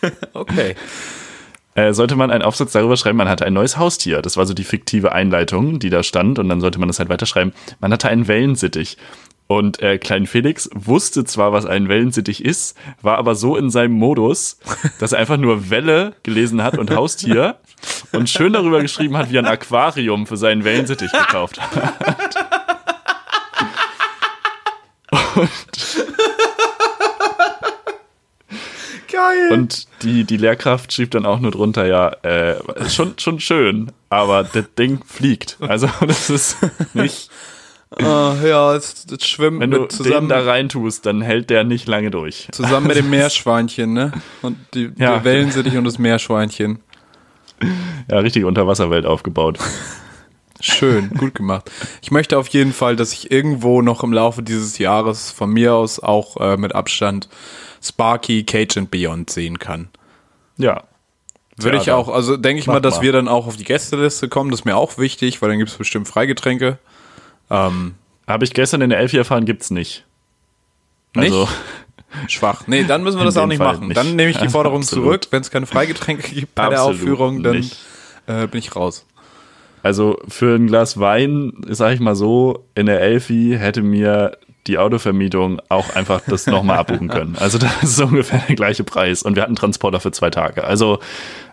Okay. 0.32 0.76
äh, 1.74 1.92
sollte 1.92 2.16
man 2.16 2.30
einen 2.30 2.42
Aufsatz 2.42 2.72
darüber 2.72 2.96
schreiben, 2.96 3.18
man 3.18 3.28
hatte 3.28 3.44
ein 3.44 3.52
neues 3.52 3.76
Haustier. 3.76 4.22
Das 4.22 4.36
war 4.36 4.46
so 4.46 4.54
die 4.54 4.64
fiktive 4.64 5.12
Einleitung, 5.12 5.78
die 5.78 5.90
da 5.90 6.02
stand 6.02 6.38
und 6.38 6.48
dann 6.48 6.60
sollte 6.60 6.78
man 6.78 6.88
das 6.88 6.98
halt 6.98 7.08
weiterschreiben. 7.08 7.52
Man 7.80 7.92
hatte 7.92 8.08
einen 8.08 8.28
Wellensittich. 8.28 8.96
Und 9.46 9.82
äh, 9.82 9.98
Klein 9.98 10.26
Felix 10.26 10.70
wusste 10.74 11.24
zwar, 11.24 11.52
was 11.52 11.66
ein 11.66 11.88
Wellensittich 11.88 12.44
ist, 12.44 12.76
war 13.02 13.18
aber 13.18 13.34
so 13.34 13.56
in 13.56 13.68
seinem 13.70 13.92
Modus, 13.92 14.58
dass 14.98 15.12
er 15.12 15.18
einfach 15.18 15.36
nur 15.36 15.68
Welle 15.70 16.14
gelesen 16.22 16.62
hat 16.62 16.78
und 16.78 16.90
Haustier 16.90 17.56
und 18.12 18.30
schön 18.30 18.54
darüber 18.54 18.80
geschrieben 18.80 19.16
hat, 19.16 19.30
wie 19.30 19.36
er 19.36 19.42
ein 19.42 19.46
Aquarium 19.46 20.26
für 20.26 20.36
seinen 20.36 20.64
Wellensittich 20.64 21.12
gekauft 21.12 21.60
hat. 21.60 22.34
Geil. 29.12 29.52
Und 29.52 29.86
die, 30.02 30.24
die 30.24 30.36
Lehrkraft 30.36 30.92
schrieb 30.92 31.12
dann 31.12 31.24
auch 31.26 31.38
nur 31.38 31.50
drunter, 31.52 31.86
ja, 31.86 32.08
äh, 32.22 32.56
schon, 32.88 33.18
schon 33.18 33.38
schön, 33.40 33.92
aber 34.08 34.42
das 34.42 34.64
Ding 34.76 35.04
fliegt. 35.04 35.56
Also 35.60 35.88
das 36.00 36.30
ist 36.30 36.56
nicht, 36.94 37.30
Ah, 37.90 38.34
ja, 38.44 38.74
es, 38.74 39.06
es 39.06 39.26
schwimmt 39.26 39.60
wenn 39.60 39.70
du 39.70 39.86
zusammen, 39.86 40.28
da 40.28 40.40
reintust, 40.40 41.06
dann 41.06 41.22
hält 41.22 41.48
der 41.50 41.62
nicht 41.64 41.86
lange 41.86 42.10
durch. 42.10 42.48
zusammen 42.50 42.88
mit 42.88 42.96
dem 42.96 43.08
Meerschweinchen, 43.10 43.92
ne? 43.92 44.12
Und 44.42 44.56
die, 44.74 44.90
Ja. 44.96 45.18
die 45.18 45.24
Wellensittich 45.24 45.76
und 45.76 45.84
das 45.84 45.98
Meerschweinchen. 45.98 46.80
Ja, 48.10 48.18
richtige 48.18 48.46
Unterwasserwelt 48.48 49.06
aufgebaut. 49.06 49.58
Schön, 50.60 51.10
gut 51.10 51.34
gemacht. 51.34 51.70
Ich 52.02 52.10
möchte 52.10 52.38
auf 52.38 52.48
jeden 52.48 52.72
Fall, 52.72 52.96
dass 52.96 53.12
ich 53.12 53.30
irgendwo 53.30 53.82
noch 53.82 54.02
im 54.02 54.12
Laufe 54.12 54.42
dieses 54.42 54.78
Jahres 54.78 55.30
von 55.30 55.50
mir 55.50 55.74
aus 55.74 56.00
auch 56.00 56.36
äh, 56.40 56.56
mit 56.56 56.74
Abstand 56.74 57.28
Sparky, 57.82 58.44
Cage 58.44 58.78
and 58.78 58.90
Beyond 58.90 59.30
sehen 59.30 59.58
kann. 59.58 59.88
Ja. 60.56 60.84
Würde 61.56 61.76
ich 61.76 61.84
Theater. 61.84 61.98
auch, 61.98 62.08
also 62.08 62.36
denke 62.36 62.60
ich 62.60 62.66
mal, 62.66 62.80
dass 62.80 62.96
mal. 62.96 63.02
wir 63.02 63.12
dann 63.12 63.28
auch 63.28 63.46
auf 63.46 63.56
die 63.56 63.64
Gästeliste 63.64 64.28
kommen. 64.28 64.50
Das 64.50 64.60
ist 64.60 64.64
mir 64.64 64.76
auch 64.76 64.96
wichtig, 64.98 65.40
weil 65.42 65.50
dann 65.50 65.58
gibt 65.58 65.70
es 65.70 65.76
bestimmt 65.76 66.08
Freigetränke. 66.08 66.78
Ähm, 67.50 67.94
Habe 68.26 68.44
ich 68.44 68.52
gestern 68.54 68.80
in 68.80 68.90
der 68.90 68.98
Elfi 68.98 69.16
erfahren, 69.16 69.44
gibt's 69.44 69.70
nicht. 69.70 70.04
Also, 71.16 71.48
Schwach. 72.28 72.66
Nee, 72.66 72.84
dann 72.84 73.02
müssen 73.02 73.18
wir 73.18 73.24
das 73.24 73.36
auch 73.36 73.46
nicht 73.46 73.58
Fall 73.58 73.74
machen. 73.74 73.88
nicht. 73.88 73.96
Dann 73.96 74.16
nehme 74.16 74.30
ich 74.30 74.38
die 74.38 74.48
Forderung 74.48 74.78
Absolut. 74.82 75.04
zurück. 75.04 75.26
Wenn 75.30 75.42
es 75.42 75.50
keine 75.50 75.66
Freigetränke 75.66 76.28
gibt 76.34 76.54
bei 76.54 76.68
der 76.68 76.78
Absolut 76.78 77.00
Aufführung, 77.00 77.42
dann 77.42 77.56
nicht. 77.56 77.76
äh, 78.26 78.46
bin 78.46 78.58
ich 78.58 78.74
raus. 78.76 79.04
also 79.82 80.18
für 80.28 80.54
ein 80.56 80.66
Glas 80.68 80.98
Wein, 81.00 81.52
sag 81.68 81.92
ich 81.94 82.00
mal 82.00 82.14
so, 82.16 82.64
in 82.74 82.86
der 82.86 83.00
Elfi 83.00 83.56
hätte 83.58 83.82
mir 83.82 84.38
die 84.66 84.78
Autovermietung 84.78 85.60
auch 85.68 85.94
einfach 85.94 86.22
das 86.26 86.46
nochmal 86.46 86.78
abbuchen 86.78 87.08
können. 87.08 87.36
Also 87.40 87.58
das 87.58 87.82
ist 87.82 88.00
ungefähr 88.00 88.42
der 88.48 88.56
gleiche 88.56 88.82
Preis. 88.82 89.22
Und 89.22 89.36
wir 89.36 89.42
hatten 89.42 89.56
Transporter 89.56 90.00
für 90.00 90.10
zwei 90.10 90.30
Tage. 90.30 90.64
Also 90.64 91.00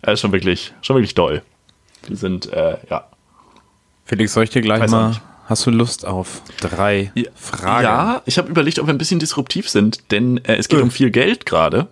äh, 0.04 0.16
schon 0.16 0.32
wirklich, 0.32 0.74
schon 0.82 0.96
wirklich 0.96 1.14
doll. 1.16 1.42
Wir 2.08 2.16
sind, 2.16 2.52
äh, 2.54 2.78
ja. 2.90 3.06
Felix, 4.06 4.32
soll 4.34 4.46
ich 4.46 4.50
dir 4.50 4.62
gleich 4.62 4.80
Weiß 4.82 4.92
mal. 4.92 5.22
Hast 5.52 5.66
du 5.66 5.70
Lust 5.72 6.06
auf 6.06 6.42
drei 6.62 7.12
Fragen? 7.36 7.84
Ja, 7.84 8.22
ich 8.26 8.38
habe 8.38 8.48
überlegt, 8.50 8.80
ob 8.80 8.88
wir 8.88 8.94
ein 8.94 8.98
bisschen 8.98 9.20
disruptiv 9.20 9.68
sind, 9.68 10.10
denn 10.12 10.38
äh, 10.46 10.56
es 10.56 10.70
geht 10.70 10.80
Äh. 10.80 10.82
um 10.84 10.92
viel 10.92 11.12
Geld 11.12 11.46
gerade. 11.46 11.90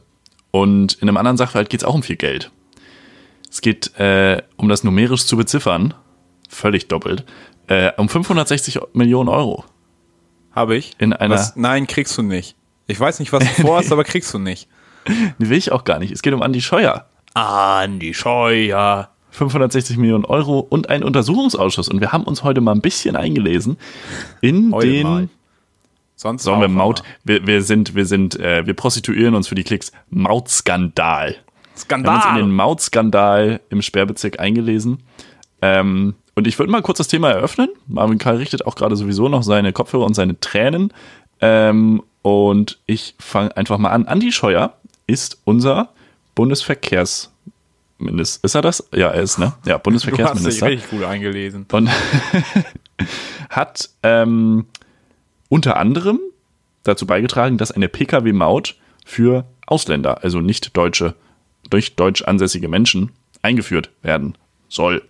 Und 0.51 0.93
in 0.93 1.09
einem 1.09 1.17
anderen 1.17 1.35
Sachverhalt 1.35 1.69
geht 1.69 1.81
es 1.81 1.83
auch 1.83 1.93
um 1.93 2.01
viel 2.01 2.15
Geld. 2.15 2.51
Es 3.51 3.59
geht, 3.59 3.97
äh, 3.99 4.41
um 4.55 4.69
das 4.69 4.85
numerisch 4.85 5.25
zu 5.25 5.35
beziffern, 5.35 5.93
völlig 6.47 6.87
doppelt, 6.87 7.25
äh, 7.67 7.91
um 7.97 8.07
560 8.07 8.79
Millionen 8.93 9.27
Euro. 9.27 9.65
Habe 10.53 10.77
ich. 10.77 10.93
In 10.97 11.11
einer- 11.11 11.35
Was? 11.35 11.57
Nein, 11.57 11.85
kriegst 11.85 12.17
du 12.17 12.21
nicht. 12.21 12.55
Ich 12.87 12.97
weiß 12.97 13.19
nicht, 13.19 13.33
was 13.33 13.43
du 13.43 13.49
vorhast, 13.61 13.91
aber 13.91 14.05
kriegst 14.05 14.33
du 14.33 14.39
nicht. 14.39 14.69
Die 15.37 15.49
will 15.49 15.57
ich 15.57 15.73
auch 15.73 15.83
gar 15.83 15.99
nicht. 15.99 16.11
Es 16.13 16.21
geht 16.21 16.33
um 16.33 16.41
Andi 16.41 16.61
Scheuer. 16.61 17.07
Andi 17.33 18.13
Scheuer. 18.13 19.09
560 19.31 19.97
Millionen 19.97 20.25
Euro 20.25 20.59
und 20.59 20.89
ein 20.89 21.03
Untersuchungsausschuss. 21.03 21.89
Und 21.89 22.01
wir 22.01 22.11
haben 22.11 22.23
uns 22.23 22.43
heute 22.43 22.61
mal 22.61 22.73
ein 22.73 22.81
bisschen 22.81 23.15
eingelesen 23.15 23.77
in 24.41 24.71
Heute 24.73 24.87
den. 24.87 25.03
mal. 25.07 25.29
Sonst 26.15 26.43
Sollen 26.43 26.59
wir 26.59 26.67
Maut, 26.67 27.01
wir, 27.23 27.47
wir 27.47 27.61
sind, 27.61 27.95
wir 27.95 28.05
sind, 28.05 28.37
äh, 28.37 28.65
wir 28.65 28.73
prostituieren 28.73 29.35
uns 29.35 29.47
für 29.47 29.55
die 29.55 29.63
Klicks. 29.63 29.93
Mautskandal. 30.09 31.37
Wir 31.87 31.97
haben 31.97 32.05
uns 32.05 32.15
in 32.15 32.21
Skandal. 32.21 32.41
den 32.41 32.51
Mautskandal 32.51 33.61
im 33.69 33.81
Sperrbezirk 33.81 34.37
eingelesen. 34.37 34.99
Ähm, 35.61 36.15
und 36.35 36.47
ich 36.47 36.59
würde 36.59 36.71
mal 36.71 36.81
kurz 36.81 36.97
das 36.97 37.07
Thema 37.07 37.31
eröffnen. 37.31 37.69
Marvin 37.87 38.17
Karl 38.17 38.35
richtet 38.35 38.65
auch 38.65 38.75
gerade 38.75 38.97
sowieso 38.97 39.29
noch 39.29 39.43
seine 39.43 39.71
Kopfhörer 39.71 40.05
und 40.05 40.13
seine 40.13 40.39
Tränen. 40.39 40.91
Ähm, 41.39 42.03
und 42.21 42.79
ich 42.85 43.15
fange 43.17 43.55
einfach 43.55 43.77
mal 43.77 43.91
an. 43.91 44.05
Andi 44.05 44.31
Scheuer 44.31 44.73
ist 45.07 45.39
unser 45.45 45.89
Bundesverkehrsminister. 47.99 48.43
Ist 48.43 48.55
er 48.55 48.61
das? 48.61 48.89
Ja, 48.93 49.09
er 49.09 49.21
ist, 49.21 49.37
ne? 49.37 49.53
Ja, 49.65 49.77
Du 49.83 49.91
hast 49.91 50.05
dich 50.05 50.11
Bundesverkehrsminister 50.11 50.67
richtig 50.67 50.89
gut 50.89 51.03
eingelesen. 51.03 51.65
und 51.71 51.89
hat 53.49 53.89
ähm, 54.03 54.65
unter 55.49 55.77
anderem 55.77 56.19
dazu 56.83 57.05
beigetragen, 57.05 57.57
dass 57.57 57.71
eine 57.71 57.89
Pkw-Maut 57.89 58.75
für 59.05 59.45
Ausländer, 59.67 60.23
also 60.23 60.39
nicht 60.39 60.75
deutsche, 60.77 61.15
durch 61.69 61.95
deutsch 61.95 62.23
ansässige 62.23 62.67
Menschen 62.67 63.11
eingeführt 63.41 63.91
werden 64.01 64.35
soll. 64.67 65.03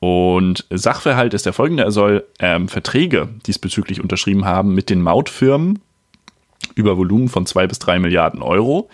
Und 0.00 0.66
Sachverhalt 0.70 1.34
ist 1.34 1.46
der 1.46 1.52
folgende: 1.52 1.84
Er 1.84 1.92
soll 1.92 2.24
ähm, 2.40 2.68
Verträge 2.68 3.28
diesbezüglich 3.46 4.00
unterschrieben 4.00 4.44
haben 4.44 4.74
mit 4.74 4.90
den 4.90 5.00
Mautfirmen 5.00 5.80
über 6.74 6.96
Volumen 6.96 7.28
von 7.28 7.46
zwei 7.46 7.66
bis 7.66 7.78
drei 7.78 7.98
Milliarden 7.98 8.42
Euro, 8.42 8.88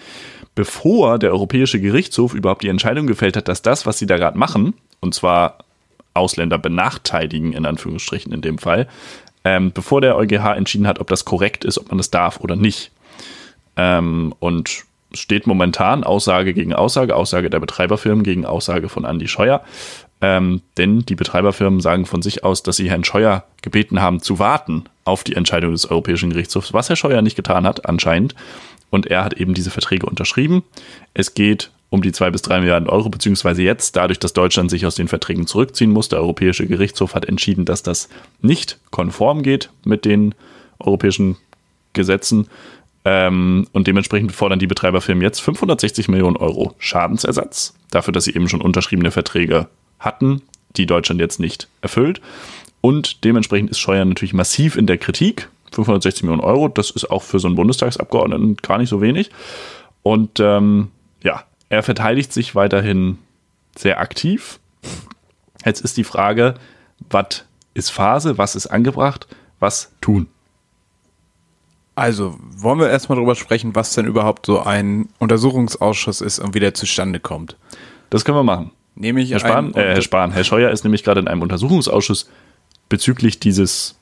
bevor 0.59 1.21
der 1.21 1.31
Europäische 1.31 1.81
Gerichtshof 1.81 2.35
überhaupt 2.35 2.64
die 2.64 2.68
Entscheidung 2.68 3.07
gefällt 3.07 3.37
hat, 3.37 3.47
dass 3.47 3.62
das, 3.62 3.87
was 3.87 3.97
sie 3.97 4.07
da 4.07 4.16
gerade 4.16 4.37
machen, 4.37 4.75
und 4.99 5.14
zwar 5.14 5.59
Ausländer 6.14 6.59
benachteiligen, 6.59 7.53
in 7.53 7.64
Anführungsstrichen 7.64 8.33
in 8.33 8.40
dem 8.40 8.59
Fall, 8.59 8.88
ähm, 9.44 9.71
bevor 9.71 10.01
der 10.01 10.16
EuGH 10.16 10.57
entschieden 10.57 10.88
hat, 10.88 10.99
ob 10.99 11.07
das 11.07 11.25
korrekt 11.25 11.64
ist, 11.64 11.79
ob 11.79 11.90
man 11.90 11.99
das 11.99 12.11
darf 12.11 12.40
oder 12.40 12.57
nicht. 12.57 12.90
Ähm, 13.77 14.35
und 14.40 14.83
steht 15.12 15.47
momentan 15.47 16.03
Aussage 16.03 16.53
gegen 16.55 16.75
Aussage, 16.75 17.14
Aussage 17.14 17.51
der 17.51 17.61
Betreiberfirmen 17.61 18.25
gegen 18.25 18.44
Aussage 18.44 18.88
von 18.88 19.05
Andy 19.05 19.29
Scheuer. 19.29 19.62
Ähm, 20.21 20.62
denn 20.77 21.07
die 21.07 21.14
Betreiberfirmen 21.14 21.79
sagen 21.79 22.05
von 22.05 22.21
sich 22.21 22.42
aus, 22.42 22.64
dass 22.64 22.75
sie 22.75 22.90
Herrn 22.90 23.05
Scheuer 23.05 23.44
gebeten 23.62 24.03
haben 24.03 24.21
zu 24.21 24.40
warten 24.40 24.87
auf 25.05 25.23
die 25.23 25.37
Entscheidung 25.37 25.71
des 25.71 25.88
Europäischen 25.88 26.31
Gerichtshofs, 26.31 26.73
was 26.73 26.88
Herr 26.88 26.97
Scheuer 26.97 27.23
nicht 27.23 27.37
getan 27.37 27.64
hat, 27.64 27.87
anscheinend. 27.88 28.35
Und 28.90 29.07
er 29.07 29.24
hat 29.24 29.35
eben 29.35 29.55
diese 29.55 29.70
Verträge 29.70 30.07
unterschrieben. 30.07 30.62
Es 31.14 31.35
geht 31.35 31.70
um 31.90 32.03
die 32.03 32.12
zwei 32.12 32.31
bis 32.31 32.42
drei 32.42 32.61
Milliarden 32.61 32.88
Euro, 32.88 33.09
beziehungsweise 33.09 33.62
jetzt, 33.62 33.96
dadurch, 33.96 34.18
dass 34.18 34.33
Deutschland 34.33 34.70
sich 34.70 34.85
aus 34.85 34.94
den 34.94 35.09
Verträgen 35.09 35.46
zurückziehen 35.46 35.90
muss. 35.90 36.09
Der 36.09 36.20
Europäische 36.20 36.66
Gerichtshof 36.66 37.14
hat 37.14 37.24
entschieden, 37.24 37.64
dass 37.64 37.83
das 37.83 38.09
nicht 38.42 38.79
konform 38.90 39.42
geht 39.42 39.70
mit 39.85 40.05
den 40.05 40.35
europäischen 40.79 41.37
Gesetzen. 41.94 42.48
Ähm, 43.05 43.66
und 43.72 43.87
dementsprechend 43.87 44.33
fordern 44.33 44.59
die 44.59 44.66
Betreiberfirmen 44.66 45.22
jetzt 45.22 45.40
560 45.40 46.09
Millionen 46.09 46.37
Euro 46.37 46.74
Schadensersatz 46.79 47.74
dafür, 47.90 48.12
dass 48.12 48.24
sie 48.24 48.35
eben 48.35 48.48
schon 48.48 48.61
unterschriebene 48.61 49.11
Verträge 49.11 49.68
hatten, 49.98 50.42
die 50.77 50.87
Deutschland 50.87 51.20
jetzt 51.20 51.40
nicht 51.40 51.68
erfüllt. 51.81 52.20
Und 52.81 53.24
dementsprechend 53.24 53.70
ist 53.70 53.79
Scheuer 53.79 54.05
natürlich 54.05 54.35
massiv 54.35 54.77
in 54.77 54.87
der 54.87 54.98
Kritik. 54.98 55.48
560 55.72 56.24
Millionen 56.24 56.42
Euro, 56.42 56.68
das 56.68 56.90
ist 56.90 57.11
auch 57.11 57.22
für 57.22 57.38
so 57.38 57.48
einen 57.48 57.57
Bundestagsabgeordneten 57.57 58.57
gar 58.57 58.78
nicht 58.78 58.88
so 58.88 59.00
wenig. 59.00 59.31
Und 60.02 60.40
ähm, 60.40 60.90
ja, 61.22 61.44
er 61.68 61.83
verteidigt 61.83 62.33
sich 62.33 62.54
weiterhin 62.54 63.18
sehr 63.76 64.00
aktiv. 64.00 64.59
Jetzt 65.64 65.81
ist 65.81 65.96
die 65.96 66.04
Frage, 66.04 66.54
was 67.11 67.44
ist 67.74 67.90
Phase, 67.90 68.38
was 68.38 68.57
ist 68.57 68.66
angebracht, 68.66 69.26
was 69.61 69.92
tun? 70.00 70.28
Also, 71.94 72.38
wollen 72.38 72.78
wir 72.78 72.88
erstmal 72.88 73.18
drüber 73.18 73.35
sprechen, 73.35 73.74
was 73.74 73.92
denn 73.92 74.07
überhaupt 74.07 74.46
so 74.46 74.61
ein 74.61 75.09
Untersuchungsausschuss 75.18 76.20
ist 76.20 76.38
und 76.38 76.54
wie 76.54 76.61
der 76.61 76.72
zustande 76.72 77.18
kommt. 77.18 77.57
Das 78.09 78.24
können 78.24 78.38
wir 78.38 78.44
machen. 78.44 78.70
Nämlich 78.94 79.31
Herr 79.31 79.40
Spahn, 79.40 79.74
äh, 79.74 79.94
Herr 79.94 80.02
Spahn, 80.02 80.33
Herr 80.33 80.44
Scheuer 80.44 80.70
ist 80.70 80.85
nämlich 80.85 81.02
gerade 81.02 81.20
in 81.20 81.28
einem 81.28 81.42
Untersuchungsausschuss 81.42 82.28
bezüglich 82.88 83.40
dieses 83.40 83.96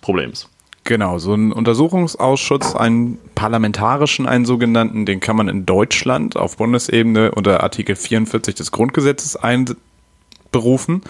Problems. 0.00 0.48
Genau, 0.88 1.18
so 1.18 1.34
ein 1.34 1.52
Untersuchungsausschuss, 1.52 2.74
einen 2.74 3.18
parlamentarischen, 3.34 4.26
einen 4.26 4.46
sogenannten, 4.46 5.04
den 5.04 5.20
kann 5.20 5.36
man 5.36 5.46
in 5.46 5.66
Deutschland 5.66 6.38
auf 6.38 6.56
Bundesebene 6.56 7.32
unter 7.32 7.62
Artikel 7.62 7.94
44 7.94 8.54
des 8.54 8.72
Grundgesetzes 8.72 9.36
einberufen. 9.36 11.02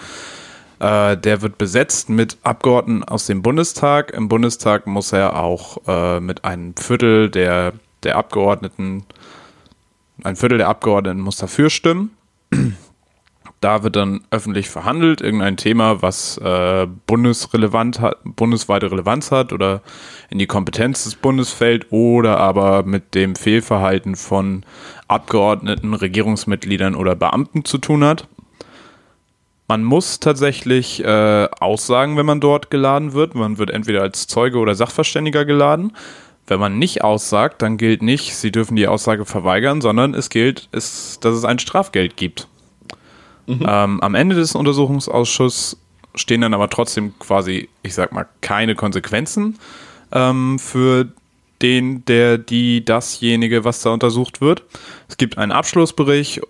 Äh, 0.81 1.15
der 1.15 1.41
wird 1.41 1.57
besetzt 1.57 2.09
mit 2.09 2.39
Abgeordneten 2.43 3.05
aus 3.05 3.25
dem 3.27 3.41
Bundestag. 3.41 4.11
Im 4.11 4.27
Bundestag 4.27 4.85
muss 4.85 5.13
er 5.13 5.39
auch 5.39 5.77
äh, 5.87 6.19
mit 6.19 6.43
einem 6.43 6.75
Viertel 6.75 7.29
der, 7.29 7.71
der 8.03 8.17
Abgeordneten, 8.17 9.05
ein 10.25 10.35
Viertel 10.35 10.57
der 10.57 10.67
Abgeordneten 10.67 11.21
muss 11.21 11.37
dafür 11.37 11.69
stimmen. 11.69 12.11
Da 13.61 13.83
wird 13.83 13.97
dann 13.97 14.21
öffentlich 14.31 14.69
verhandelt, 14.69 15.19
irgendein 15.19 15.57
Thema, 15.57 16.01
was 16.01 16.37
äh, 16.37 16.87
bundesrelevant 17.07 17.99
hat, 17.99 18.17
bundesweite 18.23 18.89
Relevanz 18.89 19.31
hat 19.31 19.51
oder 19.51 19.81
in 20.29 20.39
die 20.39 20.47
Kompetenz 20.47 21.03
des 21.03 21.15
Bundes 21.15 21.51
fällt 21.51 21.91
oder 21.91 22.37
aber 22.37 22.83
mit 22.83 23.15
dem 23.15 23.35
Fehlverhalten 23.35 24.15
von 24.15 24.63
Abgeordneten, 25.09 25.93
Regierungsmitgliedern 25.93 26.95
oder 26.95 27.15
Beamten 27.15 27.65
zu 27.65 27.79
tun 27.79 28.05
hat. 28.05 28.27
Man 29.67 29.83
muss 29.83 30.19
tatsächlich 30.19 31.03
äh, 31.03 31.47
aussagen, 31.59 32.17
wenn 32.17 32.25
man 32.25 32.39
dort 32.39 32.71
geladen 32.71 33.13
wird. 33.13 33.35
Man 33.35 33.57
wird 33.57 33.71
entweder 33.71 34.01
als 34.01 34.25
Zeuge 34.25 34.57
oder 34.57 34.73
Sachverständiger 34.73 35.43
geladen. 35.43 35.91
Wenn 36.47 36.59
man 36.59 36.79
nicht 36.79 37.03
aussagt, 37.03 37.61
dann 37.61 37.77
gilt 37.77 38.01
nicht, 38.01 38.35
Sie 38.35 38.51
dürfen 38.51 38.75
die 38.75 38.87
Aussage 38.87 39.25
verweigern, 39.25 39.81
sondern 39.81 40.15
es 40.15 40.29
gilt, 40.29 40.69
es, 40.71 41.19
dass 41.19 41.35
es 41.35 41.45
ein 41.45 41.59
Strafgeld 41.59 42.17
gibt. 42.17 42.47
Ähm, 43.49 44.01
am 44.01 44.15
Ende 44.15 44.35
des 44.35 44.55
Untersuchungsausschusses 44.55 45.77
stehen 46.15 46.41
dann 46.41 46.53
aber 46.53 46.69
trotzdem 46.69 47.17
quasi, 47.19 47.69
ich 47.83 47.93
sag 47.93 48.11
mal, 48.11 48.27
keine 48.41 48.75
Konsequenzen 48.75 49.57
ähm, 50.11 50.59
für 50.59 51.07
den, 51.61 52.05
der, 52.05 52.37
die, 52.37 52.85
dasjenige, 52.85 53.65
was 53.65 53.81
da 53.81 53.91
untersucht 53.91 54.41
wird. 54.41 54.63
Es 55.07 55.17
gibt 55.17 55.37
einen 55.37 55.51
Abschlussbericht, 55.51 56.41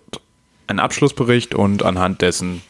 einen 0.66 0.78
Abschlussbericht 0.78 1.54
und 1.54 1.82
anhand 1.82 2.22
dessen 2.22 2.62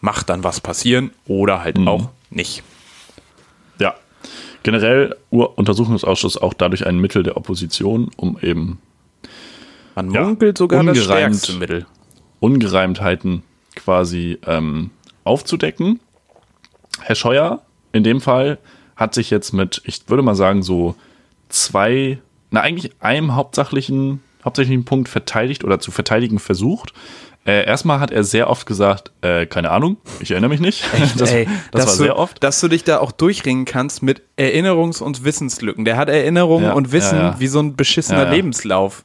macht 0.00 0.30
dann 0.30 0.42
was 0.42 0.60
passieren 0.60 1.10
oder 1.26 1.62
halt 1.62 1.78
auch 1.86 2.08
nicht. 2.30 2.62
Ja. 3.78 3.94
Generell 4.62 5.16
Untersuchungsausschuss 5.30 6.38
auch 6.38 6.54
dadurch 6.54 6.86
ein 6.86 6.98
Mittel 6.98 7.22
der 7.22 7.36
Opposition, 7.36 8.10
um 8.16 8.38
eben 8.40 8.78
Man 9.94 10.10
Ja, 10.12 10.22
munkelt 10.22 10.56
sogar 10.56 10.82
das 10.82 10.98
stärkste 10.98 11.54
Mittel. 11.54 11.86
Ungereimtheiten 12.40 13.42
quasi 13.76 14.38
ähm, 14.46 14.90
aufzudecken. 15.24 16.00
Herr 17.00 17.14
Scheuer 17.14 17.62
in 17.92 18.04
dem 18.04 18.20
Fall 18.20 18.58
hat 18.96 19.14
sich 19.14 19.30
jetzt 19.30 19.52
mit, 19.52 19.80
ich 19.84 20.02
würde 20.08 20.22
mal 20.22 20.34
sagen, 20.34 20.62
so 20.62 20.94
zwei, 21.48 22.18
na 22.50 22.60
eigentlich 22.60 22.92
einem 23.00 23.34
hauptsächlichen, 23.34 24.22
hauptsächlichen 24.44 24.84
Punkt 24.84 25.08
verteidigt 25.08 25.64
oder 25.64 25.80
zu 25.80 25.90
verteidigen 25.90 26.38
versucht. 26.38 26.92
Äh, 27.46 27.64
erstmal 27.64 28.00
hat 28.00 28.10
er 28.10 28.22
sehr 28.22 28.50
oft 28.50 28.66
gesagt, 28.66 29.12
äh, 29.22 29.46
keine 29.46 29.70
Ahnung, 29.70 29.96
ich 30.20 30.30
erinnere 30.30 30.50
mich 30.50 30.60
nicht. 30.60 30.84
das 31.16 31.32
Ey, 31.32 31.46
das 31.46 31.54
war 31.54 31.86
dass 31.86 31.96
sehr 31.96 32.08
du, 32.08 32.16
oft. 32.16 32.42
Dass 32.42 32.60
du 32.60 32.68
dich 32.68 32.84
da 32.84 32.98
auch 32.98 33.12
durchringen 33.12 33.64
kannst 33.64 34.02
mit 34.02 34.22
Erinnerungs- 34.36 35.02
und 35.02 35.24
Wissenslücken. 35.24 35.86
Der 35.86 35.96
hat 35.96 36.10
Erinnerungen 36.10 36.66
Ja, 36.66 36.72
und 36.74 36.92
Wissen 36.92 37.16
ja, 37.16 37.30
ja. 37.30 37.40
wie 37.40 37.46
so 37.46 37.60
ein 37.60 37.76
beschissener. 37.76 38.30
Lebenslauf. 38.30 39.04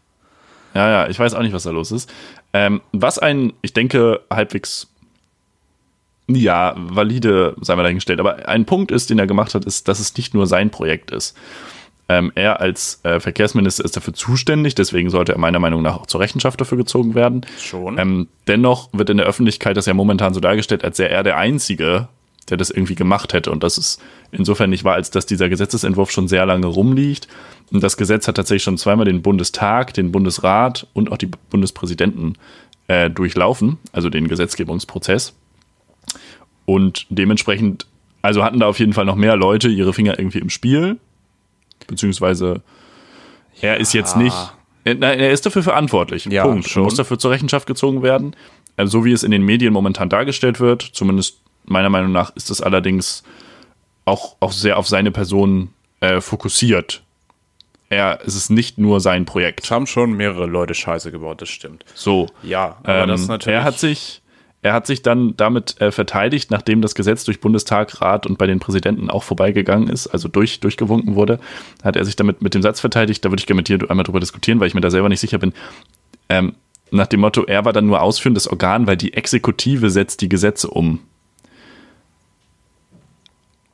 Ja, 0.75 0.89
ja, 0.89 1.09
ich 1.09 1.17
weiß 1.17 1.33
auch 1.33 1.41
nicht, 1.41 1.53
was 1.53 1.63
da 1.63 1.71
los 1.71 1.91
ist. 1.91 2.11
Ähm, 2.53 2.81
was 2.91 3.17
ein, 3.17 3.53
ich 3.61 3.73
denke, 3.73 4.21
halbwegs, 4.29 4.87
ja, 6.27 6.75
valide, 6.77 7.55
sei 7.61 7.75
mal 7.75 7.83
dahingestellt, 7.83 8.19
aber 8.19 8.47
ein 8.47 8.65
Punkt 8.65 8.91
ist, 8.91 9.09
den 9.09 9.17
er 9.17 9.27
gemacht 9.27 9.55
hat, 9.55 9.65
ist, 9.65 9.87
dass 9.87 9.99
es 9.99 10.15
nicht 10.17 10.33
nur 10.33 10.47
sein 10.47 10.69
Projekt 10.69 11.11
ist. 11.11 11.35
Ähm, 12.07 12.31
er 12.35 12.59
als 12.59 12.99
äh, 13.03 13.19
Verkehrsminister 13.19 13.83
ist 13.83 13.95
dafür 13.95 14.13
zuständig, 14.13 14.75
deswegen 14.75 15.09
sollte 15.09 15.31
er 15.31 15.39
meiner 15.39 15.59
Meinung 15.59 15.81
nach 15.81 15.97
auch 15.97 16.05
zur 16.05 16.19
Rechenschaft 16.19 16.61
dafür 16.61 16.77
gezogen 16.77 17.15
werden. 17.15 17.45
Schon. 17.59 17.97
Ähm, 17.97 18.27
dennoch 18.47 18.89
wird 18.91 19.09
in 19.09 19.17
der 19.17 19.25
Öffentlichkeit 19.25 19.75
das 19.75 19.87
ja 19.87 19.93
momentan 19.93 20.33
so 20.33 20.39
dargestellt, 20.39 20.83
als 20.83 20.97
sei 20.97 21.05
er 21.05 21.23
der 21.23 21.37
Einzige, 21.37 22.09
der 22.49 22.57
das 22.57 22.69
irgendwie 22.69 22.95
gemacht 22.95 23.33
hätte. 23.33 23.49
Und 23.49 23.63
das 23.63 23.77
ist 23.77 24.01
insofern 24.31 24.69
nicht 24.69 24.83
wahr, 24.83 24.95
als 24.95 25.09
dass 25.09 25.25
dieser 25.25 25.49
Gesetzesentwurf 25.49 26.11
schon 26.11 26.27
sehr 26.27 26.45
lange 26.45 26.67
rumliegt. 26.67 27.27
Und 27.71 27.83
das 27.83 27.97
Gesetz 27.97 28.27
hat 28.27 28.35
tatsächlich 28.35 28.63
schon 28.63 28.77
zweimal 28.77 29.05
den 29.05 29.21
Bundestag, 29.21 29.93
den 29.93 30.11
Bundesrat 30.11 30.87
und 30.93 31.11
auch 31.11 31.17
die 31.17 31.29
Bundespräsidenten 31.49 32.37
äh, 32.87 33.09
durchlaufen, 33.09 33.77
also 33.91 34.09
den 34.09 34.27
Gesetzgebungsprozess. 34.27 35.33
Und 36.65 37.07
dementsprechend, 37.09 37.87
also 38.21 38.43
hatten 38.43 38.59
da 38.59 38.67
auf 38.67 38.79
jeden 38.79 38.93
Fall 38.93 39.05
noch 39.05 39.15
mehr 39.15 39.35
Leute 39.35 39.67
ihre 39.67 39.93
Finger 39.93 40.17
irgendwie 40.19 40.39
im 40.39 40.49
Spiel. 40.49 40.97
Beziehungsweise 41.87 42.61
er 43.61 43.77
ist 43.77 43.93
jetzt 43.93 44.17
nicht, 44.17 44.35
er, 44.83 44.95
nein, 44.95 45.19
er 45.19 45.31
ist 45.31 45.45
dafür 45.45 45.63
verantwortlich. 45.63 46.25
Ja, 46.25 46.43
Punkt. 46.43 46.69
schon. 46.69 46.83
Er 46.83 46.85
muss 46.85 46.95
dafür 46.95 47.17
zur 47.17 47.31
Rechenschaft 47.31 47.67
gezogen 47.67 48.03
werden. 48.03 48.35
Also 48.77 48.99
so 48.99 49.05
wie 49.05 49.13
es 49.13 49.23
in 49.23 49.31
den 49.31 49.43
Medien 49.43 49.73
momentan 49.73 50.09
dargestellt 50.09 50.59
wird, 50.59 50.81
zumindest 50.81 51.39
meiner 51.65 51.89
Meinung 51.89 52.11
nach, 52.11 52.35
ist 52.35 52.49
es 52.49 52.61
allerdings 52.61 53.23
auch, 54.05 54.35
auch 54.39 54.51
sehr 54.51 54.77
auf 54.77 54.87
seine 54.87 55.11
Person 55.11 55.69
äh, 55.99 56.21
fokussiert. 56.21 57.04
Er, 57.89 58.19
es 58.25 58.35
ist 58.35 58.49
nicht 58.49 58.77
nur 58.77 58.99
sein 58.99 59.25
Projekt. 59.25 59.63
Es 59.63 59.71
haben 59.71 59.85
schon 59.85 60.13
mehrere 60.13 60.47
Leute 60.47 60.73
Scheiße 60.73 61.11
gebaut, 61.11 61.41
das 61.41 61.49
stimmt. 61.49 61.85
So. 61.93 62.27
Ja, 62.41 62.77
aber 62.83 63.03
Ähm, 63.03 63.09
das 63.09 63.21
ist 63.21 63.27
natürlich. 63.27 63.57
er 63.57 63.63
hat 63.63 63.77
sich, 63.77 64.21
er 64.63 64.73
hat 64.73 64.87
sich 64.87 65.03
dann 65.03 65.37
damit 65.37 65.79
äh, 65.79 65.91
verteidigt, 65.91 66.49
nachdem 66.49 66.81
das 66.81 66.95
Gesetz 66.95 67.23
durch 67.25 67.39
Bundestag, 67.41 68.01
Rat 68.01 68.25
und 68.25 68.39
bei 68.39 68.47
den 68.47 68.59
Präsidenten 68.59 69.11
auch 69.11 69.21
vorbeigegangen 69.21 69.87
ist, 69.87 70.07
also 70.07 70.27
durch, 70.27 70.59
durchgewunken 70.59 71.13
wurde, 71.15 71.39
hat 71.83 71.95
er 71.95 72.05
sich 72.05 72.15
damit 72.15 72.41
mit 72.41 72.55
dem 72.55 72.63
Satz 72.63 72.79
verteidigt. 72.79 73.23
Da 73.23 73.29
würde 73.29 73.41
ich 73.41 73.45
gerne 73.45 73.59
mit 73.59 73.67
dir 73.67 73.79
einmal 73.89 74.03
drüber 74.03 74.19
diskutieren, 74.19 74.59
weil 74.59 74.67
ich 74.67 74.73
mir 74.73 74.81
da 74.81 74.89
selber 74.89 75.09
nicht 75.09 75.19
sicher 75.19 75.37
bin. 75.37 75.53
Ähm, 76.27 76.55
nach 76.89 77.07
dem 77.07 77.19
Motto, 77.19 77.43
er 77.43 77.65
war 77.65 77.73
dann 77.73 77.85
nur 77.85 78.01
ausführendes 78.01 78.47
Organ, 78.47 78.87
weil 78.87 78.97
die 78.97 79.13
Exekutive 79.13 79.89
setzt 79.91 80.21
die 80.21 80.29
Gesetze 80.29 80.69
um. 80.69 81.01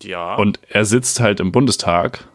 ja. 0.04 0.36
Und 0.36 0.60
er 0.70 0.86
sitzt 0.86 1.20
halt 1.20 1.40
im 1.40 1.52
Bundestag, 1.52 2.28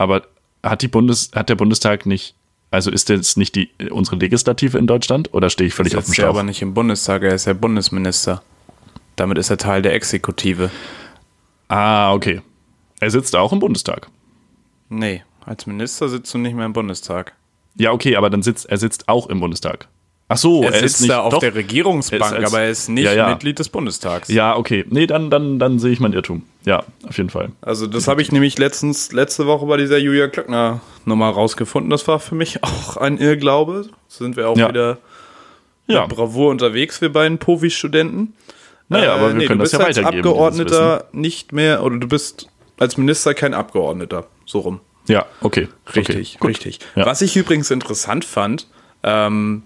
aber 0.00 0.22
hat 0.62 0.80
die 0.80 0.88
Bundes, 0.88 1.30
hat 1.34 1.50
der 1.50 1.56
Bundestag 1.56 2.06
nicht, 2.06 2.34
also 2.70 2.90
ist 2.90 3.10
das 3.10 3.36
nicht 3.36 3.54
die 3.54 3.70
unsere 3.90 4.16
Legislative 4.16 4.78
in 4.78 4.86
Deutschland 4.86 5.34
oder 5.34 5.50
stehe 5.50 5.68
ich 5.68 5.74
völlig 5.74 5.94
auf 5.94 6.04
dem 6.04 6.06
sitzt 6.06 6.18
ja 6.18 6.24
Schlauch? 6.24 6.36
aber 6.36 6.42
nicht 6.42 6.62
im 6.62 6.72
Bundestag, 6.72 7.22
er 7.22 7.34
ist 7.34 7.44
ja 7.44 7.52
Bundesminister. 7.52 8.42
Damit 9.16 9.36
ist 9.36 9.50
er 9.50 9.58
Teil 9.58 9.82
der 9.82 9.92
Exekutive. 9.92 10.70
Ah, 11.68 12.14
okay. 12.14 12.40
Er 12.98 13.10
sitzt 13.10 13.36
auch 13.36 13.52
im 13.52 13.58
Bundestag. 13.58 14.08
Nee, 14.88 15.22
als 15.44 15.66
Minister 15.66 16.08
sitzt 16.08 16.32
du 16.32 16.38
nicht 16.38 16.54
mehr 16.54 16.64
im 16.64 16.72
Bundestag. 16.72 17.34
Ja, 17.76 17.92
okay, 17.92 18.16
aber 18.16 18.30
dann 18.30 18.42
sitzt 18.42 18.70
er 18.70 18.78
sitzt 18.78 19.06
auch 19.06 19.26
im 19.26 19.40
Bundestag. 19.40 19.88
Ach 20.32 20.36
so, 20.36 20.62
Er, 20.62 20.68
er, 20.72 20.80
sitzt 20.80 20.84
ist 20.94 21.00
nicht 21.00 21.10
da 21.10 21.20
auf 21.20 21.32
doch, 21.34 21.40
der 21.40 21.54
Regierungsbank, 21.56 22.22
Er 22.32 22.38
als- 22.38 22.46
aber 22.52 22.60
er 22.62 22.70
ist 22.70 22.88
nicht 22.88 23.04
Ja, 23.04 23.12
ja. 23.12 23.28
Mitglied 23.30 23.58
des 23.58 23.68
Bundestags. 23.68 24.28
Ja, 24.28 24.56
okay. 24.56 24.84
Nee, 24.88 25.06
dann 25.08 25.28
dann 25.28 25.58
dann 25.58 25.78
sehe 25.80 25.90
ich 25.90 25.98
mein 26.00 26.12
Irrtum. 26.12 26.44
Ja, 26.64 26.84
auf 27.08 27.16
jeden 27.16 27.30
Fall. 27.30 27.50
Also 27.60 27.86
das 27.88 28.06
habe 28.06 28.22
ich 28.22 28.30
nämlich 28.30 28.56
letztens, 28.56 29.10
letzte 29.12 29.46
Woche 29.46 29.66
bei 29.66 29.76
dieser 29.76 29.98
Julia 29.98 30.28
Klöckner 30.28 30.80
Nummer 31.04 31.30
rausgefunden. 31.30 31.90
Das 31.90 32.06
war 32.06 32.20
für 32.20 32.36
mich 32.36 32.62
auch 32.62 32.96
ein 32.96 33.18
Irrglaube. 33.18 33.88
Sind 34.08 34.36
wir 34.36 34.48
auch 34.48 34.56
Ja. 34.56 34.68
wieder 34.68 34.98
Ja. 35.88 36.02
mit 36.06 36.16
Bravour 36.16 36.50
unterwegs, 36.50 37.00
wir 37.00 37.12
beiden 37.12 37.38
Profi-Studenten. 37.38 38.34
Naja, 38.88 39.14
aber 39.14 39.34
wir 39.36 39.46
können 39.46 39.58
du 39.58 39.64
das 39.64 39.70
bist 39.72 39.80
ja 39.80 39.86
als 39.86 39.96
weitergeben, 39.98 40.28
Abgeordneter 40.28 41.04
nicht 41.12 41.52
mehr, 41.52 41.82
oder 41.82 41.96
du 41.98 42.06
bist 42.08 42.46
als 42.78 42.96
Minister 42.96 43.34
kein 43.34 43.54
Abgeordneter. 43.54 44.26
So 44.46 44.60
rum. 44.60 44.80
Ja, 45.08 45.26
okay. 45.40 45.68
Richtig, 45.94 46.36
okay. 46.38 46.46
richtig. 46.48 46.78
Ja. 46.94 47.06
Was 47.06 47.20
ich 47.22 47.36
übrigens 47.36 47.70
interessant 47.70 48.24
fand, 48.24 48.68
ähm, 49.02 49.62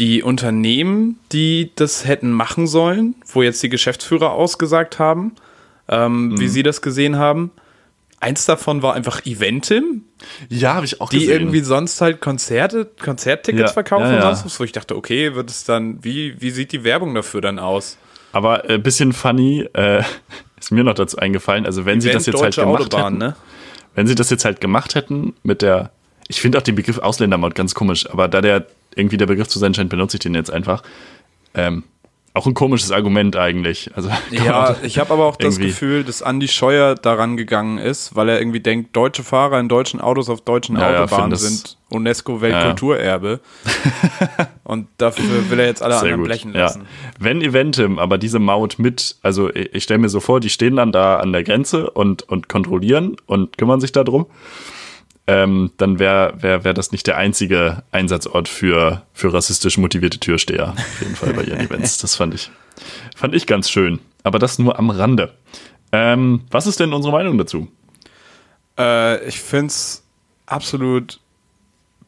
die 0.00 0.22
Unternehmen, 0.24 1.18
die 1.30 1.70
das 1.76 2.04
hätten 2.06 2.32
machen 2.32 2.66
sollen, 2.66 3.14
wo 3.32 3.42
jetzt 3.42 3.62
die 3.62 3.68
Geschäftsführer 3.68 4.32
ausgesagt 4.32 4.98
haben, 4.98 5.36
ähm, 5.88 6.30
Mhm. 6.30 6.40
wie 6.40 6.48
sie 6.48 6.62
das 6.64 6.82
gesehen 6.82 7.16
haben, 7.16 7.50
eins 8.18 8.44
davon 8.46 8.82
war 8.82 8.94
einfach 8.94 9.24
Eventim, 9.26 10.02
Ja, 10.48 10.74
habe 10.74 10.86
ich 10.86 11.00
auch 11.00 11.10
die 11.10 11.18
gesehen. 11.20 11.32
irgendwie 11.32 11.60
sonst 11.60 12.00
halt 12.00 12.20
Konzerte, 12.20 12.86
Konzerttickets 13.02 13.70
Ja, 13.70 13.72
verkaufen 13.72 14.04
ja, 14.06 14.10
ja. 14.10 14.16
und 14.16 14.22
sonst 14.36 14.44
was, 14.46 14.60
wo 14.60 14.64
ich 14.64 14.72
dachte, 14.72 14.96
okay, 14.96 15.34
wird 15.34 15.50
es 15.50 15.64
dann, 15.64 16.02
wie, 16.04 16.34
wie 16.40 16.50
sieht 16.50 16.72
die 16.72 16.82
Werbung 16.84 17.14
dafür 17.14 17.40
dann 17.40 17.58
aus? 17.58 17.96
Aber 18.32 18.64
ein 18.64 18.70
äh, 18.70 18.78
bisschen 18.78 19.12
funny 19.12 19.68
äh, 19.74 20.02
ist 20.60 20.70
mir 20.72 20.82
noch 20.84 20.94
dazu 20.94 21.18
eingefallen. 21.18 21.66
Also 21.66 21.84
wenn 21.84 22.00
sie 22.00 22.10
das 22.10 22.26
jetzt 22.26 22.40
halt 22.42 22.56
gemacht 22.56 22.82
Autobahn, 22.94 23.04
hätten, 23.14 23.18
ne? 23.18 23.36
wenn 23.94 24.06
sie 24.06 24.14
das 24.14 24.30
jetzt 24.30 24.44
halt 24.44 24.60
gemacht 24.60 24.94
hätten 24.94 25.34
mit 25.42 25.62
der, 25.62 25.90
ich 26.30 26.40
finde 26.40 26.58
auch 26.58 26.62
den 26.62 26.76
Begriff 26.76 26.98
Ausländermaut 26.98 27.56
ganz 27.56 27.74
komisch, 27.74 28.08
aber 28.08 28.28
da 28.28 28.40
der 28.40 28.64
irgendwie 28.94 29.16
der 29.16 29.26
Begriff 29.26 29.48
zu 29.48 29.58
sein 29.58 29.74
scheint, 29.74 29.90
benutze 29.90 30.16
ich 30.16 30.20
den 30.20 30.34
jetzt 30.34 30.50
einfach. 30.50 30.82
Ähm, 31.54 31.82
auch 32.34 32.46
ein 32.46 32.54
komisches 32.54 32.92
Argument 32.92 33.34
eigentlich. 33.34 33.90
Also 33.96 34.08
Ja, 34.30 34.76
ich 34.84 35.00
habe 35.00 35.12
aber 35.12 35.24
auch 35.24 35.34
das 35.34 35.58
Gefühl, 35.58 36.04
dass 36.04 36.22
Andi 36.22 36.46
Scheuer 36.46 36.94
daran 36.94 37.36
gegangen 37.36 37.78
ist, 37.78 38.14
weil 38.14 38.28
er 38.28 38.38
irgendwie 38.40 38.60
denkt, 38.60 38.94
deutsche 38.94 39.24
Fahrer 39.24 39.58
in 39.58 39.68
deutschen 39.68 40.00
Autos 40.00 40.28
auf 40.30 40.40
deutschen 40.42 40.76
Ja, 40.78 40.92
ja, 40.92 41.02
Autobahnen 41.02 41.36
sind 41.36 41.76
UNESCO-Weltkulturerbe. 41.88 43.40
Und 44.62 44.86
dafür 44.98 45.50
will 45.50 45.58
er 45.58 45.66
jetzt 45.66 45.82
alle 45.82 45.94
Sehr 45.94 46.02
anderen 46.02 46.20
gut. 46.20 46.26
blechen 46.28 46.54
Ja. 46.54 46.60
lassen. 46.60 46.82
Wenn 47.18 47.42
Eventim 47.42 47.98
aber 47.98 48.18
diese 48.18 48.38
Maut 48.38 48.78
mit, 48.78 49.16
also 49.22 49.52
ich, 49.52 49.74
ich 49.74 49.82
stelle 49.82 49.98
mir 49.98 50.08
so 50.08 50.20
vor, 50.20 50.38
die 50.38 50.50
stehen 50.50 50.76
dann 50.76 50.92
da 50.92 51.16
an 51.18 51.32
der 51.32 51.42
Grenze 51.42 51.90
und, 51.90 52.22
und 52.22 52.48
kontrollieren 52.48 53.16
und 53.26 53.58
kümmern 53.58 53.80
sich 53.80 53.90
darum, 53.90 54.26
ähm, 55.30 55.70
dann 55.76 55.98
wäre 55.98 56.34
wär, 56.42 56.64
wär 56.64 56.74
das 56.74 56.92
nicht 56.92 57.06
der 57.06 57.16
einzige 57.16 57.82
Einsatzort 57.92 58.48
für, 58.48 59.02
für 59.12 59.32
rassistisch 59.32 59.78
motivierte 59.78 60.18
Türsteher. 60.18 60.70
Auf 60.70 61.00
jeden 61.00 61.14
Fall 61.14 61.32
bei 61.34 61.44
ihren 61.44 61.60
Events. 61.66 61.98
Das 61.98 62.16
fand 62.16 62.34
ich, 62.34 62.50
fand 63.14 63.34
ich 63.34 63.46
ganz 63.46 63.70
schön. 63.70 64.00
Aber 64.22 64.38
das 64.38 64.58
nur 64.58 64.78
am 64.78 64.90
Rande. 64.90 65.32
Ähm, 65.92 66.42
was 66.50 66.66
ist 66.66 66.80
denn 66.80 66.92
unsere 66.92 67.12
Meinung 67.12 67.38
dazu? 67.38 67.68
Äh, 68.78 69.24
ich 69.26 69.40
finde 69.40 69.66
es 69.66 70.02
absolut 70.46 71.20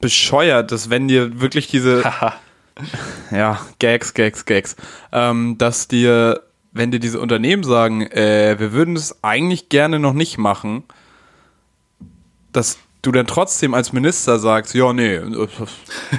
bescheuert, 0.00 0.72
dass 0.72 0.90
wenn 0.90 1.08
dir 1.08 1.40
wirklich 1.40 1.68
diese 1.68 2.02
ja, 3.30 3.60
Gags, 3.78 4.14
Gags, 4.14 4.44
Gags, 4.44 4.76
ähm, 5.12 5.56
dass 5.58 5.88
dir, 5.88 6.42
wenn 6.72 6.90
dir 6.90 7.00
diese 7.00 7.20
Unternehmen 7.20 7.62
sagen, 7.62 8.02
äh, 8.02 8.56
wir 8.58 8.72
würden 8.72 8.96
es 8.96 9.22
eigentlich 9.22 9.68
gerne 9.68 9.98
noch 9.98 10.12
nicht 10.12 10.38
machen, 10.38 10.84
dass 12.52 12.78
du 13.02 13.12
dann 13.12 13.26
trotzdem 13.26 13.74
als 13.74 13.92
Minister 13.92 14.38
sagst, 14.38 14.74
ja, 14.74 14.92
nee, 14.92 15.20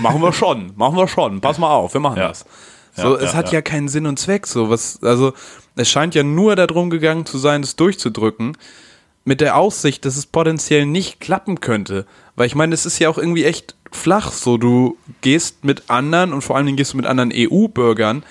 machen 0.01 0.21
wir 0.21 0.33
schon, 0.33 0.73
machen 0.75 0.95
wir 0.97 1.07
schon, 1.07 1.41
pass 1.41 1.57
mal 1.57 1.69
auf, 1.71 1.93
wir 1.93 2.01
machen 2.01 2.17
Ja. 2.17 2.27
das. 2.29 2.45
So, 2.95 3.15
Ja, 3.17 3.23
es 3.23 3.31
ja, 3.31 3.37
hat 3.39 3.51
ja. 3.51 3.61
keinen 3.61 3.87
Sinn 3.87 4.05
und 4.05 4.19
Zweck, 4.19 4.45
so 4.45 4.69
was, 4.69 5.01
also 5.01 5.33
es 5.75 5.89
scheint 5.89 6.13
ja 6.13 6.21
nur 6.23 6.55
darum 6.55 6.89
gegangen 6.89 7.25
zu 7.25 7.37
sein, 7.39 7.61
das 7.61 7.75
durchzudrücken, 7.75 8.55
mit 9.25 9.39
der 9.41 9.55
Aussicht, 9.57 10.05
dass 10.05 10.17
es 10.17 10.25
potenziell 10.25 10.85
nicht 10.85 11.19
klappen 11.21 11.61
könnte. 11.61 12.05
Weil 12.35 12.45
ich 12.47 12.55
meine, 12.55 12.73
es 12.75 12.85
ist 12.85 12.99
ja 12.99 13.09
auch 13.09 13.17
irgendwie 13.17 13.45
echt 13.45 13.75
flach, 13.91 14.31
so 14.31 14.57
du 14.57 14.97
gehst 15.21 15.63
mit 15.63 15.89
anderen 15.89 16.33
und 16.33 16.41
vor 16.41 16.55
allen 16.57 16.65
Dingen 16.65 16.75
gehst 16.77 16.93
du 16.93 16.97
mit 16.97 17.05
anderen 17.05 17.31
EU-Bürgern 17.33 18.23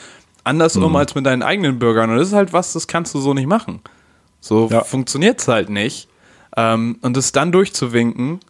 anders 0.45 0.75
Mhm. 0.77 0.85
um 0.85 0.97
als 0.97 1.15
mit 1.15 1.25
deinen 1.25 1.43
eigenen 1.43 1.79
Bürgern. 1.79 2.11
Und 2.11 2.19
das 2.19 2.29
ist 2.29 2.35
halt 2.35 2.53
was, 2.53 2.73
das 2.75 2.87
kannst 2.89 3.15
du 3.15 3.21
so 3.21 3.33
nicht 3.33 3.47
machen. 3.47 3.81
So 4.41 4.69
Ja. 4.71 4.85
funktioniert's 4.85 5.49
halt 5.49 5.71
nicht. 5.71 6.09
Ähm, 6.57 6.99
und 7.03 7.17
das 7.17 7.33
dann 7.33 7.53
durchzuwinken, 7.53 8.41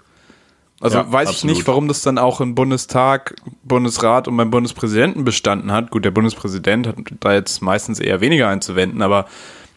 also 0.81 0.99
Ja, 0.99 1.13
weiß 1.13 1.29
ich 1.31 1.37
absolut. 1.37 1.57
nicht, 1.57 1.67
warum 1.69 1.87
das 1.87 2.03
dann 2.03 2.19
auch 2.19 2.41
im 2.41 2.55
Bundestag, 2.57 3.37
Bundesrat 3.63 4.27
und 4.27 4.37
beim 4.37 4.51
Bundespräsidenten 4.51 5.25
bestanden 5.25 5.71
hat. 5.71 5.91
Gut, 5.93 6.05
der 6.05 6.11
Bundespräsident 6.11 6.89
hat 6.89 6.97
da 7.21 7.33
jetzt 7.35 7.63
meistens 7.63 8.01
eher 8.01 8.21
weniger 8.21 8.49
einzuwenden, 8.49 9.01
aber 9.03 9.27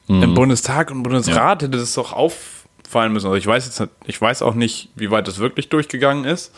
Mhm. 0.07 0.23
im 0.23 0.33
Bundestag 0.33 0.89
und 0.91 1.03
Bundesrat 1.03 1.61
hätte 1.63 1.77
das 1.77 1.93
doch 1.93 2.13
auffallen 2.13 3.13
müssen. 3.13 3.27
Also 3.27 3.35
ich 3.37 3.45
weiß 3.45 3.65
jetzt, 3.65 3.79
nicht- 3.79 3.91
ich 4.07 4.19
weiß 4.21 4.41
auch 4.41 4.55
nicht, 4.55 4.89
wie 4.95 5.11
weit 5.11 5.27
das 5.27 5.37
wirklich 5.39 5.69
durchgegangen 5.69 6.25
ist, 6.25 6.51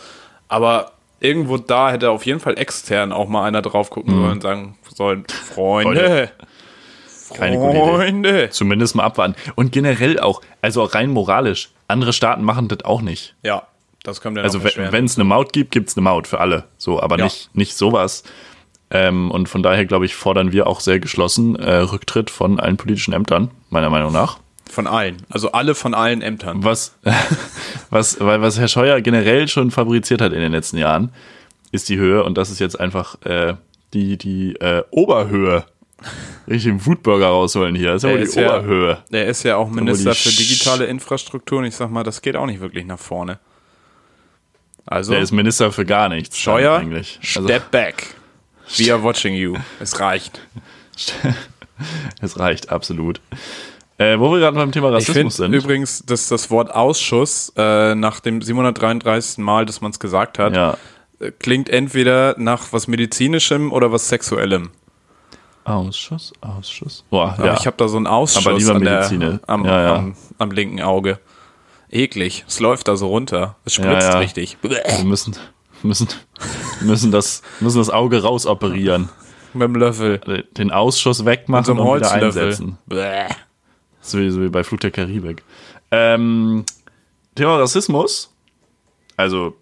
aber 0.47 0.91
irgendwo 1.19 1.57
da 1.57 1.91
hätte 1.91 2.11
auf 2.11 2.25
jeden 2.25 2.39
Fall 2.39 2.57
extern 2.57 3.11
auch 3.11 3.27
mal 3.27 3.43
einer 3.43 3.61
drauf 3.61 3.89
gucken 3.89 4.13
sollen 4.13 4.31
und 4.33 4.41
sagen 4.43 4.77
sollen, 4.95 5.25
Freunde, 5.53 5.99
Freunde. 5.99 6.31
Keine 7.33 7.57
gute 7.57 7.77
Idee. 7.77 7.79
Freunde. 7.95 8.49
Zumindest 8.51 8.95
mal 8.95 9.03
abwarten. 9.03 9.35
Und 9.55 9.71
generell 9.71 10.19
auch, 10.19 10.41
also 10.61 10.83
rein 10.83 11.09
moralisch, 11.09 11.69
andere 11.87 12.13
Staaten 12.13 12.43
machen 12.43 12.67
das 12.67 12.83
auch 12.85 13.01
nicht. 13.01 13.35
Ja, 13.43 13.63
das 14.03 14.21
kommt 14.21 14.37
ja 14.37 14.43
Also 14.43 14.63
wenn 14.63 15.05
es 15.05 15.15
eine 15.17 15.23
Maut 15.25 15.51
gibt, 15.53 15.71
gibt 15.71 15.89
es 15.89 15.97
eine 15.97 16.03
Maut 16.03 16.27
für 16.27 16.39
alle. 16.39 16.63
So, 16.77 17.01
aber 17.01 17.17
Ja. 17.17 17.25
nicht, 17.25 17.49
nicht 17.55 17.75
sowas. 17.75 18.23
Ähm, 18.89 19.31
und 19.31 19.49
von 19.49 19.63
daher, 19.63 19.85
glaube 19.85 20.05
ich, 20.05 20.15
fordern 20.15 20.53
wir 20.53 20.67
auch 20.67 20.79
sehr 20.79 20.99
geschlossen 20.99 21.57
äh, 21.57 21.75
Rücktritt 21.77 22.29
von 22.29 22.59
allen 22.59 22.77
politischen 22.77 23.13
Ämtern, 23.13 23.51
meiner 23.69 23.89
Meinung 23.89 24.13
nach. 24.13 24.37
Von 24.69 24.87
allen. 24.87 25.17
Also 25.29 25.51
alle 25.51 25.75
von 25.75 25.93
allen 25.93 26.21
Ämtern. 26.21 26.63
Was, 26.63 26.95
was, 27.89 28.19
weil 28.19 28.41
was 28.41 28.59
Herr 28.59 28.67
Scheuer 28.67 29.01
generell 29.01 29.47
schon 29.47 29.71
fabriziert 29.71 30.21
hat 30.21 30.31
in 30.33 30.39
den 30.39 30.51
letzten 30.53 30.77
Jahren, 30.77 31.11
ist 31.71 31.89
die 31.89 31.97
Höhe 31.97 32.23
und 32.23 32.37
das 32.37 32.49
ist 32.49 32.59
jetzt 32.59 32.79
einfach 32.79 33.21
äh, 33.25 33.55
die, 33.93 34.17
die 34.17 34.55
äh, 34.55 34.83
Oberhöhe. 34.91 35.65
Richtig 36.47 36.71
den 36.71 36.85
Wutburger 36.85 37.27
rausholen 37.27 37.75
hier. 37.75 37.93
Das 37.93 38.03
ist 38.03 38.03
ja 38.03 38.11
wohl 38.11 38.17
die 38.19 38.23
ist 38.23 38.35
ja- 38.35 38.49
Oberhöhe. 38.59 39.03
Er 39.11 39.25
ist 39.25 39.43
ja 39.43 39.57
auch 39.57 39.69
Minister 39.69 40.13
für 40.13 40.29
digitale 40.29 40.85
Infrastruktur 40.85 41.59
und 41.59 41.65
ich 41.65 41.75
sag 41.75 41.89
mal, 41.91 42.03
das 42.03 42.21
geht 42.21 42.35
auch 42.35 42.45
nicht 42.45 42.61
wirklich 42.61 42.85
nach 42.85 42.99
vorne. 42.99 43.39
Also, 44.85 45.11
Der 45.11 45.21
ist 45.21 45.31
Minister 45.31 45.71
für 45.71 45.85
gar 45.85 46.07
nichts. 46.07 46.37
Scheuer, 46.37 46.77
eigentlich. 46.77 47.19
Also, 47.35 47.47
step 47.47 47.71
back. 47.71 48.15
We 48.77 48.91
are 48.93 49.01
watching 49.03 49.33
you. 49.33 49.55
Es 49.79 49.99
reicht. 49.99 50.39
Es 52.21 52.39
reicht 52.39 52.69
absolut. 52.71 53.21
Äh, 53.99 54.17
wo 54.19 54.31
wir 54.31 54.39
gerade 54.39 54.57
beim 54.57 54.71
Thema 54.71 54.89
Ich 54.89 54.95
Rassismus 55.07 55.35
finde 55.37 55.51
sind. 55.51 55.53
übrigens, 55.63 56.03
dass 56.05 56.27
das 56.27 56.49
Wort 56.49 56.73
Ausschuss 56.73 57.53
äh, 57.55 57.93
nach 57.93 58.19
dem 58.19 58.41
733. 58.41 59.37
Mal, 59.39 59.65
dass 59.67 59.81
man 59.81 59.91
es 59.91 59.99
gesagt 59.99 60.39
hat, 60.39 60.55
Ja. 60.55 60.77
äh, 61.19 61.31
klingt 61.37 61.69
entweder 61.69 62.33
nach 62.39 62.73
was 62.73 62.87
Medizinischem 62.87 63.71
oder 63.71 63.91
was 63.91 64.07
Sexuellem. 64.09 64.71
Ausschuss, 65.67 66.33
Ausschuss. 66.41 67.03
Boah, 67.09 67.33
Aber 67.37 67.45
ja. 67.47 67.57
ich 67.59 67.65
habe 67.67 67.75
da 67.77 67.87
so 67.87 67.97
einen 67.97 68.07
Ausschuss 68.07 68.45
Aber 68.47 68.57
lieber 68.57 68.75
an 68.75 68.83
der, 68.83 68.95
Mediziner. 68.97 69.39
am, 69.47 69.65
Ja, 69.65 69.81
ja. 69.81 69.95
Am, 69.95 70.15
am 70.37 70.51
linken 70.51 70.81
Auge. 70.81 71.19
Eklig. 71.89 72.43
Es 72.47 72.59
läuft 72.59 72.87
da 72.87 72.95
so 72.95 73.07
runter. 73.07 73.55
Es 73.65 73.73
spritzt 73.75 74.07
Ja, 74.07 74.17
richtig. 74.19 74.57
wir 74.61 74.79
müssen, 75.03 75.35
müssen, 75.83 76.07
müssen, 76.81 77.11
das, 77.11 77.41
müssen 77.59 77.77
das 77.77 77.89
Auge 77.89 78.21
rausoperieren. 78.23 79.09
Mit 79.53 79.63
dem 79.69 79.75
Löffel. 79.75 80.45
Den 80.57 80.71
Ausschuss 80.71 81.25
wegmachen 81.25 81.65
So 81.65 81.71
ein 81.73 81.79
und 81.79 81.95
wieder 81.97 82.11
einsetzen. 82.11 82.77
Bäh. 82.85 83.25
So 84.01 84.19
wie, 84.19 84.29
so 84.29 84.41
wie 84.41 84.49
bei 84.49 84.63
Flug 84.63 84.79
der 84.81 84.91
Karibik. 84.91 85.43
Ähm, 85.91 86.65
Thema 87.35 87.57
Rassismus. 87.57 88.33
Also 89.15 89.55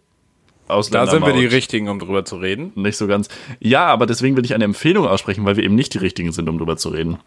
Da 0.67 0.73
Ausländer. 0.73 1.11
sind 1.11 1.25
wir 1.25 1.33
die 1.33 1.45
Richtigen, 1.45 1.89
um 1.89 1.99
drüber 1.99 2.25
zu 2.25 2.37
reden. 2.37 2.71
Nicht 2.75 2.97
so 2.97 3.05
ganz. 3.07 3.29
Ja, 3.59 3.85
aber 3.87 4.05
deswegen 4.05 4.35
will 4.35 4.45
ich 4.45 4.53
eine 4.55 4.63
Empfehlung 4.63 5.07
aussprechen, 5.07 5.45
weil 5.45 5.57
wir 5.57 5.63
eben 5.63 5.75
nicht 5.75 5.93
die 5.93 5.99
Richtigen 5.99 6.31
sind, 6.31 6.49
um 6.49 6.57
drüber 6.57 6.75
zu 6.77 6.89
reden. 6.89 7.17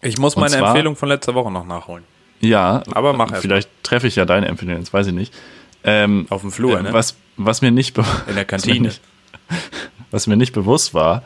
Ich 0.00 0.18
muss 0.18 0.36
meine 0.36 0.56
zwar- 0.56 0.68
Empfehlung 0.68 0.94
von 0.94 1.08
letzter 1.08 1.34
Woche 1.34 1.50
noch 1.50 1.66
nachholen. 1.66 2.04
Ja, 2.40 2.84
Aber 2.92 3.14
mach 3.14 3.30
erst 3.32 3.42
Vielleicht 3.42 3.68
treffe 3.82 4.06
ich 4.06 4.14
ja 4.14 4.24
deine 4.24 4.46
Empfehlung, 4.46 4.76
jetzt 4.76 4.92
weiß 4.92 5.08
ich 5.08 5.12
nicht. 5.12 5.34
Ähm, 5.82 6.26
Auf 6.30 6.42
dem 6.42 6.52
Flur, 6.52 6.78
äh, 6.78 6.82
ne? 6.84 6.92
was, 6.92 7.16
was 7.36 7.62
mir 7.62 7.72
nicht 7.72 7.96
In 7.98 8.04
der 8.04 8.14
was 8.26 8.26
mir 8.36 8.44
Kantine. 8.44 8.80
nicht, 8.88 9.00
was 10.12 10.26
mir 10.28 10.36
nicht 10.36 10.52
bewusst 10.52 10.94
war, 10.94 11.24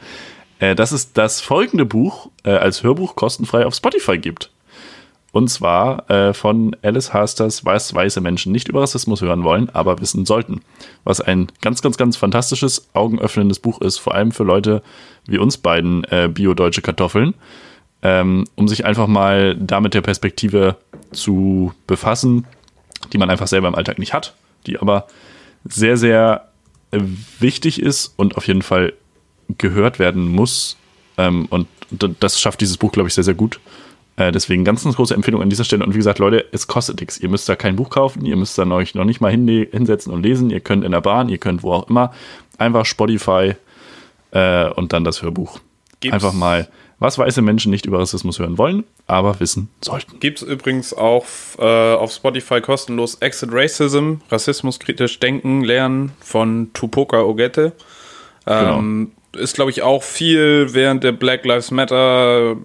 äh, 0.58 0.74
dass 0.74 0.92
es 0.92 1.12
das 1.12 1.42
folgende 1.42 1.84
Buch 1.84 2.30
äh, 2.44 2.50
als 2.52 2.82
Hörbuch 2.82 3.14
kostenfrei 3.14 3.66
auf 3.66 3.74
Spotify 3.74 4.16
gibt. 4.18 4.50
Und 5.32 5.48
zwar 5.48 6.10
äh, 6.10 6.34
von 6.34 6.76
Alice 6.82 7.14
Hasters, 7.14 7.64
was 7.64 7.94
weiße 7.94 8.20
Menschen 8.20 8.52
nicht 8.52 8.68
über 8.68 8.82
Rassismus 8.82 9.22
hören 9.22 9.44
wollen, 9.44 9.70
aber 9.70 9.98
wissen 10.00 10.26
sollten. 10.26 10.60
Was 11.04 11.22
ein 11.22 11.48
ganz, 11.62 11.80
ganz, 11.80 11.96
ganz 11.96 12.18
fantastisches, 12.18 12.88
augenöffnendes 12.92 13.58
Buch 13.58 13.80
ist, 13.80 13.98
vor 13.98 14.14
allem 14.14 14.32
für 14.32 14.44
Leute 14.44 14.82
wie 15.26 15.38
uns 15.38 15.56
beiden 15.56 16.04
äh, 16.04 16.28
bio-deutsche 16.32 16.82
Kartoffeln, 16.82 17.32
ähm, 18.02 18.44
um 18.56 18.68
sich 18.68 18.84
einfach 18.84 19.06
mal 19.06 19.56
damit 19.56 19.94
der 19.94 20.02
Perspektive 20.02 20.76
zu 21.12 21.72
befassen, 21.86 22.46
die 23.12 23.18
man 23.18 23.30
einfach 23.30 23.46
selber 23.46 23.68
im 23.68 23.74
Alltag 23.74 23.98
nicht 23.98 24.12
hat, 24.12 24.34
die 24.66 24.78
aber 24.78 25.06
sehr, 25.64 25.96
sehr 25.96 26.48
wichtig 26.90 27.80
ist 27.80 28.12
und 28.16 28.36
auf 28.36 28.46
jeden 28.46 28.62
Fall 28.62 28.92
gehört 29.58 29.98
werden 29.98 30.28
muss. 30.28 30.76
Ähm, 31.16 31.46
und 31.48 31.68
das 32.20 32.40
schafft 32.40 32.60
dieses 32.60 32.76
Buch, 32.76 32.92
glaube 32.92 33.08
ich, 33.08 33.14
sehr, 33.14 33.24
sehr 33.24 33.34
gut. 33.34 33.60
Äh, 34.16 34.30
deswegen 34.32 34.64
ganz, 34.64 34.84
ganz 34.84 34.96
große 34.96 35.14
Empfehlung 35.14 35.40
an 35.42 35.48
dieser 35.50 35.64
Stelle. 35.64 35.84
Und 35.84 35.94
wie 35.94 35.98
gesagt, 35.98 36.18
Leute, 36.18 36.44
es 36.52 36.66
kostet 36.66 37.00
nichts. 37.00 37.18
Ihr 37.18 37.28
müsst 37.30 37.48
da 37.48 37.56
kein 37.56 37.76
Buch 37.76 37.88
kaufen, 37.90 38.24
ihr 38.26 38.36
müsst 38.36 38.58
dann 38.58 38.70
euch 38.72 38.94
noch 38.94 39.04
nicht 39.04 39.20
mal 39.20 39.30
hinsetzen 39.30 40.12
und 40.12 40.22
lesen. 40.22 40.50
Ihr 40.50 40.60
könnt 40.60 40.84
in 40.84 40.92
der 40.92 41.00
Bahn, 41.00 41.28
ihr 41.28 41.38
könnt 41.38 41.62
wo 41.62 41.72
auch 41.72 41.88
immer. 41.88 42.12
Einfach 42.58 42.84
Spotify 42.84 43.54
äh, 44.32 44.68
und 44.70 44.92
dann 44.92 45.04
das 45.04 45.22
Hörbuch. 45.22 45.60
Gibt's- 46.00 46.14
Einfach 46.14 46.32
mal, 46.34 46.68
was 46.98 47.16
weiße 47.18 47.42
Menschen 47.42 47.70
nicht 47.70 47.86
über 47.86 47.98
Rassismus 48.00 48.38
hören 48.38 48.58
wollen, 48.58 48.84
aber 49.06 49.40
wissen 49.40 49.68
sollten. 49.80 50.20
Gibt 50.20 50.42
es 50.42 50.46
übrigens 50.48 50.92
auch 50.94 51.24
äh, 51.58 51.94
auf 51.94 52.12
Spotify 52.12 52.60
kostenlos 52.60 53.16
Exit 53.16 53.48
Racism, 53.52 54.14
Rassismus 54.30 54.78
kritisch 54.78 55.18
denken, 55.20 55.64
lernen 55.64 56.12
von 56.20 56.70
Tupoka 56.74 57.22
Ogette. 57.22 57.72
Ähm, 58.46 59.12
Ist, 59.36 59.54
glaube 59.54 59.70
ich, 59.70 59.82
auch 59.82 60.02
viel 60.02 60.74
während 60.74 61.04
der 61.04 61.12
Black 61.12 61.44
Lives 61.46 61.70
Matter, 61.70 62.56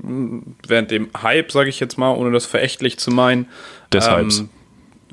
während 0.67 0.91
dem 0.91 1.09
Hype, 1.21 1.51
sage 1.51 1.69
ich 1.69 1.79
jetzt 1.79 1.97
mal, 1.97 2.11
ohne 2.11 2.31
das 2.31 2.45
verächtlich 2.45 2.97
zu 2.99 3.09
meinen. 3.11 3.47
Deshalb. 3.93 4.31
Ähm, 4.31 4.49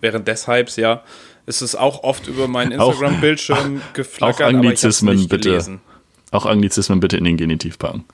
während 0.01 0.27
des 0.27 0.49
Hypes, 0.49 0.77
ja. 0.77 1.03
Ist 1.47 1.61
es 1.61 1.77
auch 1.77 2.03
oft 2.03 2.27
über 2.27 2.49
meinen 2.49 2.73
Instagram-Bildschirm 2.73 3.83
geflackert, 3.93 4.41
auch 4.41 4.49
aber 4.49 4.51
ich 4.51 4.57
hab's 4.57 4.65
Anglizismen, 4.85 5.17
nicht 5.17 5.29
bitte. 5.29 5.49
gelesen. 5.51 5.81
Auch 6.31 6.47
Anglizismen 6.47 7.01
bitte 7.01 7.17
in 7.19 7.25
den 7.25 7.37
Genitiv 7.37 7.79
packen. 7.79 8.05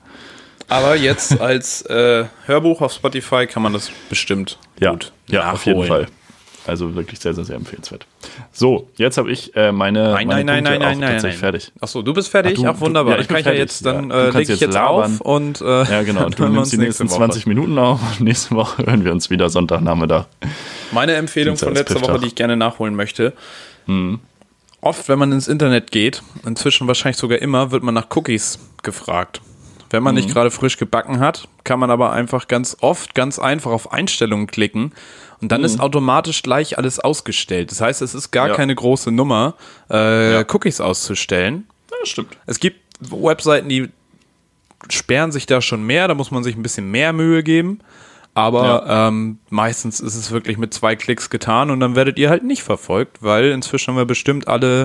Aber 0.67 0.95
jetzt 0.95 1.39
als 1.41 1.81
äh, 1.83 2.25
Hörbuch 2.45 2.81
auf 2.81 2.93
Spotify 2.93 3.47
kann 3.47 3.63
man 3.63 3.73
das 3.73 3.89
bestimmt 4.09 4.57
Ja, 4.79 4.91
gut 4.91 5.11
ja 5.27 5.51
auf 5.51 5.65
jeden 5.65 5.79
nachholen. 5.81 6.05
Fall. 6.05 6.13
Also 6.67 6.93
wirklich 6.95 7.19
sehr, 7.19 7.33
sehr, 7.33 7.43
sehr 7.43 7.55
empfehlenswert. 7.55 8.05
So, 8.51 8.87
jetzt 8.95 9.17
habe 9.17 9.31
ich 9.31 9.55
äh, 9.55 9.71
meine, 9.71 10.11
Nein, 10.13 10.27
meine 10.27 10.43
nein, 10.45 10.45
nein, 10.45 10.63
Punkte 10.63 10.69
nein, 10.71 10.79
nein, 10.79 10.99
nein. 10.99 11.09
tatsächlich 11.13 11.41
nein. 11.41 11.51
fertig. 11.51 11.71
Achso, 11.81 12.01
du 12.03 12.13
bist 12.13 12.29
fertig? 12.29 12.59
Ach, 12.59 12.69
Ach, 12.69 12.73
du- 12.75 12.79
wunderbar. 12.81 13.13
du- 13.13 13.17
ja, 13.17 13.21
ich 13.23 13.27
kann 13.27 13.43
ja 13.53 13.59
jetzt, 13.59 13.83
dann 13.85 14.09
ja. 14.09 14.15
Äh, 14.27 14.29
lege 14.37 14.53
ich 14.53 14.59
jetzt 14.59 14.73
labern. 14.75 15.13
auf 15.15 15.21
und 15.21 15.61
äh, 15.61 15.83
Ja, 15.83 16.03
genau. 16.03 16.25
Und 16.25 16.37
du 16.37 16.47
nimmst 16.47 16.71
die 16.73 16.77
nächsten 16.77 17.03
nächste 17.05 17.19
Woche. 17.19 17.29
20 17.31 17.47
Minuten 17.47 17.77
auf 17.79 17.99
und 18.19 18.21
nächste 18.21 18.55
Woche 18.55 18.85
hören 18.85 19.03
wir 19.03 19.11
uns 19.11 19.29
wieder 19.31 19.49
Sonntagnachmittag. 19.49 20.25
Meine 20.91 21.13
Empfehlung 21.13 21.57
von 21.57 21.73
letzter. 21.73 21.99
Woche, 22.01 22.19
die 22.19 22.27
ich 22.27 22.35
gerne 22.35 22.55
nachholen 22.57 22.95
möchte. 22.95 23.33
Mhm. 23.87 24.19
Oft, 24.81 25.09
wenn 25.09 25.19
man 25.19 25.31
ins 25.31 25.47
Internet 25.47 25.91
geht, 25.91 26.21
inzwischen 26.45 26.87
wahrscheinlich 26.87 27.17
sogar 27.17 27.39
immer, 27.39 27.71
wird 27.71 27.83
man 27.83 27.93
nach 27.93 28.07
Cookies 28.15 28.59
gefragt. 28.83 29.41
Wenn 29.91 30.03
man 30.03 30.15
nicht 30.15 30.29
Mhm. 30.29 30.33
gerade 30.33 30.51
frisch 30.51 30.77
gebacken 30.77 31.19
hat, 31.19 31.47
kann 31.63 31.79
man 31.79 31.91
aber 31.91 32.11
einfach 32.13 32.47
ganz 32.47 32.77
oft 32.81 33.13
ganz 33.13 33.39
einfach 33.39 33.71
auf 33.71 33.91
Einstellungen 33.91 34.47
klicken 34.47 34.93
und 35.41 35.51
dann 35.51 35.63
ist 35.63 35.79
automatisch 35.79 36.43
gleich 36.43 36.77
alles 36.77 36.99
ausgestellt. 36.99 37.71
Das 37.71 37.81
heißt, 37.81 38.01
es 38.01 38.13
ist 38.15 38.31
gar 38.31 38.45
Mhm. 38.45 38.49
Ja. 38.51 38.55
keine 38.55 38.75
große 38.75 39.11
Nummer, 39.11 39.55
äh, 39.89 40.33
Ja. 40.33 40.45
Cookies 40.53 40.79
auszustellen. 40.81 41.65
Ja, 41.89 41.97
das 41.99 42.09
stimmt. 42.09 42.37
Es 42.45 42.59
gibt 42.59 42.77
Webseiten, 42.99 43.67
die 43.69 43.89
sperren 44.89 45.31
sich 45.31 45.45
da 45.45 45.61
schon 45.61 45.83
mehr, 45.83 46.07
da 46.07 46.13
muss 46.15 46.31
man 46.31 46.43
sich 46.43 46.55
ein 46.55 46.63
bisschen 46.63 46.89
mehr 46.91 47.13
Mühe 47.13 47.43
geben. 47.43 47.79
Aber 48.33 48.85
ähm, 48.87 49.39
meistens 49.49 49.99
ist 49.99 50.15
es 50.15 50.31
wirklich 50.31 50.57
mit 50.57 50.73
zwei 50.73 50.95
Klicks 50.95 51.29
getan 51.29 51.69
und 51.69 51.81
dann 51.81 51.95
werdet 51.97 52.17
ihr 52.17 52.29
halt 52.29 52.43
nicht 52.45 52.63
verfolgt, 52.63 53.21
weil 53.21 53.51
inzwischen 53.51 53.89
haben 53.89 53.97
wir 53.97 54.05
bestimmt 54.05 54.47
alle 54.47 54.83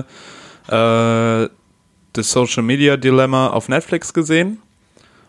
äh, 0.67 1.47
das 2.11 2.31
Social 2.31 2.61
Media 2.63 2.97
Dilemma 2.97 3.47
auf 3.47 3.69
Netflix 3.69 4.13
gesehen. 4.13 4.59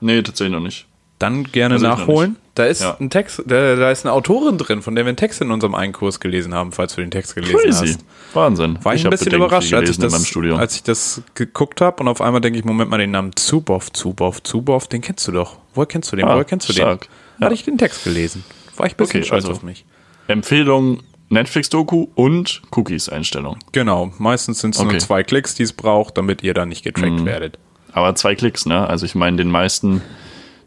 Nee, 0.00 0.20
tatsächlich 0.22 0.52
noch 0.52 0.62
nicht. 0.62 0.86
Dann 1.18 1.44
gerne 1.44 1.74
Also 1.74 1.86
nachholen. 1.86 2.36
Da 2.54 2.64
ist 2.66 2.80
Ja. 2.82 2.96
ein 2.98 3.10
Text, 3.10 3.42
da, 3.46 3.76
da 3.76 3.90
ist 3.90 4.04
eine 4.04 4.12
Autorin 4.12 4.58
drin, 4.58 4.82
von 4.82 4.94
der 4.94 5.04
wir 5.04 5.08
einen 5.08 5.16
Text 5.16 5.40
in 5.40 5.50
unserem 5.50 5.74
einen 5.74 5.92
Kurs 5.92 6.18
gelesen 6.20 6.54
haben, 6.54 6.72
falls 6.72 6.94
du 6.94 7.00
den 7.00 7.10
Text 7.10 7.34
gelesen 7.34 7.56
Crazy. 7.56 7.86
hast. 7.88 8.04
Wahnsinn. 8.34 8.78
War 8.82 8.94
ich, 8.94 9.04
ein 9.04 9.10
bisschen 9.10 9.32
überrascht, 9.34 9.72
als 9.74 9.90
ich, 9.90 9.98
das, 9.98 10.12
als 10.14 10.74
ich 10.76 10.82
das 10.82 11.22
geguckt 11.34 11.80
habe 11.80 12.02
und 12.02 12.08
auf 12.08 12.20
einmal 12.20 12.40
denke 12.40 12.58
ich, 12.58 12.64
Moment 12.64 12.90
mal, 12.90 12.98
den 12.98 13.10
Namen 13.12 13.34
Zuboff, 13.36 13.92
Zuboff, 13.92 14.42
Zuboff, 14.42 14.86
den 14.88 15.00
kennst 15.02 15.26
du 15.28 15.32
doch. 15.32 15.56
Woher 15.74 15.86
kennst 15.86 16.10
du 16.12 16.16
den? 16.16 16.26
Ah, 16.26 16.34
Woher 16.34 16.44
kennst 16.44 16.68
du 16.68 16.72
stark. 16.72 17.02
den? 17.02 17.08
Ja. 17.40 17.44
Hatte 17.46 17.54
ich 17.54 17.64
den 17.64 17.78
Text 17.78 18.04
gelesen. 18.04 18.44
War 18.76 18.86
ich 18.86 18.94
ein 18.94 18.96
bisschen 18.96 19.20
Okay, 19.20 19.26
stolz 19.26 19.44
also. 19.44 19.56
auf 19.56 19.62
mich. 19.62 19.84
Empfehlung 20.26 21.00
Netflix-Doku 21.30 22.06
und 22.14 22.62
Cookies-Einstellung. 22.74 23.58
Genau, 23.72 24.12
meistens 24.18 24.60
sind 24.60 24.74
es 24.74 24.80
Okay. 24.80 24.90
nur 24.92 24.98
zwei 24.98 25.22
Klicks, 25.22 25.54
die 25.54 25.62
es 25.62 25.72
braucht, 25.72 26.16
damit 26.18 26.42
ihr 26.42 26.54
da 26.54 26.64
nicht 26.66 26.82
getrackt 26.84 27.24
werdet. 27.24 27.58
Aber 27.92 28.14
zwei 28.14 28.34
Klicks, 28.34 28.66
ne? 28.66 28.86
Also 28.86 29.06
ich 29.06 29.14
meine, 29.14 29.36
den 29.36 29.50
meisten 29.50 30.02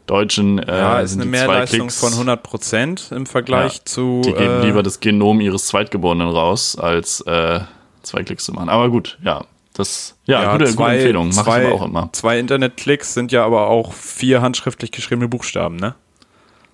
Deutschen 0.06 0.58
äh, 0.58 0.78
Ja, 0.78 1.00
ist 1.00 1.12
sind 1.12 1.22
eine 1.22 1.30
die 1.30 1.36
zwei 1.38 1.46
Mehrleistung 1.46 1.88
Klicks, 1.88 2.00
von 2.00 2.12
100% 2.12 3.14
im 3.14 3.26
Vergleich 3.26 3.76
Ja, 3.76 3.84
zu... 3.84 4.22
Die 4.24 4.32
geben 4.32 4.62
äh, 4.62 4.66
lieber 4.66 4.82
das 4.82 5.00
Genom 5.00 5.40
ihres 5.40 5.66
Zweitgeborenen 5.66 6.28
raus, 6.28 6.76
als 6.78 7.20
äh, 7.22 7.60
zwei 8.02 8.22
Klicks 8.22 8.44
zu 8.44 8.52
machen. 8.52 8.68
Aber 8.68 8.90
gut, 8.90 9.18
ja. 9.22 9.44
Das, 9.74 10.16
ja, 10.26 10.52
gute, 10.52 10.74
gute 10.74 10.90
Empfehlung. 10.90 11.28
Mache 11.28 11.38
ich 11.38 11.44
zwei, 11.44 11.66
aber 11.66 11.74
auch 11.74 11.86
immer. 11.86 12.08
Zwei 12.12 12.38
Internetklicks 12.38 13.14
sind 13.14 13.32
ja 13.32 13.44
aber 13.44 13.68
auch 13.68 13.94
vier 13.94 14.42
handschriftlich 14.42 14.90
geschriebene 14.90 15.28
Buchstaben, 15.28 15.76
ne? 15.76 15.94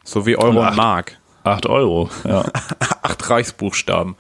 So 0.02 0.26
wie 0.26 0.36
Euro 0.36 0.48
Und 0.48 0.56
und 0.56 0.64
acht. 0.64 0.76
Mark. 0.76 1.18
Acht 1.44 1.66
Euro, 1.66 2.10
ja. 2.24 2.44
Acht 3.02 3.30
Reichsbuchstaben. 3.30 4.16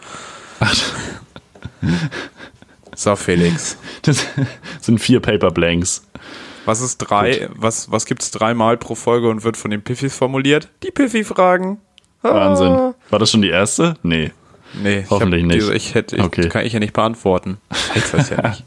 So, 2.94 3.16
Felix. 3.16 3.76
Das 4.02 4.26
sind 4.80 4.98
vier 4.98 5.20
Paper 5.20 5.50
Blanks. 5.50 6.04
Was 6.68 6.82
ist 6.82 6.98
drei, 6.98 7.48
was, 7.54 7.90
was 7.90 8.04
gibt's 8.04 8.30
dreimal 8.30 8.76
pro 8.76 8.94
Folge 8.94 9.30
und 9.30 9.42
wird 9.42 9.56
von 9.56 9.70
den 9.70 9.80
Piffis 9.82 10.14
formuliert? 10.14 10.68
Die 10.82 10.90
Piffi-Fragen. 10.90 11.78
Ah. 12.22 12.34
Wahnsinn. 12.34 12.94
War 13.08 13.18
das 13.18 13.30
schon 13.30 13.40
die 13.40 13.48
erste? 13.48 13.94
Nee. 14.02 14.32
Nee, 14.74 14.98
ich 15.00 15.10
Hoffentlich 15.10 15.44
hab 15.44 15.48
nicht. 15.48 15.70
Ich 15.70 15.94
hätte, 15.94 16.16
ich, 16.16 16.22
Okay. 16.22 16.48
kann 16.50 16.66
ich 16.66 16.74
ja 16.74 16.78
nicht 16.78 16.92
beantworten. 16.92 17.56
Ich 17.94 18.12
weiß 18.12 18.28
ja 18.30 18.42
nicht. 18.50 18.64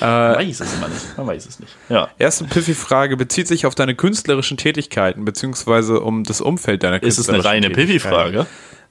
Man 0.00 0.36
weiß 0.36 0.60
es 0.60 0.74
immer 0.74 0.88
nicht. 0.88 1.18
Man 1.18 1.26
weiß 1.26 1.46
es 1.46 1.58
nicht. 1.58 1.74
Ja. 1.88 2.08
Erste 2.18 2.44
Piffy-Frage 2.44 3.16
bezieht 3.16 3.48
sich 3.48 3.66
auf 3.66 3.74
deine 3.74 3.96
künstlerischen 3.96 4.56
Tätigkeiten, 4.56 5.24
beziehungsweise 5.24 5.98
um 6.00 6.22
das 6.22 6.40
Umfeld 6.40 6.84
deiner 6.84 7.02
Ist 7.02 7.18
es 7.18 7.28
eine 7.28 7.38
künstlerischen 7.38 7.64
reine. 7.64 7.74
Piffy-Frage? 7.74 8.46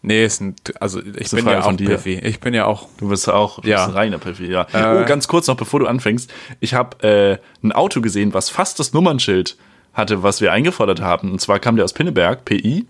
Nee, 0.06 0.26
ist 0.26 0.41
ein, 0.41 0.56
also 0.82 0.99
ich 0.99 1.32
bin 1.32 1.43
Frage 1.45 1.60
ja 1.60 1.64
auch. 1.64 1.78
Piffy. 1.78 2.16
Ich 2.20 2.39
bin 2.41 2.54
ja 2.54 2.66
auch. 2.66 2.88
Du 2.97 3.08
bist 3.10 3.30
auch 3.30 3.62
du 3.62 3.70
Ja. 3.70 3.86
bist 3.86 3.95
reiner 3.97 4.18
Piffy, 4.20 4.51
ja. 4.51 4.68
Äh. 4.74 5.01
oh, 5.01 5.06
ganz 5.06 5.28
kurz 5.30 5.47
noch, 5.47 5.56
bevor 5.56 5.80
du 5.80 5.88
anfängst. 5.88 6.32
Ich 6.60 6.74
habe 6.74 7.01
äh, 7.08 7.38
ein 7.66 7.72
Auto 7.72 8.01
gesehen, 8.01 8.34
was 8.34 8.49
fast 8.49 8.80
das 8.80 8.91
Nummernschild 8.93 9.56
hatte, 9.93 10.22
was 10.22 10.41
wir 10.41 10.51
eingefordert 10.51 10.99
haben. 11.01 11.32
Und 11.32 11.39
zwar 11.39 11.60
kam 11.60 11.78
der 11.78 11.86
aus 11.86 11.93
Pinneberg, 11.93 12.43
PI, 12.43 12.86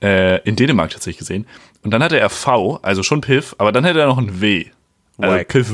äh, 0.00 0.40
in 0.48 0.54
Dänemark 0.56 0.90
tatsächlich 0.90 1.18
gesehen. 1.18 1.46
Und 1.82 1.90
dann 1.90 2.02
hatte 2.04 2.18
er 2.20 2.30
V, 2.30 2.78
also 2.82 3.02
schon 3.02 3.20
Piff, 3.20 3.54
aber 3.58 3.72
dann 3.72 3.84
hätte 3.84 3.98
er 4.00 4.06
noch 4.06 4.18
ein 4.18 4.40
W. 4.40 4.66
Also 5.18 5.34
Wack. 5.36 5.48
Piff. 5.48 5.72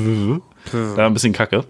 Da 0.95 1.05
ein 1.05 1.13
bisschen 1.13 1.33
kacke. 1.33 1.63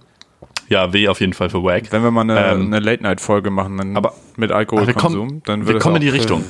Ja, 0.70 0.93
W 0.93 1.09
auf 1.09 1.20
jeden 1.20 1.34
Fall 1.34 1.49
für 1.49 1.62
Wack. 1.64 1.91
Wenn 1.91 2.01
wir 2.03 2.12
mal 2.12 2.22
eine, 2.22 2.39
Ähm, 2.45 2.68
eine 2.68 2.80
Late-Night-Folge 2.80 3.49
machen, 3.51 3.78
dann 3.78 3.97
aber- 3.97 4.14
mit 4.38 4.51
Aber 4.51 4.55
wir 4.55 4.55
Alkoholkonsum, 4.55 5.28
kommen, 5.28 5.43
dann 5.45 5.66
wird 5.68 5.76
wir 5.76 5.82
kommen 5.82 5.97
in 5.97 6.01
die 6.01 6.09
Richtung. 6.09 6.41
äh, 6.41 6.45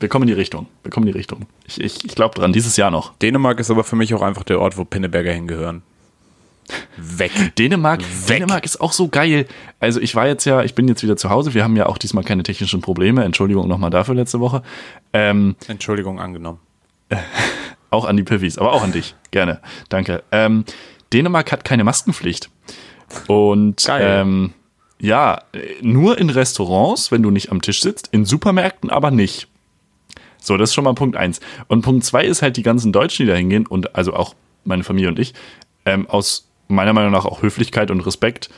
Wir 0.00 0.08
kommen 0.08 0.24
in 0.24 0.28
die 0.28 0.40
Richtung. 0.40 0.66
Wir 0.82 0.90
kommen 0.90 1.06
in 1.06 1.12
die 1.12 1.18
Richtung. 1.18 1.46
Ich, 1.66 1.80
ich, 1.80 2.04
ich 2.04 2.14
glaube 2.14 2.34
dran, 2.34 2.52
dieses 2.52 2.76
Jahr 2.76 2.90
noch. 2.90 3.14
Dänemark 3.18 3.58
ist 3.60 3.70
aber 3.70 3.84
für 3.84 3.96
mich 3.96 4.14
auch 4.14 4.22
einfach 4.22 4.44
der 4.44 4.60
Ort, 4.60 4.76
wo 4.76 4.84
Pinneberger 4.84 5.32
hingehören. 5.32 5.82
Weg. 6.96 7.32
Dänemark, 7.56 8.02
Dänemark 8.28 8.64
ist 8.64 8.80
auch 8.80 8.92
so 8.92 9.08
geil. 9.08 9.46
Also 9.80 10.00
ich 10.00 10.14
war 10.14 10.26
jetzt 10.26 10.44
ja, 10.44 10.62
ich 10.62 10.74
bin 10.74 10.86
jetzt 10.86 11.02
wieder 11.02 11.16
zu 11.16 11.30
Hause. 11.30 11.54
Wir 11.54 11.64
haben 11.64 11.76
ja 11.76 11.86
auch 11.86 11.98
diesmal 11.98 12.24
keine 12.24 12.42
technischen 12.42 12.80
Probleme. 12.80 13.24
Entschuldigung 13.24 13.68
nochmal 13.68 13.90
dafür 13.90 14.14
letzte 14.14 14.40
Woche. 14.40 14.62
Ähm, 15.12 15.56
Entschuldigung 15.66 16.20
angenommen. 16.20 16.58
auch 17.90 18.04
an 18.04 18.16
die 18.16 18.22
Piffis, 18.22 18.58
aber 18.58 18.72
auch 18.72 18.82
an 18.82 18.92
dich. 18.92 19.14
Gerne. 19.30 19.60
Danke. 19.88 20.22
Ähm, 20.30 20.64
Dänemark 21.12 21.50
hat 21.52 21.64
keine 21.64 21.84
Maskenpflicht. 21.84 22.50
Und 23.26 23.84
Geil. 23.86 24.20
ähm, 24.20 24.52
ja, 25.00 25.42
nur 25.80 26.18
in 26.18 26.28
Restaurants, 26.28 27.10
wenn 27.12 27.22
du 27.22 27.30
nicht 27.30 27.50
am 27.50 27.62
Tisch 27.62 27.80
sitzt, 27.80 28.08
in 28.08 28.24
Supermärkten 28.24 28.90
aber 28.90 29.10
nicht. 29.10 29.47
So, 30.40 30.56
das 30.56 30.70
ist 30.70 30.74
schon 30.74 30.84
mal 30.84 30.94
Punkt 30.94 31.16
eins. 31.16 31.40
Und 31.66 31.82
Punkt 31.82 32.04
zwei 32.04 32.24
ist 32.24 32.42
halt 32.42 32.56
die 32.56 32.62
ganzen 32.62 32.92
Deutschen, 32.92 33.26
die 33.26 33.30
da 33.30 33.36
hingehen 33.36 33.66
und 33.66 33.94
also 33.94 34.14
auch 34.14 34.34
meine 34.64 34.84
Familie 34.84 35.08
und 35.08 35.18
ich, 35.18 35.34
ähm, 35.84 36.08
aus 36.08 36.48
meiner 36.68 36.92
Meinung 36.92 37.12
nach 37.12 37.24
auch 37.24 37.42
Höflichkeit 37.42 37.90
und 37.90 38.00
Respekt 38.00 38.50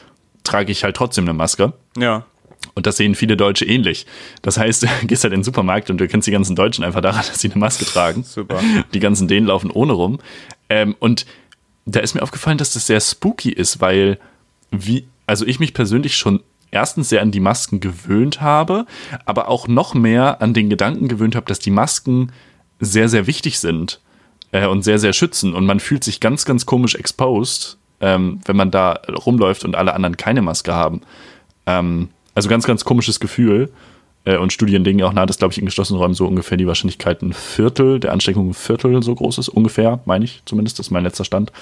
trage 0.45 0.73
ich 0.73 0.85
halt 0.85 0.97
trotzdem 0.97 1.25
eine 1.25 1.35
Maske. 1.35 1.73
Ja. 1.97 2.27
Und 2.75 2.87
das 2.87 2.97
sehen 2.97 3.15
viele 3.15 3.37
Deutsche 3.37 3.65
ähnlich. 3.65 4.07
Das 4.43 4.59
heißt, 4.59 4.83
du 5.03 5.07
gehst 5.07 5.25
halt 5.25 5.33
in 5.33 5.41
den 5.41 5.45
Supermarkt 5.45 5.91
und 5.91 5.99
du 5.99 6.09
kennst 6.09 6.27
die 6.27 6.33
ganzen 6.33 6.57
Deutschen 6.57 6.85
einfach 6.85 7.01
daran, 7.01 7.25
dass 7.29 7.41
sie 7.41 7.51
eine 7.51 7.61
Maske 7.61 7.85
tragen. 7.85 8.25
Super. 8.25 8.61
Die 8.93 9.01
ganzen 9.01 9.29
Dänen 9.29 9.47
laufen 9.47 9.71
ohne 9.71 9.93
rum. 9.93 10.19
Ähm, 10.69 10.97
und 10.99 11.27
da 11.87 12.01
ist 12.01 12.15
mir 12.15 12.23
aufgefallen, 12.23 12.59
dass 12.59 12.75
das 12.75 12.87
sehr 12.87 13.01
spooky 13.01 13.51
ist, 13.51 13.81
weil 13.81 14.19
wie, 14.71 15.07
also 15.27 15.47
ich 15.47 15.59
mich 15.59 15.75
persönlich 15.75 16.17
schon 16.17 16.43
erstens 16.71 17.09
sehr 17.09 17.23
an 17.23 17.31
die 17.31 17.41
Masken 17.41 17.81
gewöhnt 17.81 18.41
habe, 18.41 18.87
aber 19.25 19.49
auch 19.49 19.69
noch 19.69 19.95
mehr 19.95 20.41
an 20.41 20.55
den 20.55 20.71
Gedanken 20.71 21.09
gewöhnt 21.09 21.37
habe, 21.37 21.47
dass 21.47 21.59
die 21.59 21.71
Masken 21.71 22.33
sehr, 22.79 23.09
sehr 23.09 23.27
wichtig 23.27 23.59
sind 23.59 24.01
äh, 24.53 24.67
und 24.67 24.83
sehr, 24.83 24.99
sehr 24.99 25.13
schützen. 25.13 25.55
Und 25.55 25.67
man 25.67 25.81
fühlt 25.81 26.05
sich 26.05 26.21
ganz, 26.21 26.45
ganz 26.45 26.67
komisch 26.67 26.95
exposed, 26.95 27.79
ähm, 28.01 28.41
wenn 28.45 28.57
man 28.57 28.71
da 28.71 29.01
rumläuft 29.25 29.65
und 29.65 29.77
alle 29.77 29.95
anderen 29.95 30.17
keine 30.17 30.43
Maske 30.43 30.75
haben. 30.75 31.03
Ähm, 31.67 32.09
also 32.35 32.49
ganz, 32.49 32.67
ganz 32.67 32.85
komisches 32.85 33.21
Gefühl. 33.21 33.71
Äh, 34.25 34.37
und 34.37 34.53
Studien 34.53 34.85
legen 34.85 34.99
ja 34.99 35.07
auch 35.07 35.13
nahe, 35.13 35.27
dass, 35.27 35.39
glaube 35.39 35.53
ich, 35.53 35.59
in 35.59 35.67
geschlossenen 35.67 36.01
Räumen 36.01 36.15
so 36.15 36.27
ungefähr 36.27 36.57
die 36.57 36.67
Wahrscheinlichkeit 36.67 37.23
ein 37.23 37.33
Viertel 37.33 38.01
der 38.01 38.13
Ansteckung 38.13 38.51
ein 38.51 38.55
Viertel 38.55 39.03
so 39.03 39.15
groß 39.15 39.39
ist. 39.39 39.49
Ungefähr, 39.49 40.01
meine 40.05 40.25
ich 40.25 40.43
zumindest. 40.47 40.79
Das 40.79 40.87
ist 40.87 40.91
mein 40.91 41.05
letzter 41.05 41.25
Stand. 41.25 41.53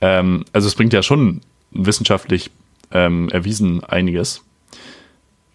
Ähm, 0.00 0.44
also 0.52 0.66
es 0.66 0.74
bringt 0.74 0.92
ja 0.92 1.02
schon 1.02 1.40
wissenschaftlich 1.70 2.50
ähm, 2.92 3.28
erwiesen 3.30 3.84
einiges. 3.84 4.42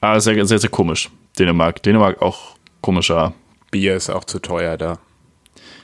Aber 0.01 0.19
sehr, 0.21 0.45
sehr, 0.45 0.59
sehr 0.59 0.69
komisch. 0.69 1.09
Dänemark. 1.39 1.81
Dänemark 1.83 2.21
auch 2.21 2.55
komischer. 2.81 3.33
Bier 3.71 3.95
ist 3.95 4.09
auch 4.09 4.23
zu 4.25 4.39
teuer 4.39 4.77
da. 4.77 4.99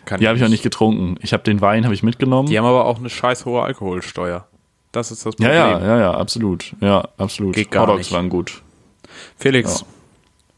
Kann 0.05 0.19
Die 0.19 0.27
habe 0.27 0.37
ich 0.37 0.43
auch 0.43 0.49
nicht 0.49 0.63
getrunken. 0.63 1.15
Ich 1.21 1.33
habe 1.33 1.43
den 1.43 1.61
Wein 1.61 1.85
habe 1.85 1.93
ich 1.93 2.03
mitgenommen. 2.03 2.49
Die 2.49 2.57
haben 2.57 2.65
aber 2.65 2.85
auch 2.85 2.99
eine 2.99 3.09
scheiß 3.09 3.45
hohe 3.45 3.63
Alkoholsteuer. 3.63 4.47
Das 4.91 5.11
ist 5.11 5.25
das 5.25 5.35
ja, 5.39 5.47
Problem. 5.47 5.87
ja, 5.87 5.95
ja, 5.95 5.99
ja, 5.99 6.11
absolut. 6.13 6.73
Ja, 6.81 7.07
absolut. 7.17 7.55
Geht 7.55 7.71
gar 7.71 7.83
Hotdogs 7.83 7.99
nicht. 7.99 8.11
waren 8.11 8.29
gut. 8.29 8.61
Felix, 9.37 9.81
Ja. 9.81 9.85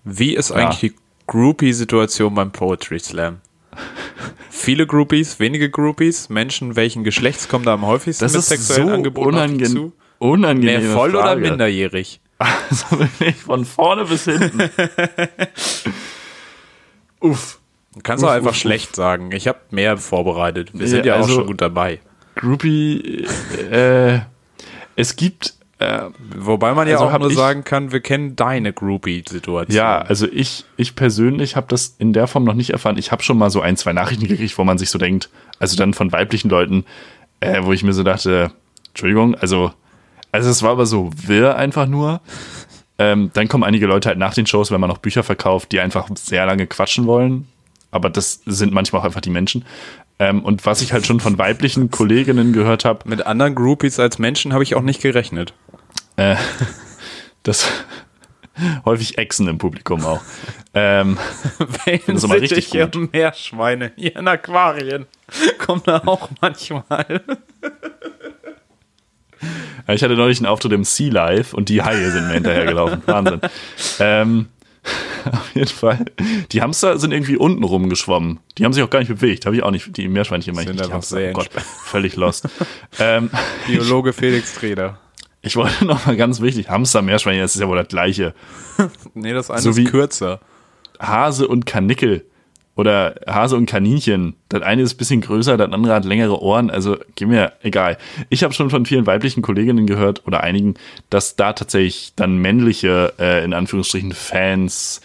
wie 0.06 0.36
ist 0.36 0.52
eigentlich 0.52 0.80
die 0.80 0.96
Groupie-Situation 1.28 2.34
beim 2.34 2.52
Poetry 2.52 3.00
Slam? 3.00 3.40
Viele 4.50 4.86
Groupies, 4.86 5.40
wenige 5.40 5.70
Groupies, 5.70 6.30
Menschen 6.30 6.76
welchen 6.76 7.04
Geschlechts 7.04 7.48
kommen 7.50 7.66
da 7.66 7.74
am 7.74 7.86
häufigsten 7.86 8.24
Das 8.24 8.34
mit 8.34 8.40
ist 8.40 8.50
sexuellen 8.50 8.88
so 8.88 8.94
Angeboten 8.94 9.36
auf 9.36 9.42
dich 10.22 10.28
unangen 10.30 10.62
zu? 10.62 10.68
unangenehm. 10.68 10.82
Mehr 10.84 10.94
voll 10.96 11.16
oder 11.16 11.36
minderjährig? 11.36 12.20
Also 12.72 13.00
wirklich 13.00 13.36
von 13.36 13.66
vorne 13.66 14.04
bis 14.06 14.24
hinten. 14.26 14.62
Uff. 17.20 17.60
Du 17.94 18.00
kannst 18.02 18.24
auch 18.24 18.30
Uff, 18.30 18.36
einfach 18.36 18.52
uff, 18.52 18.58
schlecht 18.58 18.96
sagen. 18.96 19.32
Ich 19.34 19.48
habe 19.48 19.60
mehr 19.70 19.98
vorbereitet. 19.98 20.70
Wir 20.74 20.88
sind 20.88 21.06
Ja, 21.06 21.14
ja 21.14 21.20
auch 21.20 21.24
also- 21.24 21.36
schon 21.36 21.48
gut 21.48 21.62
dabei. 21.62 22.00
Groupie, 22.36 23.28
äh, 23.70 24.20
es 24.96 25.16
gibt, 25.18 25.54
äh, 25.80 26.04
Wobei 26.38 26.74
man 26.74 26.88
ja 26.88 26.94
Also 26.98 27.10
auch 27.14 27.20
nur 27.20 27.30
ich- 27.30 27.36
sagen 27.36 27.64
kann, 27.66 27.92
wir 27.92 28.00
kennen 28.00 28.36
deine 28.38 28.72
Groupie-Situation. 28.72 29.76
ja, 29.76 29.98
also 30.00 30.28
ich, 30.32 30.64
ich 30.78 30.96
persönlich 30.96 31.56
habe 31.58 31.68
das 31.70 31.96
in 32.00 32.14
der 32.14 32.28
Form 32.28 32.46
noch 32.46 32.54
nicht 32.54 32.70
erfahren. 32.70 32.98
Ich 32.98 33.12
habe 33.12 33.22
schon 33.22 33.38
mal 33.38 33.50
so 33.50 33.60
ein, 33.62 33.76
zwei 33.76 33.92
Nachrichten 33.92 34.28
gekriegt, 34.28 34.58
wo 34.58 34.64
man 34.64 34.78
sich 34.78 34.90
so 34.90 34.98
denkt, 34.98 35.30
also 35.60 35.76
dann 35.76 35.94
von 35.94 36.12
weiblichen 36.14 36.50
Leuten, 36.50 36.86
äh, 37.42 37.62
wo 37.64 37.74
ich 37.74 37.84
mir 37.84 37.94
so 37.94 38.04
dachte, 38.04 38.52
Entschuldigung, 38.90 39.36
also, 39.36 39.74
also 40.32 40.50
es 40.50 40.64
war 40.64 40.72
aber 40.72 40.86
so 40.86 41.10
wirr 41.16 41.56
einfach 41.56 41.88
nur. 41.88 42.22
Ähm, 42.98 43.32
dann 43.34 43.48
kommen 43.48 43.64
einige 43.64 43.88
Leute 43.88 44.10
halt 44.10 44.20
nach 44.20 44.34
den 44.34 44.46
Shows, 44.46 44.72
wenn 44.72 44.80
man 44.80 44.90
noch 44.90 45.00
Bücher 45.00 45.24
verkauft, 45.24 45.72
die 45.72 45.80
einfach 45.80 46.08
sehr 46.16 46.46
lange 46.46 46.68
quatschen 46.68 47.08
wollen. 47.08 47.48
Aber 47.90 48.10
das 48.10 48.42
sind 48.46 48.74
manchmal 48.74 49.02
auch 49.02 49.06
einfach 49.06 49.22
die 49.22 49.30
Menschen. 49.30 49.66
Ähm, 50.20 50.44
und 50.44 50.66
was 50.66 50.82
ich 50.82 50.94
halt 50.94 51.06
schon 51.08 51.20
von 51.20 51.38
weiblichen 51.38 51.90
Kolleginnen 51.90 52.54
gehört 52.54 52.86
habe, 52.86 53.10
Mit 53.10 53.26
anderen 53.26 53.56
Groupies 53.56 54.00
als 54.00 54.20
Menschen 54.20 54.54
habe 54.54 54.64
ich 54.64 54.76
auch 54.76 54.84
nicht 54.84 55.02
gerechnet. 55.02 55.54
Äh, 56.16 56.36
das 57.44 57.68
häufig 58.86 59.18
Echsen 59.18 59.48
im 59.48 59.58
Publikum 59.58 60.06
auch. 60.06 60.22
Ähm, 60.74 61.18
aber 61.60 62.40
richtig 62.40 62.70
gut. 62.70 62.96
und 62.96 63.14
Meerschweine 63.14 63.94
hier 63.96 64.16
in 64.16 64.28
Aquarien 64.28 65.08
kommen 65.58 65.82
da 65.86 66.02
auch 66.06 66.30
manchmal. 66.40 67.24
Ich 69.88 70.04
hatte 70.04 70.16
neulich 70.16 70.40
einen 70.40 70.48
Auftritt 70.48 70.72
im 70.72 70.84
Sea 70.84 71.12
Life 71.12 71.56
und 71.56 71.70
die 71.70 71.82
Haie 71.82 72.12
sind 72.12 72.28
mir 72.28 72.34
hinterhergelaufen. 72.34 73.02
Wahnsinn. 73.06 73.42
Ähm, 74.00 74.48
auf 75.32 75.56
jeden 75.56 75.68
Fall. 75.68 76.06
Die 76.52 76.62
Hamster 76.62 76.98
sind 76.98 77.12
irgendwie 77.12 77.38
unten 77.38 77.64
rumgeschwommen. 77.64 78.40
Die 78.58 78.66
haben 78.66 78.74
sich 78.74 78.84
auch 78.84 78.90
gar 78.90 79.00
nicht 79.00 79.10
bewegt. 79.10 79.46
Habe 79.46 79.56
ich 79.56 79.64
auch 79.64 79.72
nicht. 79.72 79.96
Die 79.98 80.08
Meerschweinchen 80.08 80.56
meine 80.56 80.64
ich 80.64 80.68
Sind 80.70 80.78
nicht. 80.78 80.90
Die 80.90 80.94
einfach 80.94 81.08
sehr 81.08 81.32
oh 81.32 81.34
Gott, 81.34 81.50
völlig 81.86 82.16
lost. 82.16 82.48
ähm, 83.00 83.30
Biologe 83.68 84.14
Felix 84.14 84.56
Treder. 84.56 85.00
ich 85.42 85.56
wollte 85.56 85.86
noch 85.86 86.06
mal 86.06 86.18
ganz 86.18 86.42
wichtig: 86.42 86.70
Hamster, 86.70 87.02
Meerschweinchen, 87.02 87.42
das 87.42 87.56
ist 87.56 87.62
ja 87.62 87.68
wohl 87.68 87.78
das 87.78 87.88
Gleiche. 87.88 88.34
Nee, 89.14 89.34
das 89.34 89.52
eine 89.52 89.62
So 89.62 89.72
ist 89.72 89.86
kürzer. 89.90 90.40
Hase 91.00 91.48
und 91.48 91.66
Kanickel 91.66 92.26
oder 92.82 93.16
Hase 93.28 93.56
und 93.56 93.68
Kaninchen. 93.68 94.34
Das 94.50 94.64
eine 94.64 94.82
ist 94.82 94.96
ein 94.96 94.98
bisschen 94.98 95.22
größer, 95.22 95.56
das 95.56 95.72
andere 95.72 95.94
hat 95.94 96.04
längere 96.04 96.42
Ohren. 96.42 96.70
Also 96.70 96.98
geh 97.16 97.26
mir 97.26 97.54
egal. 97.62 97.98
Ich 98.30 98.44
habe 98.44 98.54
schon 98.54 98.70
von 98.72 98.86
vielen 98.86 99.06
weiblichen 99.06 99.42
Kolleginnen 99.42 99.86
gehört 99.88 100.26
oder 100.28 100.42
einigen, 100.42 100.74
dass 101.12 101.36
da 101.36 101.54
tatsächlich 101.54 102.14
dann 102.16 102.38
männliche, 102.38 103.14
äh, 103.20 103.46
in 103.46 103.54
Anführungsstrichen, 103.54 104.12
Fans 104.14 105.00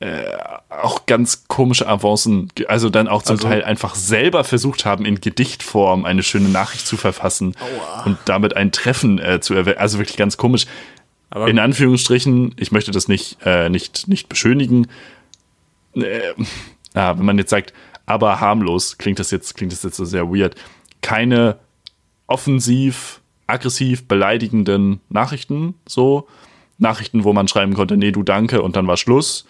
äh, 0.00 0.24
auch 0.68 1.06
ganz 1.06 1.44
komische 1.48 1.88
Avancen, 1.88 2.50
also 2.68 2.90
dann 2.90 3.08
auch 3.08 3.22
zum 3.22 3.36
Also- 3.36 3.48
Teil 3.48 3.64
einfach 3.64 3.94
selber 3.94 4.44
versucht 4.44 4.84
haben, 4.84 5.04
in 5.06 5.20
Gedichtform 5.20 6.04
eine 6.04 6.22
schöne 6.22 6.48
Nachricht 6.50 6.86
zu 6.86 6.96
verfassen 6.98 7.54
und 8.04 8.18
damit 8.26 8.56
ein 8.56 8.72
Treffen 8.72 9.18
äh, 9.18 9.40
zu 9.40 9.54
erwähnen. 9.54 9.78
Also 9.78 9.98
wirklich 9.98 10.16
ganz 10.18 10.36
komisch. 10.36 10.66
Aber 11.30 11.48
In 11.48 11.58
Anführungsstrichen, 11.58 12.54
ich 12.58 12.72
möchte 12.72 12.90
das 12.90 13.08
nicht, 13.08 13.38
äh, 13.44 13.68
nicht, 13.68 14.06
nicht 14.06 14.28
beschönigen. 14.28 14.86
Wenn 16.96 17.24
man 17.24 17.38
jetzt 17.38 17.50
sagt, 17.50 17.72
aber 18.06 18.40
harmlos, 18.40 18.98
klingt 18.98 19.18
das 19.18 19.30
jetzt, 19.30 19.54
klingt 19.56 19.72
das 19.72 19.82
jetzt 19.82 19.96
so 19.96 20.04
sehr 20.04 20.28
weird. 20.28 20.54
Keine 21.02 21.58
offensiv, 22.26 23.20
aggressiv 23.46 24.08
beleidigenden 24.08 25.00
Nachrichten, 25.08 25.74
so. 25.86 26.26
Nachrichten, 26.78 27.24
wo 27.24 27.32
man 27.32 27.48
schreiben 27.48 27.74
konnte, 27.74 27.96
nee, 27.96 28.12
du 28.12 28.22
danke 28.22 28.60
und 28.60 28.76
dann 28.76 28.86
war 28.86 28.96
Schluss. 28.96 29.46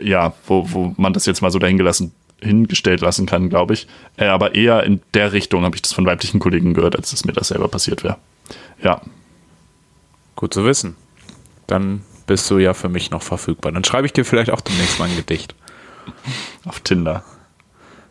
Ja, 0.00 0.32
wo, 0.46 0.70
wo 0.70 0.94
man 0.96 1.12
das 1.12 1.26
jetzt 1.26 1.40
mal 1.42 1.50
so 1.50 1.58
dahingelassen, 1.58 2.12
hingestellt 2.40 3.00
lassen 3.00 3.26
kann, 3.26 3.48
glaube 3.48 3.74
ich. 3.74 3.88
Äh, 4.16 4.26
aber 4.26 4.54
eher 4.54 4.84
in 4.84 5.00
der 5.14 5.32
Richtung 5.32 5.64
habe 5.64 5.74
ich 5.74 5.82
das 5.82 5.92
von 5.92 6.06
weiblichen 6.06 6.38
Kollegen 6.38 6.74
gehört, 6.74 6.94
als 6.94 7.10
dass 7.10 7.24
mir 7.24 7.32
das 7.32 7.48
selber 7.48 7.66
passiert 7.66 8.04
wäre. 8.04 8.18
Ja, 8.80 9.00
gut 10.36 10.54
zu 10.54 10.64
wissen. 10.64 10.94
Dann 11.66 12.02
bist 12.26 12.48
du 12.50 12.58
ja 12.58 12.74
für 12.74 12.88
mich 12.88 13.10
noch 13.10 13.22
verfügbar. 13.22 13.72
Dann 13.72 13.84
schreibe 13.84 14.06
ich 14.06 14.12
dir 14.12 14.24
vielleicht 14.24 14.50
auch 14.50 14.60
demnächst 14.60 14.98
mal 14.98 15.08
ein 15.08 15.16
Gedicht. 15.16 15.54
auf 16.64 16.80
Tinder. 16.80 17.22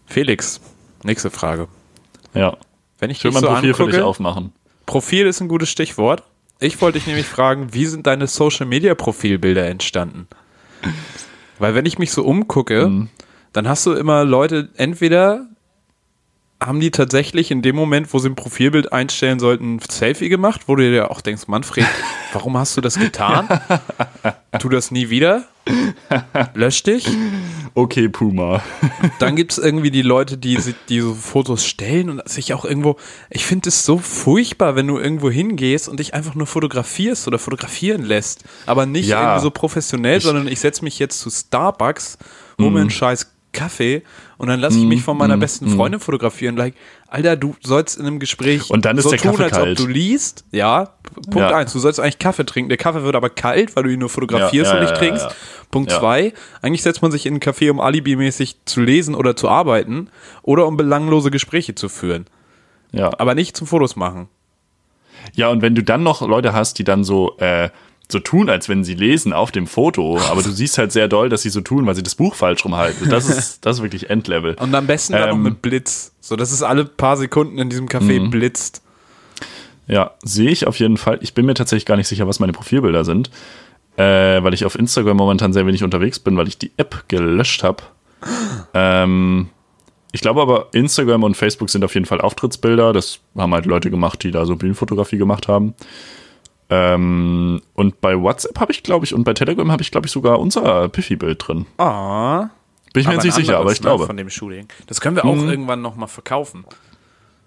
Felix, 0.05 0.61
nächste 1.03 1.29
Frage. 1.31 1.67
Ja. 2.33 2.57
Wenn 2.99 3.09
ich 3.09 3.23
will 3.23 3.31
dich 3.31 3.41
mein 3.41 3.43
so 3.43 3.47
Profil 3.53 3.73
für 3.73 3.85
dich 3.85 3.95
angucke, 3.95 4.05
aufmachen. 4.05 4.53
Profil 4.85 5.25
ist 5.27 5.41
ein 5.41 5.47
gutes 5.47 5.69
Stichwort. 5.69 6.23
Ich 6.59 6.79
wollte 6.81 6.97
dich 6.99 7.07
nämlich 7.07 7.25
fragen, 7.25 7.73
wie 7.73 7.85
sind 7.85 8.07
deine 8.07 8.27
Social 8.27 8.65
Media 8.65 8.95
Profilbilder 8.95 9.65
entstanden? 9.67 10.27
Weil 11.59 11.75
wenn 11.75 11.85
ich 11.85 11.97
mich 11.99 12.11
so 12.11 12.23
umgucke, 12.23 12.87
Mhm. 12.87 13.09
dann 13.53 13.67
hast 13.67 13.85
du 13.85 13.93
immer 13.93 14.23
Leute, 14.23 14.69
entweder 14.75 15.47
haben 16.63 16.79
die 16.79 16.89
tatsächlich 16.91 17.51
in 17.51 17.61
dem 17.61 17.75
Moment, 17.75 18.13
wo 18.13 18.19
sie 18.19 18.29
ein 18.29 18.35
Profilbild 18.35 18.91
einstellen 18.93 19.39
sollten, 19.39 19.75
ein 19.75 19.79
Selfie 19.89 20.29
gemacht, 20.29 20.61
wo 20.67 20.75
du 20.75 20.89
dir 20.89 21.11
auch 21.11 21.21
denkst, 21.21 21.43
Manfred, 21.47 21.85
warum 22.33 22.57
hast 22.57 22.75
du 22.77 22.81
das 22.81 22.97
getan? 22.97 23.47
Tu 24.59 24.69
das 24.69 24.89
nie 24.89 25.09
wieder. 25.09 25.43
Lösch 26.53 26.81
dich. 26.83 27.09
Okay, 27.73 28.07
Puma. 28.07 28.63
Dann 29.19 29.35
gibt 29.35 29.51
es 29.51 29.57
irgendwie 29.57 29.91
die 29.91 30.01
Leute, 30.01 30.37
die, 30.37 30.55
si- 30.61 30.75
die 30.87 31.01
so 31.01 31.13
Fotos 31.13 31.65
stellen 31.65 32.09
und 32.09 32.27
sich 32.29 32.53
auch 32.53 32.63
irgendwo. 32.63 32.95
Ich 33.29 33.45
finde 33.45 33.67
es 33.67 33.83
so 33.83 33.97
furchtbar, 33.97 34.77
wenn 34.77 34.87
du 34.87 34.97
irgendwo 34.97 35.29
hingehst 35.29 35.89
und 35.89 35.99
dich 35.99 36.13
einfach 36.13 36.35
nur 36.35 36.47
fotografierst 36.47 37.27
oder 37.27 37.37
fotografieren 37.37 38.03
lässt. 38.03 38.45
Aber 38.65 38.85
nicht 38.85 39.07
Ja. 39.07 39.23
irgendwie 39.23 39.41
so 39.43 39.51
professionell, 39.51 40.21
sondern 40.21 40.47
ich 40.47 40.61
setze 40.61 40.85
mich 40.85 40.99
jetzt 40.99 41.19
zu 41.19 41.29
Starbucks, 41.29 42.17
hol 42.57 42.67
Mhm. 42.69 42.73
mir 42.73 42.79
einen 42.81 42.89
scheiß 42.91 43.34
Kaffee 43.55 44.03
und 44.37 44.47
dann 44.49 44.59
lasse 44.59 44.77
ich 44.77 44.83
mich 44.85 45.01
von 45.01 45.17
meiner 45.17 45.37
besten 45.37 45.67
Freundin 45.69 45.99
fotografieren. 45.99 46.55
Like, 46.57 46.75
Alter, 47.07 47.35
du 47.37 47.55
sollst 47.63 47.97
in 47.97 48.05
einem 48.05 48.19
Gespräch 48.19 48.69
Und 48.69 48.85
dann 48.85 48.97
ist 48.97 49.05
so 49.05 49.09
der 49.11 49.19
tun, 49.19 49.31
Kaffee 49.31 49.43
als 49.45 49.53
kalt. 49.53 49.79
ob 49.79 49.85
du 49.85 49.91
liest. 49.91 50.45
Ja, 50.51 50.93
Punkt 51.31 51.37
Ja. 51.49 51.55
eins. 51.55 51.73
Du 51.73 51.79
sollst 51.79 51.99
eigentlich 51.99 52.19
Kaffee 52.19 52.45
trinken. 52.45 52.69
Der 52.69 52.77
Kaffee 52.77 53.03
wird 53.03 53.15
aber 53.15 53.29
kalt, 53.29 53.75
weil 53.75 53.83
du 53.83 53.89
ihn 53.91 53.99
nur 53.99 54.09
fotografierst 54.09 54.71
Ja, 54.71 54.77
ja, 54.77 54.83
und 54.83 54.85
nicht 54.91 54.99
trinkst. 54.99 55.27
Punkt 55.71 55.89
zwei. 55.91 56.33
Eigentlich 56.61 56.83
setzt 56.83 57.01
man 57.01 57.11
sich 57.11 57.25
in 57.25 57.33
einen 57.33 57.41
Café, 57.41 57.71
um 57.71 57.79
alibimäßig 57.79 58.57
zu 58.65 58.81
lesen 58.81 59.15
oder 59.15 59.35
zu 59.35 59.49
arbeiten 59.49 60.09
oder 60.43 60.67
um 60.67 60.77
belanglose 60.77 61.31
Gespräche 61.31 61.73
zu 61.75 61.89
führen. 61.89 62.25
Ja. 62.91 63.11
Aber 63.17 63.33
nicht 63.35 63.57
zum 63.57 63.65
Fotos 63.67 63.95
machen. 63.95 64.27
Ja, 65.33 65.49
und 65.49 65.61
wenn 65.61 65.73
du 65.75 65.81
dann 65.83 66.03
noch 66.03 66.21
Leute 66.21 66.53
hast, 66.53 66.77
die 66.79 66.83
dann 66.83 67.03
so, 67.03 67.35
äh, 67.39 67.69
so 68.11 68.19
tun, 68.19 68.49
als 68.49 68.69
wenn 68.69 68.83
sie 68.83 68.93
lesen 68.93 69.33
auf 69.33 69.51
dem 69.51 69.65
Foto, 69.67 70.19
aber 70.29 70.43
du 70.43 70.49
siehst 70.51 70.77
halt 70.77 70.91
sehr 70.91 71.07
doll, 71.07 71.29
dass 71.29 71.41
sie 71.41 71.49
so 71.49 71.61
tun, 71.61 71.85
weil 71.87 71.95
sie 71.95 72.03
das 72.03 72.15
Buch 72.15 72.35
falsch 72.35 72.63
rumhalten. 72.65 73.09
Das 73.09 73.27
ist, 73.27 73.59
das 73.65 73.77
ist 73.77 73.83
wirklich 73.83 74.09
Endlevel. 74.09 74.55
Und 74.59 74.73
am 74.75 74.85
besten 74.87 75.13
dann 75.13 75.29
noch 75.29 75.35
Ähm. 75.35 75.43
mit 75.43 75.61
Blitz. 75.61 76.11
So 76.21 76.35
dass 76.35 76.51
es 76.51 76.61
alle 76.63 76.85
paar 76.85 77.17
Sekunden 77.17 77.57
in 77.57 77.69
diesem 77.69 77.87
Café 77.87 78.19
Mhm. 78.21 78.29
blitzt. 78.29 78.81
Ja, 79.87 80.11
sehe 80.23 80.49
ich 80.49 80.65
auf 80.67 80.79
jeden 80.79 80.97
Fall. 80.97 81.19
Ich 81.21 81.33
bin 81.35 81.45
mir 81.45 81.53
tatsächlich 81.53 81.85
gar 81.85 81.95
nicht 81.97 82.07
sicher, 82.07 82.27
was 82.27 82.39
meine 82.39 82.53
Profilbilder 82.53 83.05
sind, 83.05 83.29
äh, 83.97 84.41
weil 84.43 84.53
ich 84.55 84.65
auf 84.65 84.77
Instagram 84.77 85.17
momentan 85.17 85.53
sehr 85.53 85.65
wenig 85.67 85.83
unterwegs 85.83 86.17
bin, 86.19 86.35
weil 86.37 86.47
ich 86.47 86.57
die 86.57 86.71
App 86.77 87.05
gelöscht 87.07 87.63
habe. 87.63 87.83
ähm, 88.73 89.49
ich 90.11 90.21
glaube 90.21 90.41
aber, 90.41 90.67
Instagram 90.71 91.23
und 91.23 91.35
Facebook 91.35 91.69
sind 91.69 91.83
auf 91.83 91.93
jeden 91.93 92.05
Fall 92.05 92.21
Auftrittsbilder. 92.21 92.93
Das 92.93 93.19
haben 93.37 93.53
halt 93.53 93.65
Leute 93.65 93.89
gemacht, 93.91 94.23
die 94.23 94.31
da 94.31 94.45
so 94.45 94.55
Bühnenfotografie 94.55 95.17
gemacht 95.17 95.47
haben. 95.47 95.73
Ähm, 96.69 97.61
und 97.73 98.01
bei 98.01 98.19
WhatsApp 98.19 98.59
habe 98.59 98.71
ich, 98.71 98.81
glaube 98.83 99.05
ich, 99.05 99.13
und 99.13 99.23
bei 99.23 99.33
Telegram 99.33 99.71
habe 99.71 99.81
ich, 99.83 99.91
glaube 99.91 100.07
ich, 100.07 100.11
sogar 100.11 100.39
unser 100.39 100.89
Piffy-Bild 100.89 101.47
drin. 101.47 101.65
Ah. 101.77 102.49
Bin 102.93 103.01
ich 103.01 103.07
mir 103.07 103.13
jetzt 103.15 103.23
nicht 103.25 103.35
sicher, 103.35 103.59
aber 103.59 103.71
ich 103.71 103.81
glaube. 103.81 104.03
Ne, 104.03 104.07
von 104.07 104.17
dem 104.17 104.29
Shooting. 104.29 104.67
Das 104.87 105.01
können 105.01 105.15
wir 105.15 105.25
auch 105.25 105.35
Mhm. 105.35 105.49
irgendwann 105.49 105.81
nochmal 105.81 106.07
verkaufen. 106.07 106.65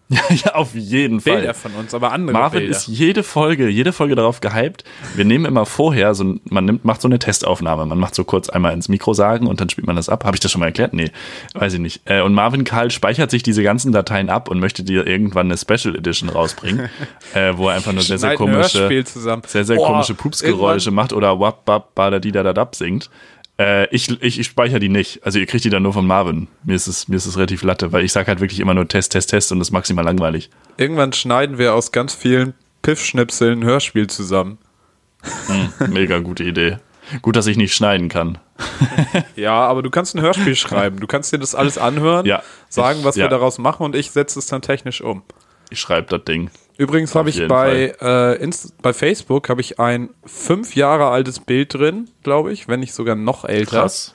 ja, 0.44 0.54
auf 0.54 0.74
jeden 0.74 1.20
Fall. 1.20 1.36
Bilder 1.36 1.54
von 1.54 1.72
uns, 1.74 1.92
aber 1.92 2.12
andere 2.12 2.32
Marvin 2.32 2.60
Bilder. 2.60 2.76
ist 2.76 2.86
jede 2.86 3.22
Folge, 3.22 3.68
jede 3.68 3.92
Folge 3.92 4.14
darauf 4.14 4.40
gehypt. 4.40 4.84
Wir 5.14 5.26
nehmen 5.26 5.44
immer 5.44 5.66
vorher 5.66 6.14
so, 6.14 6.36
man 6.44 6.64
nimmt, 6.64 6.84
macht 6.84 7.02
so 7.02 7.08
eine 7.08 7.18
Testaufnahme. 7.18 7.84
Man 7.84 7.98
macht 7.98 8.14
so 8.14 8.24
kurz 8.24 8.48
einmal 8.48 8.72
ins 8.72 8.88
Mikro 8.88 9.12
sagen 9.12 9.46
und 9.46 9.60
dann 9.60 9.68
spielt 9.68 9.86
man 9.86 9.96
das 9.96 10.08
ab. 10.08 10.24
Habe 10.24 10.34
ich 10.36 10.40
das 10.40 10.50
schon 10.50 10.60
mal 10.60 10.66
erklärt? 10.66 10.94
Nee, 10.94 11.10
weiß 11.54 11.74
ich 11.74 11.80
nicht. 11.80 12.00
Äh, 12.06 12.22
Und 12.22 12.32
Marvin 12.32 12.64
Karl 12.64 12.90
speichert 12.90 13.30
sich 13.30 13.42
diese 13.42 13.62
ganzen 13.62 13.92
Dateien 13.92 14.30
ab 14.30 14.48
und 14.48 14.60
möchte 14.60 14.82
dir 14.82 15.06
irgendwann 15.06 15.46
eine 15.46 15.58
Special 15.58 15.94
Edition 15.94 16.30
rausbringen, 16.30 16.88
äh, 17.34 17.52
wo 17.56 17.68
er 17.68 17.74
einfach 17.74 17.92
nur 17.92 18.02
sehr, 18.02 18.18
sehr 18.18 18.34
komische, 18.34 18.88
sehr, 19.46 19.64
sehr 19.64 19.76
komische 19.76 20.14
Pupsgeräusche 20.14 20.90
macht 20.90 21.12
oder 21.12 21.38
wap, 21.38 21.66
bap, 21.66 21.94
badadidadadab 21.94 22.74
singt. 22.74 23.10
Äh, 23.60 23.88
ich, 23.94 24.08
ich, 24.22 24.38
ich 24.38 24.46
speichere 24.46 24.78
die 24.78 24.88
nicht. 24.88 25.24
Also 25.24 25.38
ihr 25.38 25.46
kriegt 25.46 25.64
die 25.64 25.70
dann 25.70 25.82
nur 25.82 25.92
von 25.92 26.06
Marvin. 26.06 26.46
Mir 26.64 26.76
ist 26.76 26.86
es, 26.86 27.08
mir 27.08 27.16
ist 27.16 27.26
es 27.26 27.36
relativ 27.36 27.62
latte, 27.62 27.90
weil 27.92 28.04
ich 28.04 28.12
sage 28.12 28.28
halt 28.28 28.40
wirklich 28.40 28.60
immer 28.60 28.74
nur 28.74 28.86
Test, 28.86 29.12
Test, 29.12 29.30
Test 29.30 29.50
und 29.52 29.58
das 29.58 29.68
ist 29.68 29.72
maximal 29.72 30.04
langweilig. 30.04 30.50
Irgendwann 30.76 31.12
schneiden 31.12 31.58
wir 31.58 31.74
aus 31.74 31.90
ganz 31.92 32.14
vielen 32.14 32.54
Piffschnipseln 32.82 33.60
ein 33.60 33.64
Hörspiel 33.64 34.06
zusammen. 34.06 34.58
Mega 35.88 36.18
gute 36.20 36.44
Idee. 36.44 36.78
Gut, 37.22 37.36
dass 37.36 37.46
ich 37.46 37.56
nicht 37.56 37.74
schneiden 37.74 38.08
kann. 38.08 38.38
Ja, 39.36 39.52
aber 39.66 39.82
du 39.82 39.90
kannst 39.90 40.14
ein 40.16 40.20
Hörspiel 40.20 40.54
schreiben. 40.56 40.98
Du 41.00 41.06
kannst 41.06 41.32
dir 41.32 41.38
das 41.38 41.54
alles 41.54 41.78
anhören, 41.78 42.26
Ja. 42.26 42.42
sagen, 42.68 43.00
was 43.04 43.14
Ich- 43.16 43.20
wir 43.20 43.24
ja. 43.26 43.30
daraus 43.30 43.58
machen 43.58 43.84
und 43.84 43.94
ich 43.96 44.10
setze 44.10 44.38
es 44.38 44.46
dann 44.46 44.62
technisch 44.62 45.00
um. 45.00 45.22
Ich 45.70 45.80
schreibe 45.80 46.08
das 46.08 46.24
Ding. 46.24 46.50
Übrigens 46.78 47.16
habe 47.16 47.28
ich 47.28 47.46
bei, 47.48 47.92
äh, 48.00 48.40
Inst 48.40 48.80
bei 48.80 48.92
Facebook 48.92 49.48
habe 49.48 49.60
ich 49.60 49.80
ein 49.80 50.10
fünf 50.24 50.76
Jahre 50.76 51.08
altes 51.08 51.40
Bild 51.40 51.74
drin, 51.74 52.08
glaube 52.22 52.52
ich, 52.52 52.68
wenn 52.68 52.78
nicht 52.78 52.94
sogar 52.94 53.16
noch 53.16 53.44
älter. 53.44 53.80
Krass. 53.80 54.14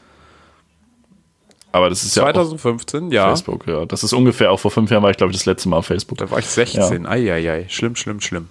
Aber 1.73 1.89
das 1.89 2.03
ist 2.03 2.15
ja 2.15 2.23
2015, 2.23 3.07
auch 3.07 3.11
ja. 3.11 3.27
Facebook, 3.27 3.67
ja. 3.67 3.85
Das 3.85 4.03
ist 4.03 4.13
ungefähr, 4.13 4.51
auch 4.51 4.61
vor 4.61 4.71
fünf 4.71 4.91
Jahren 4.91 5.03
war 5.03 5.09
ich, 5.09 5.17
glaube 5.17 5.31
ich, 5.31 5.37
das 5.37 5.45
letzte 5.45 5.67
Mal 5.67 5.77
auf 5.77 5.87
Facebook. 5.87 6.19
Da 6.19 6.31
war 6.31 6.39
ich 6.39 6.45
16. 6.45 7.05
Eieiei. 7.05 7.65
Schlimm, 7.67 7.97
schlimm, 7.97 8.21
schlimm. 8.21 8.47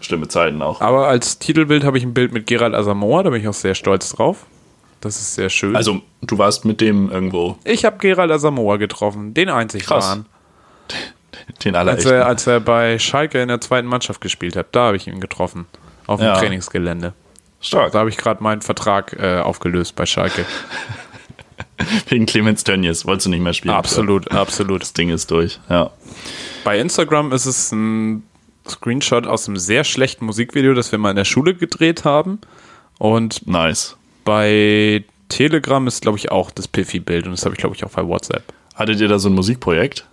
Schlimme 0.00 0.28
Zeiten 0.28 0.60
auch. 0.60 0.82
Aber 0.82 1.08
als 1.08 1.38
Titelbild 1.38 1.82
habe 1.82 1.96
ich 1.96 2.04
ein 2.04 2.12
Bild 2.12 2.32
mit 2.32 2.46
Gerald 2.46 2.74
Asamoah, 2.74 3.22
da 3.22 3.30
bin 3.30 3.40
ich 3.40 3.48
auch 3.48 3.54
sehr 3.54 3.74
stolz 3.74 4.10
drauf. 4.10 4.44
Das 5.00 5.16
ist 5.16 5.34
sehr 5.34 5.48
schön. 5.48 5.76
Also, 5.76 6.02
du 6.20 6.36
warst 6.36 6.66
mit 6.66 6.82
dem 6.82 7.10
irgendwo, 7.10 7.56
ich 7.64 7.86
habe 7.86 7.96
Gerald 7.98 8.30
Asamoah 8.30 8.76
getroffen, 8.78 9.32
den 9.32 9.48
einzig 9.48 9.86
Krass. 9.86 10.04
wahren. 10.04 10.26
den 11.64 11.74
Als 11.76 12.04
er, 12.04 12.26
als 12.26 12.46
er 12.46 12.60
bei 12.60 12.98
Schalke 12.98 13.40
in 13.40 13.48
der 13.48 13.60
zweiten 13.60 13.86
Mannschaft 13.88 14.20
gespielt 14.20 14.56
hat, 14.56 14.68
da 14.72 14.86
habe 14.86 14.96
ich 14.96 15.06
ihn 15.06 15.20
getroffen. 15.20 15.66
Auf 16.06 16.20
dem 16.20 16.26
Ja. 16.26 16.36
Trainingsgelände. 16.38 17.14
Stark. 17.60 17.92
Da 17.92 18.00
habe 18.00 18.10
ich 18.10 18.16
gerade 18.16 18.42
meinen 18.42 18.62
Vertrag 18.62 19.12
äh, 19.18 19.40
aufgelöst 19.40 19.96
bei 19.96 20.06
Schalke. 20.06 20.44
Wegen 22.08 22.26
Clemens 22.26 22.64
Tönnies. 22.64 23.06
Wolltest 23.06 23.26
du 23.26 23.30
nicht 23.30 23.40
mehr 23.42 23.52
spielen? 23.52 23.74
Absolut, 23.74 24.30
absolut. 24.30 24.82
Das 24.82 24.92
Ding 24.92 25.10
ist 25.10 25.30
durch, 25.30 25.58
ja. 25.68 25.90
Bei 26.64 26.78
Instagram 26.78 27.32
ist 27.32 27.46
es 27.46 27.72
ein 27.72 28.22
Screenshot 28.68 29.26
aus 29.26 29.46
einem 29.48 29.56
sehr 29.56 29.84
schlechten 29.84 30.24
Musikvideo, 30.26 30.74
das 30.74 30.90
wir 30.92 30.98
mal 30.98 31.10
in 31.10 31.16
der 31.16 31.24
Schule 31.24 31.54
gedreht 31.54 32.04
haben. 32.04 32.40
Und 32.98 33.46
Nice. 33.46 33.96
bei 34.24 35.04
Telegram 35.28 35.86
ist, 35.86 36.02
glaube 36.02 36.18
ich, 36.18 36.30
auch 36.30 36.50
das 36.50 36.66
Piffy-Bild. 36.68 37.26
Und 37.26 37.32
das 37.32 37.44
habe 37.44 37.54
ich, 37.54 37.58
glaube 37.60 37.74
ich, 37.76 37.84
auch 37.84 37.90
bei 37.90 38.06
WhatsApp. 38.06 38.42
Hattet 38.74 39.00
ihr 39.00 39.08
da 39.08 39.18
so 39.18 39.28
ein 39.28 39.34
Musikprojekt? 39.34 40.06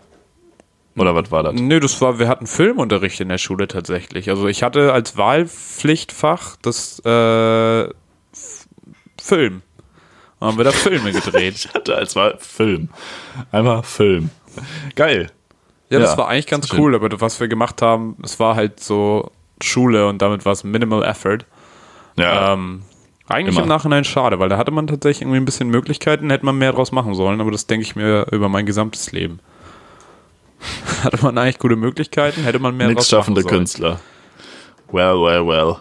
Oder 0.95 1.15
was 1.15 1.31
war 1.31 1.43
das? 1.43 1.53
Nö, 1.55 1.79
das 1.79 1.99
war, 2.01 2.19
wir 2.19 2.27
hatten 2.27 2.45
Filmunterricht 2.45 3.19
in 3.19 3.29
der 3.29 3.39
Schule 3.39 3.67
tatsächlich. 3.67 4.29
Also 4.29 4.47
ich 4.47 4.61
hatte 4.61 4.93
als 4.93 5.17
Wahlpflichtfach 5.17 6.55
das 6.61 6.99
äh, 6.99 7.89
Film. 9.21 9.61
Da 10.39 10.47
haben 10.47 10.57
wir 10.57 10.65
da 10.65 10.71
Filme 10.71 11.11
gedreht. 11.11 11.55
Ich 11.65 11.73
hatte 11.73 11.95
als 11.95 12.15
war 12.15 12.37
Film. 12.37 12.89
Einmal 13.51 13.81
Film. 13.83 14.29
Geil. 14.95 15.31
Ja, 15.89 15.99
das 15.99 16.11
Ja, 16.11 16.17
war 16.17 16.27
eigentlich 16.27 16.47
ganz 16.47 16.71
cool, 16.73 16.95
aber 16.95 17.09
was 17.21 17.39
wir 17.39 17.47
gemacht 17.47 17.81
haben, 17.81 18.17
es 18.23 18.39
war 18.39 18.55
halt 18.55 18.79
so 18.79 19.31
Schule 19.61 20.07
und 20.07 20.21
damit 20.21 20.45
war 20.45 20.51
es 20.51 20.63
Minimal 20.63 21.03
Effort. 21.03 21.39
Ja. 22.17 22.53
Ähm, 22.53 22.83
eigentlich 23.27 23.55
Immer. 23.55 23.63
im 23.63 23.69
Nachhinein 23.69 24.03
schade, 24.03 24.39
weil 24.39 24.49
da 24.49 24.57
hatte 24.57 24.71
man 24.71 24.87
tatsächlich 24.87 25.21
irgendwie 25.21 25.37
ein 25.39 25.45
bisschen 25.45 25.69
Möglichkeiten, 25.69 26.29
hätte 26.29 26.45
man 26.45 26.57
mehr 26.57 26.73
draus 26.73 26.91
machen 26.91 27.15
sollen, 27.15 27.39
aber 27.41 27.51
das 27.51 27.67
denke 27.67 27.83
ich 27.83 27.95
mir 27.95 28.27
über 28.31 28.49
mein 28.49 28.65
gesamtes 28.65 29.11
Leben. 29.11 29.39
hatte 31.03 31.17
man 31.21 31.37
eigentlich 31.37 31.59
gute 31.59 31.75
Möglichkeiten, 31.75 32.43
hätte 32.43 32.59
man 32.59 32.75
mehr 32.75 32.87
Nix 32.87 32.99
machen 32.99 33.09
schaffende. 33.09 33.43
Künstler. 33.43 33.99
Well, 34.91 35.15
well, 35.21 35.47
well. 35.47 35.75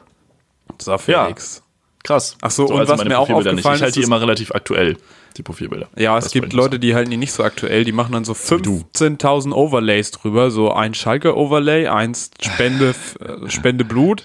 So, 0.79 0.97
Felix. 0.99 1.63
Krass. 2.03 2.37
Ach 2.41 2.51
so, 2.51 2.67
und 2.67 2.81
also 2.81 2.93
was 2.93 3.05
mir 3.05 3.19
auch 3.19 3.27
Profilbilder 3.27 3.53
nicht. 3.53 3.61
aufgefallen 3.61 3.77
Ich 3.77 3.83
halte 3.83 4.01
die 4.01 4.05
immer 4.05 4.21
relativ 4.21 4.53
aktuell, 4.53 4.97
die 5.37 5.43
Profilbilder. 5.43 5.89
Ja, 5.97 6.19
es 6.19 6.25
Das 6.25 6.33
gibt 6.33 6.53
Leute, 6.53 6.81
die 6.81 6.95
halten 6.95 7.11
die 7.11 7.17
nicht 7.17 7.33
so 7.33 7.45
aktuell, 7.45 7.85
die 7.85 7.93
machen 7.93 8.13
dann 8.13 8.25
so 8.25 8.35
wie 8.35 8.63
du. 8.63 8.85
15.000 8.97 9.53
Overlays 9.53 10.11
drüber, 10.11 10.51
so 10.51 10.73
ein 10.73 10.95
Schalke-Overlay, 10.95 11.87
eins 11.87 12.31
Spende, 12.41 12.95
äh, 13.21 13.49
Spende 13.49 13.85
Blut. 13.85 14.25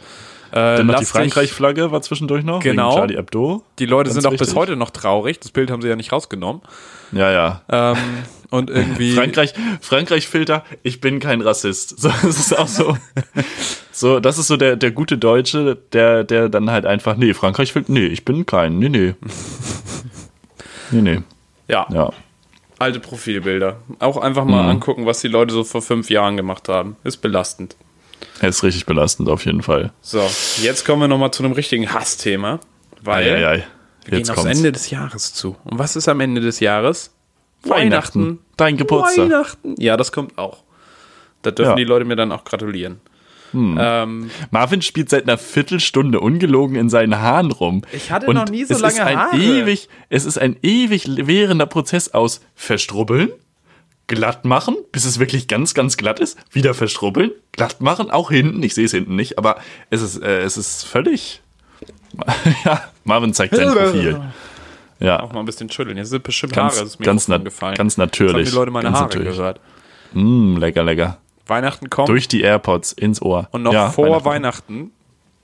Äh, 0.52 0.78
Dann 0.78 0.88
noch 0.88 1.00
die 1.00 1.06
Frankreich-Flagge 1.06 1.92
war 1.92 2.02
zwischendurch 2.02 2.46
noch. 2.46 2.62
Genau. 2.62 2.96
Charlie 2.96 3.18
Hebdo. 3.18 3.64
Die 3.80 3.86
Leute 3.86 4.10
Ganz 4.10 4.22
sind 4.22 4.26
auch 4.26 4.32
bis 4.32 4.42
wichtig. 4.42 4.56
heute 4.56 4.76
noch 4.78 4.92
traurig, 4.92 5.40
das 5.42 5.52
Bild 5.52 5.70
haben 5.70 5.82
sie 5.82 5.90
ja 5.90 5.98
nicht 5.98 6.12
rausgenommen. 6.14 6.62
Ja, 7.12 7.30
ja. 7.32 7.62
Ähm, 7.70 7.98
und 8.50 8.70
irgendwie. 8.70 9.12
Frankreich, 9.16 9.54
Frankreich-Filter, 9.82 10.64
ich 10.84 11.02
bin 11.02 11.20
kein 11.20 11.42
Rassist. 11.42 12.00
So, 12.00 12.10
das 12.22 12.40
ist 12.40 12.58
auch 12.58 12.68
so. 12.68 12.98
so, 13.92 14.20
das 14.20 14.38
ist 14.38 14.48
so 14.48 14.58
der, 14.58 14.76
der 14.76 14.92
gute 14.92 15.18
Deutsche, 15.18 15.78
der, 15.94 16.24
der 16.24 16.50
dann 16.50 16.70
halt 16.72 16.86
einfach, 16.86 17.18
nee, 17.18 17.34
Frankreich-Filter, 17.34 17.92
nee, 17.92 18.06
ich 18.08 18.26
bin 18.26 18.46
kein, 18.46 18.80
nee, 18.80 18.90
nee. 18.90 19.14
Nee, 20.92 21.02
nee. 21.02 21.20
ja, 21.68 21.86
Ja. 21.92 22.12
alte 22.80 23.00
Profilbilder. 23.02 23.82
Auch 24.00 24.18
einfach 24.18 24.46
mal 24.46 24.64
Mhm. 24.64 24.70
angucken, 24.70 25.06
was 25.06 25.20
die 25.20 25.28
Leute 25.28 25.54
so 25.54 25.64
vor 25.66 25.82
fünf 25.82 26.10
Jahren 26.10 26.38
gemacht 26.38 26.70
haben. 26.70 26.96
Ist 27.04 27.18
belastend. 27.18 27.76
Ist 28.42 28.64
richtig 28.64 28.86
belastend 28.86 29.28
auf 29.30 29.46
jeden 29.46 29.64
Fall. 29.64 29.92
So, 30.02 30.22
jetzt 30.62 30.86
kommen 30.86 31.02
wir 31.02 31.08
nochmal 31.08 31.32
zu 31.32 31.44
einem 31.44 31.52
richtigen 31.54 31.92
Hassthema. 31.94 32.60
Weil 33.02 33.26
Eieiei. 33.36 33.66
wir 34.06 34.20
gehen 34.22 34.30
aufs. 34.30 34.46
Ende 34.46 34.72
des 34.72 34.90
Jahres 34.90 35.34
zu. 35.34 35.56
Und 35.66 35.78
was 35.78 35.96
ist 35.96 36.08
am 36.08 36.20
Ende 36.22 36.40
des 36.42 36.60
Jahres? 36.62 37.12
Weihnachten. 37.70 38.40
Dein 38.58 38.78
Geburtstag. 38.78 39.26
Weihnachten. 39.30 39.76
Ja, 39.80 39.98
das 39.98 40.12
kommt 40.12 40.38
auch. 40.38 40.64
Da 41.42 41.52
dürfen 41.52 41.72
Ja. 41.72 41.76
die 41.76 41.84
Leute 41.84 42.06
mir 42.06 42.16
dann 42.16 42.32
auch 42.32 42.44
gratulieren. 42.44 43.00
Ähm, 43.54 44.30
Marvin 44.52 44.82
spielt 44.82 45.10
seit 45.10 45.24
einer 45.24 45.38
Viertelstunde 45.38 46.20
ungelogen 46.20 46.76
in 46.76 46.90
seinen 46.90 47.18
Haaren 47.20 47.52
rum. 47.52 47.82
Ich 47.94 48.12
hatte 48.12 48.28
Und 48.28 48.36
noch 48.36 48.50
nie 48.50 48.66
so 48.66 48.74
es 48.74 48.82
lange 48.82 48.94
ist 48.96 49.00
ein 49.00 49.18
Haare. 49.18 49.38
Ewig, 49.38 49.88
es 50.10 50.26
ist 50.26 50.38
ein 50.38 50.58
ewig 50.62 51.06
währender 51.26 51.66
Prozess 51.66 52.14
aus 52.14 52.42
verstrubbeln, 52.56 53.30
glatt 54.08 54.44
machen, 54.46 54.76
bis 54.92 55.06
es 55.06 55.18
wirklich 55.20 55.48
ganz, 55.48 55.74
ganz 55.74 55.96
glatt 55.98 56.20
ist, 56.20 56.38
wieder 56.52 56.74
verstrubbeln, 56.74 57.32
glatt 57.54 57.80
machen, 57.82 58.12
auch 58.12 58.30
hinten. 58.32 58.62
Ich 58.64 58.76
sehe 58.76 58.86
es 58.86 58.92
hinten 58.92 59.16
nicht, 59.16 59.38
aber 59.38 59.58
es 59.90 60.02
ist, 60.02 60.22
äh, 60.22 60.42
es 60.42 60.58
ist 60.58 60.84
völlig. 60.84 61.42
ja, 62.66 62.84
Marvin 63.06 63.34
zeigt 63.34 63.56
sein 63.56 63.70
Profil. 63.74 64.22
Ja. 65.00 65.22
Auch 65.22 65.32
mal 65.34 65.40
ein 65.42 65.46
bisschen 65.46 65.70
schütteln. 65.70 65.98
Jetzt 65.98 66.10
sind 66.10 66.24
bestimmt 66.24 66.54
Ganz, 66.54 66.74
Haare 66.76 66.86
das 66.86 66.98
ganz, 66.98 67.28
Mikrofon 67.28 67.44
na 67.44 67.50
gefallen. 67.50 67.76
ganz 67.76 67.94
Jetzt 67.94 67.98
haben 68.02 68.06
natürlich. 68.08 68.50
die 68.50 68.56
Leute 68.56 68.72
meine 68.72 68.84
ganz 68.86 68.96
Haare 68.98 69.06
natürlich. 69.08 69.36
gehört. 69.38 69.60
Mm, 70.14 70.58
lecker, 70.58 70.84
lecker. 70.84 71.18
Weihnachten 71.46 71.90
kommt 71.90 72.10
Durch 72.10 72.28
die 72.28 72.42
AirPods 72.42 72.92
ins 72.94 73.22
Ohr. 73.22 73.48
und 73.52 73.64
noch 73.64 73.74
Ja, 73.74 73.90
vor 73.90 74.26
Weihnachten, 74.26 74.92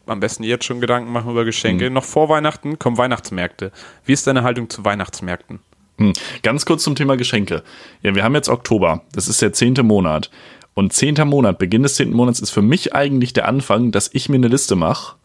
am 0.06 0.20
besten 0.20 0.44
jetzt 0.44 0.66
schon 0.66 0.82
Gedanken 0.82 1.12
machen 1.12 1.32
über 1.32 1.46
Geschenke, 1.46 1.88
Mhm. 1.90 1.94
noch 1.94 2.04
vor 2.04 2.28
Weihnachten 2.30 2.78
kommen 2.80 2.98
Weihnachtsmärkte. 2.98 3.72
Wie 4.06 4.12
ist 4.14 4.28
deine 4.28 4.44
Haltung 4.44 4.70
zu 4.70 4.84
Weihnachtsmärkten? 4.84 5.60
Hm. 6.00 6.14
Ganz 6.42 6.66
kurz 6.66 6.84
zum 6.84 6.96
Thema 6.96 7.16
Geschenke. 7.18 7.64
Ja, 8.02 8.16
wir 8.16 8.24
haben 8.24 8.34
jetzt 8.36 8.50
Oktober. 8.50 9.04
Das 9.14 9.28
ist 9.28 9.42
der 9.42 9.54
zehnte 9.54 9.84
Monat. 9.84 10.30
Und 10.74 10.92
zehnter 10.92 11.24
Monat, 11.26 11.60
Beginn 11.60 11.84
des 11.84 11.96
zehnten 11.96 12.16
Monats, 12.16 12.40
ist 12.40 12.50
für 12.50 12.64
mich 12.64 12.96
eigentlich 12.96 13.32
der 13.34 13.48
Anfang, 13.48 13.92
dass 13.92 14.10
ich 14.12 14.28
mir 14.28 14.36
eine 14.38 14.48
Liste 14.48 14.76
mache. 14.76 15.16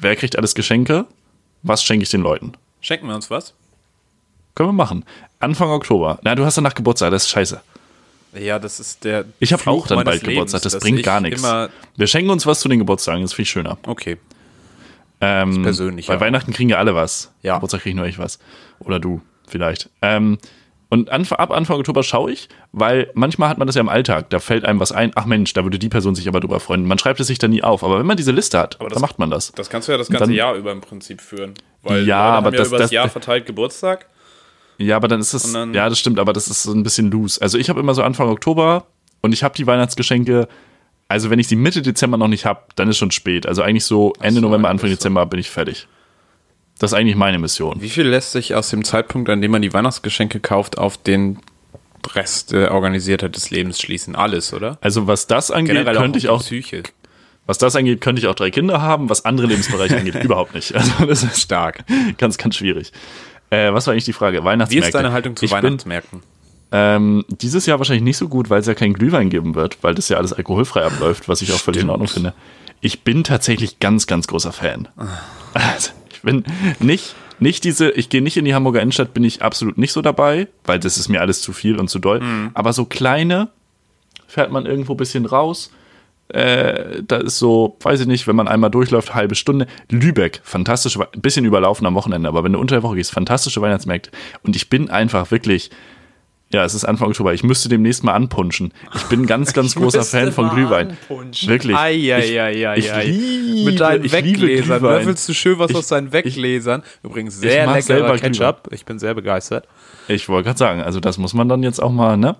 Wer 0.00 0.16
kriegt 0.16 0.36
alles 0.38 0.54
Geschenke? 0.54 1.04
Was 1.62 1.84
schenke 1.84 2.04
ich 2.04 2.10
den 2.10 2.22
Leuten? 2.22 2.52
Schenken 2.80 3.06
wir 3.08 3.14
uns 3.14 3.30
was? 3.30 3.54
Können 4.54 4.68
wir 4.68 4.72
machen. 4.74 5.04
Anfang 5.40 5.68
Oktober. 5.70 6.18
Na, 6.22 6.34
du 6.34 6.44
hast 6.44 6.56
danach 6.56 6.74
Geburtstag, 6.74 7.10
das 7.10 7.24
ist 7.24 7.30
scheiße. 7.30 7.60
Ja, 8.38 8.58
das 8.58 8.80
ist 8.80 9.04
der. 9.04 9.24
Ich 9.38 9.52
habe 9.52 9.68
auch 9.70 9.86
dann 9.86 10.04
bald 10.04 10.24
Geburtstag, 10.24 10.62
das 10.62 10.78
bringt 10.78 11.02
gar 11.02 11.20
nichts. 11.20 11.42
Wir 11.96 12.06
schenken 12.06 12.30
uns 12.30 12.46
was 12.46 12.60
zu 12.60 12.68
den 12.68 12.78
Geburtstagen, 12.80 13.22
das 13.22 13.32
finde 13.32 13.42
ich 13.42 13.50
schöner. 13.50 13.78
okay. 13.86 14.16
Ähm, 15.20 15.62
persönlich, 15.62 16.06
Bei 16.08 16.14
ja. 16.14 16.20
Weihnachten 16.20 16.52
kriegen 16.52 16.68
ja 16.68 16.76
alle 16.76 16.94
was. 16.94 17.32
Ja. 17.42 17.54
Geburtstag 17.54 17.82
kriege 17.82 17.96
nur 17.96 18.04
ich 18.06 18.18
was. 18.18 18.38
Oder 18.80 18.98
du, 18.98 19.22
vielleicht. 19.46 19.88
Ähm, 20.02 20.38
und 20.90 21.08
ab 21.10 21.50
Anfang 21.50 21.78
Oktober 21.78 22.02
schaue 22.02 22.30
ich, 22.30 22.48
weil 22.72 23.10
manchmal 23.14 23.48
hat 23.48 23.56
man 23.56 23.66
das 23.66 23.74
ja 23.74 23.80
im 23.80 23.88
Alltag. 23.88 24.28
Da 24.30 24.38
fällt 24.38 24.64
einem 24.64 24.80
was 24.80 24.92
ein. 24.92 25.12
Ach 25.14 25.24
Mensch, 25.24 25.52
da 25.54 25.64
würde 25.64 25.78
die 25.78 25.88
Person 25.88 26.14
sich 26.14 26.28
aber 26.28 26.40
drüber 26.40 26.60
freuen. 26.60 26.84
Man 26.84 26.98
schreibt 26.98 27.20
es 27.20 27.28
sich 27.28 27.38
dann 27.38 27.50
nie 27.52 27.62
auf. 27.62 27.82
Aber 27.82 27.98
wenn 27.98 28.06
man 28.06 28.16
diese 28.16 28.32
Liste 28.32 28.58
hat, 28.58 28.76
das- 28.80 28.92
dann 28.92 29.00
macht 29.00 29.18
man 29.18 29.30
das. 29.30 29.50
Das 29.52 29.70
kannst 29.70 29.88
du 29.88 29.92
ja 29.92 29.98
das 29.98 30.08
ganze 30.08 30.26
dann- 30.26 30.34
Jahr 30.34 30.54
über 30.54 30.72
im 30.72 30.80
Prinzip 30.82 31.20
führen. 31.20 31.54
Ja, 31.84 31.90
Leute 31.94 32.14
aber 32.14 32.46
haben 32.48 32.56
das- 32.56 32.68
über 32.68 32.78
das- 32.78 32.90
Jahr 32.90 33.08
verteilt 33.08 33.46
Geburtstag. 33.46 34.06
Ja, 34.78 34.96
aber 34.96 35.08
dann 35.08 35.20
ist 35.20 35.34
es. 35.34 35.52
ja, 35.52 35.88
das 35.88 35.98
stimmt, 35.98 36.18
aber 36.18 36.32
das 36.32 36.48
ist 36.48 36.62
so 36.62 36.72
ein 36.72 36.82
bisschen 36.82 37.10
loose. 37.10 37.40
Also 37.40 37.58
ich 37.58 37.68
habe 37.68 37.80
immer 37.80 37.94
so 37.94 38.02
Anfang 38.02 38.28
Oktober 38.28 38.86
und 39.20 39.32
ich 39.32 39.42
habe 39.44 39.54
die 39.54 39.66
Weihnachtsgeschenke. 39.66 40.48
Also 41.08 41.30
wenn 41.30 41.38
ich 41.38 41.48
sie 41.48 41.56
Mitte 41.56 41.82
Dezember 41.82 42.16
noch 42.16 42.28
nicht 42.28 42.44
habe, 42.44 42.62
dann 42.76 42.88
ist 42.88 42.98
schon 42.98 43.10
spät. 43.10 43.46
Also 43.46 43.62
eigentlich 43.62 43.84
so 43.84 44.12
Ende 44.20 44.40
so, 44.40 44.46
November, 44.46 44.68
Anfang. 44.68 44.90
Dezember 44.90 45.26
bin 45.26 45.38
ich 45.38 45.50
fertig. 45.50 45.86
Das 46.78 46.92
ist 46.92 46.98
eigentlich 46.98 47.16
meine 47.16 47.38
Mission. 47.38 47.80
Wie 47.80 47.88
viel 47.88 48.06
lässt 48.06 48.32
sich 48.32 48.54
aus 48.54 48.70
dem 48.70 48.84
Zeitpunkt, 48.84 49.30
an 49.30 49.40
dem 49.40 49.50
man 49.50 49.62
die 49.62 49.72
Weihnachtsgeschenke 49.72 50.40
kauft, 50.40 50.76
auf 50.76 50.96
den 50.96 51.38
Rest 52.14 52.52
der 52.52 52.72
Organisiertheit 52.72 53.36
des 53.36 53.50
Lebens 53.50 53.80
schließen? 53.80 54.16
Alles, 54.16 54.52
oder? 54.52 54.78
Also 54.80 55.06
was 55.06 55.26
das 55.26 55.50
angeht, 55.50 55.86
könnte 55.86 56.18
ich 56.18 56.28
auf 56.28 56.40
auch 56.40 56.44
Psyche. 56.44 56.82
Was 57.46 57.58
das 57.58 57.76
angeht, 57.76 58.00
könnte 58.00 58.20
ich 58.20 58.26
auch 58.26 58.34
drei 58.34 58.50
Kinder 58.50 58.80
haben. 58.80 59.10
Was 59.10 59.24
andere 59.24 59.46
Lebensbereiche 59.46 59.96
angeht, 59.98 60.22
überhaupt 60.24 60.54
nicht. 60.54 60.74
Also 60.74 61.06
das 61.06 61.22
ist 61.22 61.40
Stark. 61.40 61.84
ganz, 62.18 62.38
ganz 62.38 62.56
schwierig. 62.56 62.90
Äh, 63.54 63.74
was 63.74 63.86
war 63.86 63.92
eigentlich 63.92 64.04
die 64.04 64.12
Frage? 64.12 64.40
Wie 64.40 64.44
Weihnachtsmärkte. 64.44 64.88
ist 64.88 64.94
deine 64.94 65.12
Haltung 65.12 65.36
zu 65.36 65.44
ich 65.44 65.50
bin, 65.52 65.62
Weihnachtsmärkten? 65.62 66.22
ähm, 66.72 67.24
Dieses 67.28 67.66
Jahr 67.66 67.78
wahrscheinlich 67.78 68.04
nicht 68.04 68.16
so 68.16 68.28
gut, 68.28 68.50
weil 68.50 68.60
es 68.60 68.66
ja 68.66 68.74
keinen 68.74 68.94
Glühwein 68.94 69.30
geben 69.30 69.54
wird, 69.54 69.78
weil 69.82 69.94
das 69.94 70.08
ja 70.08 70.16
alles 70.16 70.32
alkoholfrei 70.32 70.84
abläuft, 70.84 71.28
was 71.28 71.42
ich 71.42 71.52
auch 71.52 71.58
völlig 71.60 71.82
in. 71.82 71.90
Ordnung 71.90 72.08
finde. 72.08 72.34
Ich 72.80 73.02
bin 73.02 73.24
tatsächlich 73.24 73.78
ganz, 73.80 74.06
ganz 74.06 74.26
großer 74.26 74.52
Fan. 74.52 74.88
Ah. 74.96 75.06
Also, 75.54 75.92
ich 76.12 76.22
bin 76.22 76.42
nicht, 76.80 77.14
nicht 77.38 77.62
diese, 77.62 77.90
ich 77.92 78.08
gehe 78.08 78.20
nicht 78.22 78.36
in 78.36 78.44
die 78.44 78.54
Hamburger 78.56 78.82
Innenstadt, 78.82 79.14
bin 79.14 79.22
ich 79.22 79.40
absolut 79.40 79.78
nicht 79.78 79.92
so 79.92 80.02
dabei, 80.02 80.48
weil 80.64 80.80
das 80.80 80.98
ist 80.98 81.08
mir 81.08 81.20
alles 81.20 81.42
zu 81.42 81.52
viel 81.52 81.78
und 81.78 81.88
zu 81.88 82.00
doll. 82.00 82.18
Mhm. 82.18 82.50
Aber 82.54 82.72
so 82.72 82.84
kleine 82.84 83.50
fährt 84.26 84.50
man 84.50 84.66
irgendwo 84.66 84.94
ein 84.94 84.96
bisschen 84.96 85.26
raus, 85.26 85.70
äh, 86.28 87.02
da 87.06 87.16
ist 87.18 87.38
so, 87.38 87.76
weiß 87.82 88.00
ich 88.00 88.06
nicht, 88.06 88.26
wenn 88.26 88.34
man 88.36 88.48
einmal 88.48 88.70
durchläuft, 88.70 89.14
halbe 89.14 89.34
Stunde. 89.34 89.66
Lübeck, 89.90 90.40
fantastische, 90.42 91.00
ein 91.00 91.20
bisschen 91.20 91.44
überlaufen 91.44 91.86
am 91.86 91.94
Wochenende, 91.94 92.28
aber 92.28 92.42
wenn 92.44 92.52
du 92.54 92.58
unter 92.58 92.76
der 92.76 92.82
Woche 92.82 92.96
gehst, 92.96 93.12
fantastische 93.12 93.60
Weihnachtsmärkte. 93.60 94.10
Und 94.42 94.56
ich 94.56 94.70
bin 94.70 94.90
einfach 94.90 95.30
wirklich, 95.30 95.70
ja, 96.52 96.64
es 96.64 96.72
ist 96.74 96.84
Anfang 96.84 97.08
Oktober, 97.08 97.34
ich 97.34 97.42
müsste 97.42 97.68
demnächst 97.68 98.04
mal 98.04 98.14
anpunschen. 98.14 98.72
Ich 98.94 99.02
bin 99.04 99.22
ein 99.22 99.26
ganz, 99.26 99.52
ganz 99.54 99.74
großer 99.74 100.02
Fan 100.02 100.32
von 100.32 100.50
Glühwein. 100.50 100.90
anpunschen. 100.90 101.48
Wirklich. 101.48 101.76
Ei, 101.76 102.14
ei, 102.14 102.18
ich, 102.24 102.40
ei, 102.40 102.68
ei, 102.70 102.76
ich 102.78 102.92
ei. 102.92 103.04
liebe, 103.06 103.70
Mit 103.70 103.80
deinen 103.80 104.04
ich 104.04 104.12
liebe 104.12 104.26
Weggläsern. 104.26 104.78
Glühwein. 104.78 104.96
Würfelst 105.00 105.28
du 105.28 105.34
schön 105.34 105.58
was 105.58 105.70
Ich- 105.72 105.76
aus 105.76 105.88
deinen 105.88 106.12
Weggläsern? 106.12 106.82
Übrigens 107.02 107.38
sehr 107.38 107.66
leckerer 107.66 107.82
selber 107.82 108.16
Ketchup. 108.18 108.68
Ich 108.70 108.84
bin 108.86 108.98
sehr 108.98 109.14
begeistert. 109.14 109.66
Ich 110.08 110.28
wollte 110.28 110.46
gerade 110.46 110.58
sagen, 110.58 110.82
also 110.82 111.00
das 111.00 111.18
muss 111.18 111.34
man 111.34 111.48
dann 111.48 111.62
jetzt 111.62 111.82
auch 111.82 111.92
mal, 111.92 112.16
ne? 112.16 112.36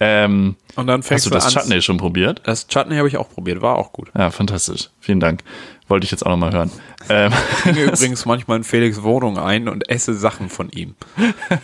Ähm, 0.00 0.56
Und 0.76 0.86
dann 0.88 1.00
hast 1.00 1.08
fängst 1.08 1.26
du 1.26 1.30
du 1.30 1.34
das 1.36 1.46
an. 1.46 1.62
Chutney 1.62 1.80
schon 1.82 1.96
probiert? 1.98 2.42
Das 2.44 2.66
Chutney 2.66 2.96
habe 2.96 3.08
ich 3.08 3.16
auch 3.16 3.28
probiert, 3.30 3.62
war 3.62 3.76
auch 3.76 3.92
gut. 3.92 4.10
Ja, 4.16 4.30
fantastisch. 4.30 4.90
Vielen 5.00 5.20
Dank. 5.20 5.42
Wollte 5.86 6.04
ich 6.04 6.10
jetzt 6.10 6.24
auch 6.26 6.30
noch 6.30 6.36
mal 6.38 6.52
hören. 6.52 6.70
Ähm, 7.08 7.32
Ich 7.66 7.74
gehe 7.74 7.84
übrigens 7.92 8.24
manchmal 8.26 8.56
in 8.58 8.64
Felix 8.64 9.02
Wohnung 9.02 9.38
ein 9.38 9.68
und 9.68 9.88
esse 9.90 10.14
Sachen 10.14 10.48
von 10.48 10.70
ihm. 10.70 10.94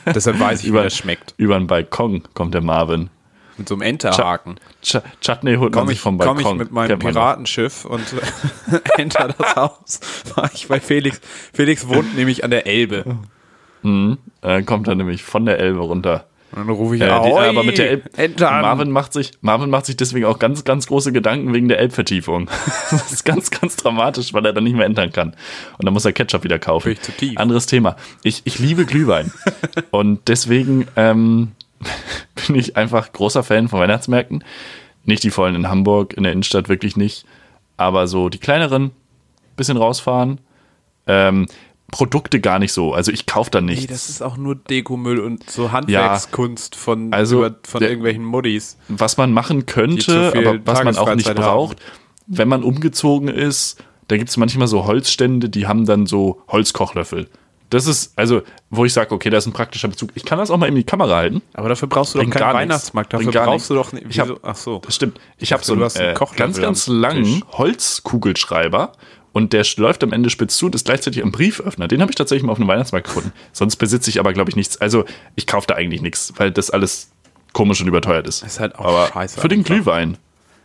Deshalb 0.07 0.39
weiß 0.39 0.61
ich, 0.61 0.67
wie 0.67 0.69
über, 0.71 0.85
das 0.85 0.97
schmeckt. 0.97 1.35
über 1.39 1.59
den 1.59 1.67
Balkon 1.67 2.23
kommt 2.35 2.55
der 2.55 2.61
Marvin. 2.61 3.11
Mit 3.57 3.69
so 3.69 3.75
einem 3.75 3.83
Enterhaken. 3.83 4.57
Ch 4.83 4.99
Chutney 5.21 5.57
holt 5.57 5.73
man 5.75 5.81
Komme 5.81 5.89
sich 5.89 5.97
ich, 5.99 6.03
vom 6.03 6.17
komm 6.19 6.37
Balkon. 6.37 6.53
ich 6.55 6.59
mit 6.59 6.71
meinem 6.71 6.89
man. 6.91 6.99
Piratenschiff 7.01 7.85
und 7.85 8.03
enter 8.97 9.35
das 9.37 9.57
Haus. 9.57 10.01
War 10.35 10.51
ich 10.55 10.69
bei 10.69 10.81
Felix. 10.81 11.21
Felix 11.53 11.89
wohnt 11.89 12.17
nämlich 12.17 12.45
an 12.45 12.51
der 12.51 12.67
Elbe. 12.67 13.17
Äh, 14.43 14.63
kommt 14.63 14.89
er 14.89 14.95
nämlich 14.95 15.23
von 15.25 15.47
der 15.47 15.59
Elbe 15.59 15.81
runter. 15.81 16.27
Und 16.53 16.67
dann 16.67 16.69
rufe 16.71 16.97
ich 16.97 17.01
Äh, 17.01 17.07
die, 17.07 17.11
"Ahoi, 17.11 17.49
aber 17.49 17.63
mit 17.63 17.79
der 17.79 17.91
Elb 17.91 18.19
Entern." 18.19 18.63
Marvin 18.63 18.91
macht 18.91 19.13
sich 19.13 19.33
Marvin 19.41 19.71
macht 19.71 19.87
sich 19.87 19.97
deswegen 19.97 20.27
auch 20.27 20.39
ganz 20.39 20.65
ganz 20.65 20.87
große 20.87 21.13
Gedanken 21.13 21.53
wegen 21.53 21.69
der 21.69 21.79
Elbvertiefung. 21.79 22.49
das 22.91 23.13
ist 23.13 23.25
ganz 23.25 23.51
ganz 23.51 23.77
dramatisch, 23.77 24.35
weil 24.35 24.45
er 24.47 24.53
dann 24.53 24.65
nicht 24.65 24.77
mehr 24.77 24.87
entern 24.87 25.13
kann 25.13 25.35
und 25.79 25.85
dann 25.85 25.95
muss 25.95 26.05
er 26.05 26.13
Ketchup 26.13 26.45
wieder 26.45 26.59
kaufen. 26.59 26.97
Zu 27.01 27.13
tief. 27.13 27.39
Anderes 27.39 27.67
Thema. 27.67 27.97
Ich, 28.23 28.43
ich 28.45 28.59
liebe 28.59 28.85
Glühwein 28.85 29.33
und 29.91 30.29
deswegen 30.29 30.87
ähm, 30.97 31.53
bin 32.47 32.57
ich 32.57 32.77
einfach 32.77 33.13
großer 33.13 33.43
Fan 33.43 33.69
von 33.69 33.81
Weihnachtsmärkten. 33.81 34.45
Nicht 35.05 35.23
die 35.23 35.31
vollen 35.31 35.55
in 35.55 35.69
Hamburg 35.69 36.15
in 36.15 36.25
der 36.25 36.33
Innenstadt 36.33 36.69
wirklich 36.69 36.97
nicht, 36.97 37.25
aber 37.77 38.07
so 38.07 38.29
die 38.29 38.39
kleineren, 38.39 38.91
bisschen 39.57 39.77
rausfahren. 39.77 40.39
Ähm, 41.07 41.47
Produkte 41.91 42.41
gar 42.41 42.59
nicht 42.59 42.73
so. 42.73 42.93
Also 42.95 43.11
ich 43.13 43.27
kaufe 43.27 43.51
da 43.51 43.61
nichts. 43.61 43.83
Nee, 43.83 43.89
das 43.89 44.09
ist 44.09 44.23
auch 44.23 44.37
nur 44.37 44.55
Dekomüll 44.55 45.19
und 45.21 45.49
so 45.51 45.73
Handwerkskunst 45.73 46.77
von, 46.77 47.13
Also, 47.13 47.39
über, 47.45 47.57
von 47.67 47.81
der- 47.81 47.91
irgendwelchen 47.91 48.25
Muddis. 48.25 48.77
was 48.89 49.17
man 49.17 49.33
machen 49.33 49.67
könnte, 49.67 50.33
aber 50.37 50.59
was 50.65 50.85
man 50.85 50.97
auch 50.97 51.15
nicht 51.15 51.35
braucht, 51.35 51.79
wenn 52.27 52.49
man 52.49 52.63
umgezogen 52.63 53.29
ist, 53.29 53.83
da 54.09 54.17
gibt 54.17 54.31
es 54.31 54.37
manchmal 54.37 54.69
so 54.69 54.87
Holzstände, 54.87 55.49
die 55.49 55.67
haben 55.67 55.85
dann 55.87 56.07
so 56.07 56.43
Holzkochlöffel. 56.49 57.29
Das 57.71 57.87
ist, 57.87 58.13
also, 58.19 58.43
wo 58.71 58.85
ich 58.85 58.93
sage, 58.93 59.15
okay, 59.15 59.31
da 59.31 59.39
ist 59.39 59.47
ein 59.47 59.53
praktischer 59.53 59.87
Bezug. 59.87 60.11
Ich 60.17 60.25
kann 60.25 60.39
das 60.39 60.51
auch 60.51 60.57
mal 60.57 60.67
in 60.69 60.75
die 60.75 60.83
Kamera 60.83 61.15
halten. 61.15 61.41
Aber 61.55 61.69
dafür 61.69 61.87
brauchst 61.87 62.15
du 62.15 62.19
Bringt 62.19 62.35
doch 62.35 62.41
keinen. 62.41 62.55
Weihnachtsmarkt. 62.55 63.13
Dafür 63.13 63.31
brauchst 63.31 63.71
du 63.71 63.75
doch 63.75 63.93
nicht. 63.93 64.21
Ach 64.43 64.57
so. 64.57 64.81
Das 64.85 64.97
stimmt. 64.97 65.21
Ich 65.39 65.53
habe 65.53 65.65
so 65.65 65.75
einen, 65.75 65.83
äh, 65.95 66.15
ganz, 66.37 66.61
ganz 66.61 66.89
langen. 66.89 67.45
Holzkugelschreiber 67.53 68.93
und 69.33 69.53
der 69.53 69.65
läuft 69.77 70.03
am 70.03 70.13
Ende 70.13 70.31
spitz 70.31 70.57
zu 70.57 70.67
und 70.67 70.75
ist 70.75 70.87
gleichzeitig 70.87 71.23
ein 71.23 71.31
Brieföffner. 71.33 71.87
Den 71.89 72.01
habe 72.03 72.11
ich 72.11 72.17
tatsächlich 72.17 72.45
mal 72.45 72.53
auf 72.53 72.59
einem 72.59 72.69
Weihnachtsmarkt 72.69 73.07
gefunden. 73.07 73.33
Sonst 73.53 73.77
besitze 73.77 74.11
ich 74.11 74.19
aber, 74.21 74.33
glaube 74.33 74.51
ich, 74.51 74.57
nichts. 74.57 74.77
Also, 74.81 75.05
ich 75.37 75.47
kaufe 75.47 75.67
da 75.67 75.75
eigentlich 75.75 76.03
nichts, 76.03 76.33
weil 76.37 76.51
das 76.51 76.71
alles 76.71 77.11
komisch 77.53 77.81
und 77.81 77.89
überteuert 77.89 78.27
ist. 78.29 78.43
Ist 78.43 78.61
halt 78.61 78.77
auch 78.77 78.87
aber 78.87 79.09
scheiße 79.13 79.41
Für 79.41 79.49
den 79.49 79.61
einfach. 79.61 79.75
Glühwein. 79.75 80.17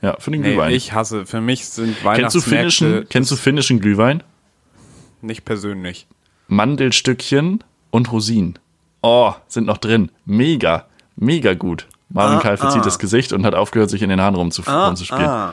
Ja, 0.01 0.15
für 0.19 0.29
den 0.31 0.41
Nee, 0.41 0.49
Glühwein. 0.51 0.71
ich 0.73 0.93
hasse. 0.93 1.25
Für 1.25 1.41
mich 1.41 1.65
sind 1.67 1.87
Kennst 1.87 2.01
du 2.01 2.05
Weihnachtsmärkte 2.05 2.41
finnischen, 2.49 3.09
kennst 3.09 3.31
du 3.31 3.35
finnischen 3.35 3.79
Glühwein? 3.79 4.23
nicht 5.21 5.43
persönlich. 5.45 6.05
Mandelstückchen 6.47 7.63
und 7.91 8.11
Rosinen. 8.11 8.59
Oh, 9.01 9.33
sind 9.47 9.65
noch 9.65 9.77
drin. 9.77 10.11
Mega, 10.25 10.85
mega 11.15 11.53
gut. 11.53 11.87
Marvin 12.09 12.37
Ah, 12.37 12.41
Karl 12.41 12.57
verzieht 12.57 12.81
ah. 12.81 12.85
das 12.85 12.99
Gesicht 12.99 13.33
und 13.33 13.45
hat 13.45 13.55
aufgehört, 13.55 13.89
sich 13.89 14.01
in 14.01 14.09
den 14.09 14.21
Haaren 14.21 14.35
rumzuf- 14.35 14.67
rumzuspielen. 14.69 15.51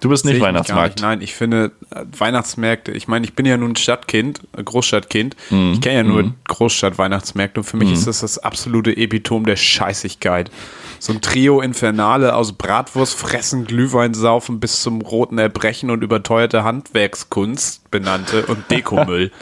Du 0.00 0.08
bist 0.08 0.24
nicht 0.24 0.40
Weihnachtsmarkt. 0.40 0.96
Nicht. 0.96 1.02
Nein, 1.02 1.20
ich 1.20 1.34
finde 1.34 1.72
äh, 1.94 2.04
Weihnachtsmärkte, 2.18 2.92
ich 2.92 3.06
meine, 3.06 3.24
ich 3.24 3.34
bin 3.34 3.46
ja 3.46 3.56
nun 3.56 3.76
Stadtkind, 3.76 4.40
äh, 4.56 4.62
Großstadtkind. 4.62 5.36
Mhm. 5.50 5.72
Ich 5.74 5.80
kenne 5.80 5.96
ja 5.96 6.02
nur 6.02 6.34
Großstadt-Weihnachtsmärkte 6.48 7.60
und 7.60 7.64
für 7.64 7.76
mich 7.76 7.92
ist 7.92 8.06
das 8.06 8.20
das 8.20 8.38
absolute 8.38 8.96
Epitom 8.96 9.44
der 9.44 9.56
Scheißigkeit. 9.56 10.50
So 10.98 11.12
ein 11.12 11.20
Trio 11.20 11.60
Infernale 11.60 12.34
aus 12.34 12.52
Bratwurst, 12.52 13.14
Fressen, 13.14 13.64
Glühwein 13.64 14.12
saufen 14.14 14.60
bis 14.60 14.82
zum 14.82 15.00
roten 15.00 15.38
Erbrechen 15.38 15.90
und 15.90 16.02
überteuerte 16.02 16.64
Handwerkskunst 16.64 17.90
benannte 17.90 18.46
und 18.46 18.70
Dekomüll. 18.70 19.30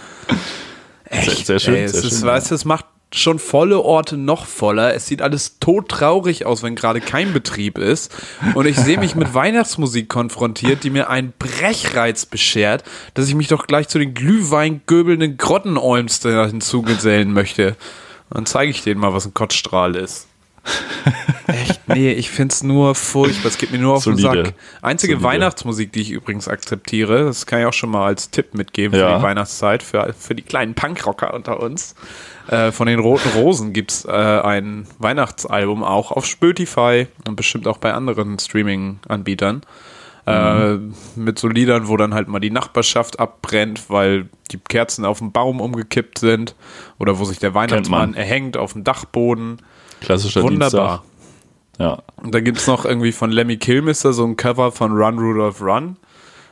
Sehr, 1.11 1.35
sehr 1.35 1.59
schön. 1.59 1.75
Ey, 1.75 1.85
es 1.85 1.93
sehr 1.93 2.05
ist, 2.05 2.19
schön. 2.19 2.29
weißt 2.29 2.51
du, 2.51 2.55
es 2.55 2.67
macht 2.67 2.85
schon 3.13 3.39
volle 3.39 3.81
Orte 3.81 4.17
noch 4.17 4.47
voller. 4.47 4.95
Es 4.95 5.07
sieht 5.07 5.23
alles 5.23 5.59
todtraurig 5.61 6.45
aus, 6.45 6.63
wenn 6.63 6.75
gerade 6.75 7.01
kein 7.01 7.33
Betrieb 7.33 7.79
ist. 7.79 8.15
Und 8.55 8.67
ich 8.67 8.77
sehe 8.77 8.99
mich 8.99 9.15
mit 9.15 9.33
Weihnachtsmusik 9.35 10.09
konfrontiert, 10.09 10.85
die 10.85 10.91
mir 10.91 11.09
einen 11.09 11.33
Brechreiz 11.39 12.27
beschert, 12.27 12.85
dass 13.15 13.29
ich 13.29 13.35
mich 13.35 13.49
doch 13.49 13.67
gleich 13.67 13.89
zu 13.89 13.99
den 13.99 14.15
glühweingöbelnden 14.15 15.39
Grottenolms 15.39 16.21
hinzugesellen 16.23 17.33
möchte. 17.33 17.77
Dann 18.31 18.47
zeige 18.47 18.71
ich 18.71 18.83
denen 18.83 19.01
mal, 19.01 19.15
was 19.15 19.27
ein 19.27 19.35
Kotzstrahl 19.35 19.97
ist. 19.97 20.27
Echt? 21.47 21.81
Nee, 21.89 22.13
ich 22.13 22.31
find's 22.31 22.63
nur 22.63 22.95
furchtbar. 22.95 23.49
Es 23.49 23.57
geht 23.59 23.71
mir 23.73 23.79
nur 23.79 23.95
auf 23.95 24.03
Solide. 24.05 24.29
den 24.35 24.45
Sack. 24.47 24.55
Einzige 24.83 25.15
Solide. 25.15 25.25
Weihnachtsmusik, 25.29 25.93
die 25.93 26.01
ich 26.03 26.11
übrigens 26.11 26.47
akzeptiere, 26.47 27.25
das 27.25 27.47
kann 27.47 27.61
ich 27.61 27.67
auch 27.67 27.73
schon 27.73 27.91
mal 27.91 28.07
als 28.07 28.31
Tipp 28.31 28.53
mitgeben 28.55 28.93
für 28.93 29.01
Ja. 29.07 29.17
die 29.17 29.23
Weihnachtszeit, 29.23 29.83
für, 29.83 30.13
für 30.19 30.35
die 30.35 30.43
kleinen 30.43 30.75
Punkrocker 30.75 31.33
unter 31.33 31.61
uns. 31.61 31.95
Äh, 32.49 32.71
von 32.73 32.87
den 32.87 32.99
Roten 32.99 33.31
Rosen 33.31 33.73
gibt's 33.73 34.05
äh, 34.05 34.11
ein 34.11 34.87
Weihnachtsalbum 34.99 35.83
auch 35.83 36.13
auf 36.13 36.27
Spotify 36.27 37.07
und 37.27 37.37
bestimmt 37.37 37.67
auch 37.67 37.79
bei 37.79 37.95
anderen 37.95 38.39
Streaming-Anbietern. 38.39 39.63
Äh, 40.27 40.77
mit 41.17 41.39
so 41.39 41.49
Liedern, 41.49 41.89
wo 41.89 41.97
dann 41.97 42.13
halt 42.13 42.29
mal 42.29 42.39
die 42.39 42.51
Nachbarschaft 42.51 43.19
abbrennt, 43.19 43.89
weil 43.89 44.29
die 44.51 44.59
Kerzen 44.59 45.07
auf 45.07 45.19
dem 45.21 45.33
Baum 45.33 45.59
umgekippt 45.63 46.19
sind 46.19 46.55
oder 46.99 47.19
wo 47.19 47.25
sich 47.25 47.39
der 47.39 47.55
Weihnachtsmann 47.55 48.11
man. 48.11 48.15
erhängt 48.19 48.59
auf 48.59 48.75
dem 48.75 48.85
Dachboden. 48.85 49.63
Klassischer 50.01 50.43
Wunderbar. 50.43 51.03
Dienstag. 51.03 51.03
Ja. 51.79 52.03
Und 52.17 52.35
dann 52.35 52.45
gibt 52.45 52.59
es 52.59 52.67
noch 52.67 52.85
irgendwie 52.85 53.13
von 53.13 53.31
Lemmy 53.31 53.57
Kilmister 53.57 54.13
so 54.13 54.25
ein 54.25 54.37
Cover 54.37 54.73
von 54.73 54.93
Run 54.93 55.19
Rudolph 55.19 55.61
Run. 55.61 55.97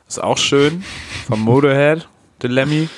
Ist 0.09 0.23
auch 0.23 0.39
schön. 0.39 0.85
Vom 1.27 1.41
Motorhead, 1.41 2.09
der 2.43 2.51
Lemmy. 2.51 2.89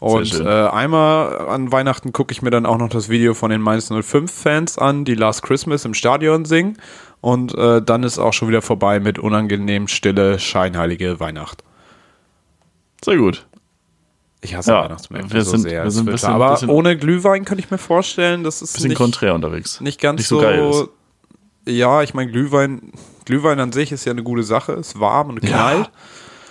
Und 0.00 0.40
äh, 0.40 0.46
einmal 0.46 1.48
an 1.48 1.72
Weihnachten 1.72 2.12
gucke 2.12 2.32
ich 2.32 2.40
mir 2.40 2.50
dann 2.50 2.66
auch 2.66 2.78
noch 2.78 2.88
das 2.88 3.08
Video 3.08 3.34
von 3.34 3.50
den 3.50 3.60
Mainz 3.60 3.92
05 3.92 4.30
Fans 4.32 4.78
an, 4.78 5.04
die 5.04 5.14
Last 5.14 5.42
Christmas 5.42 5.84
im 5.84 5.92
Stadion 5.92 6.44
singen. 6.44 6.78
Und 7.20 7.54
äh, 7.56 7.82
dann 7.82 8.04
ist 8.04 8.18
auch 8.18 8.32
schon 8.32 8.48
wieder 8.48 8.62
vorbei 8.62 9.00
mit 9.00 9.18
unangenehm 9.18 9.88
stille, 9.88 10.38
scheinheilige 10.38 11.18
Weihnacht. 11.18 11.64
Sehr 13.04 13.16
gut. 13.16 13.47
Ich 14.40 14.54
hasse 14.54 14.70
Ja, 14.72 14.84
Weihnachtsmärkte 14.84 15.32
wir 15.34 15.42
so 15.44 15.50
sind- 15.52 15.60
sehr. 15.62 15.82
wir 15.84 15.90
sind 15.90 16.06
bisschen- 16.06 16.32
aber 16.32 16.52
bisschen- 16.52 16.68
ohne 16.70 16.96
Glühwein 16.96 17.44
könnte 17.44 17.62
ich 17.64 17.70
mir 17.70 17.78
vorstellen, 17.78 18.44
das 18.44 18.62
ist 18.62 18.74
Bisschen 18.74 18.88
nicht, 18.90 18.96
konträr 18.98 19.34
unterwegs. 19.34 19.80
nicht 19.80 20.00
ganz 20.00 20.18
Nicht 20.20 20.28
so 20.28 20.36
so. 20.36 20.42
geil 20.42 20.70
ist. 20.70 20.88
Ja, 21.66 22.02
ich 22.02 22.14
meine, 22.14 22.30
Glühwein, 22.30 22.92
Glühwein 23.24 23.58
an 23.60 23.72
sich 23.72 23.90
ist 23.92 24.04
ja 24.04 24.12
eine 24.12 24.22
gute 24.22 24.42
Sache, 24.44 24.72
ist 24.72 24.98
warm 25.00 25.30
und 25.30 25.40
knallt. 25.42 25.90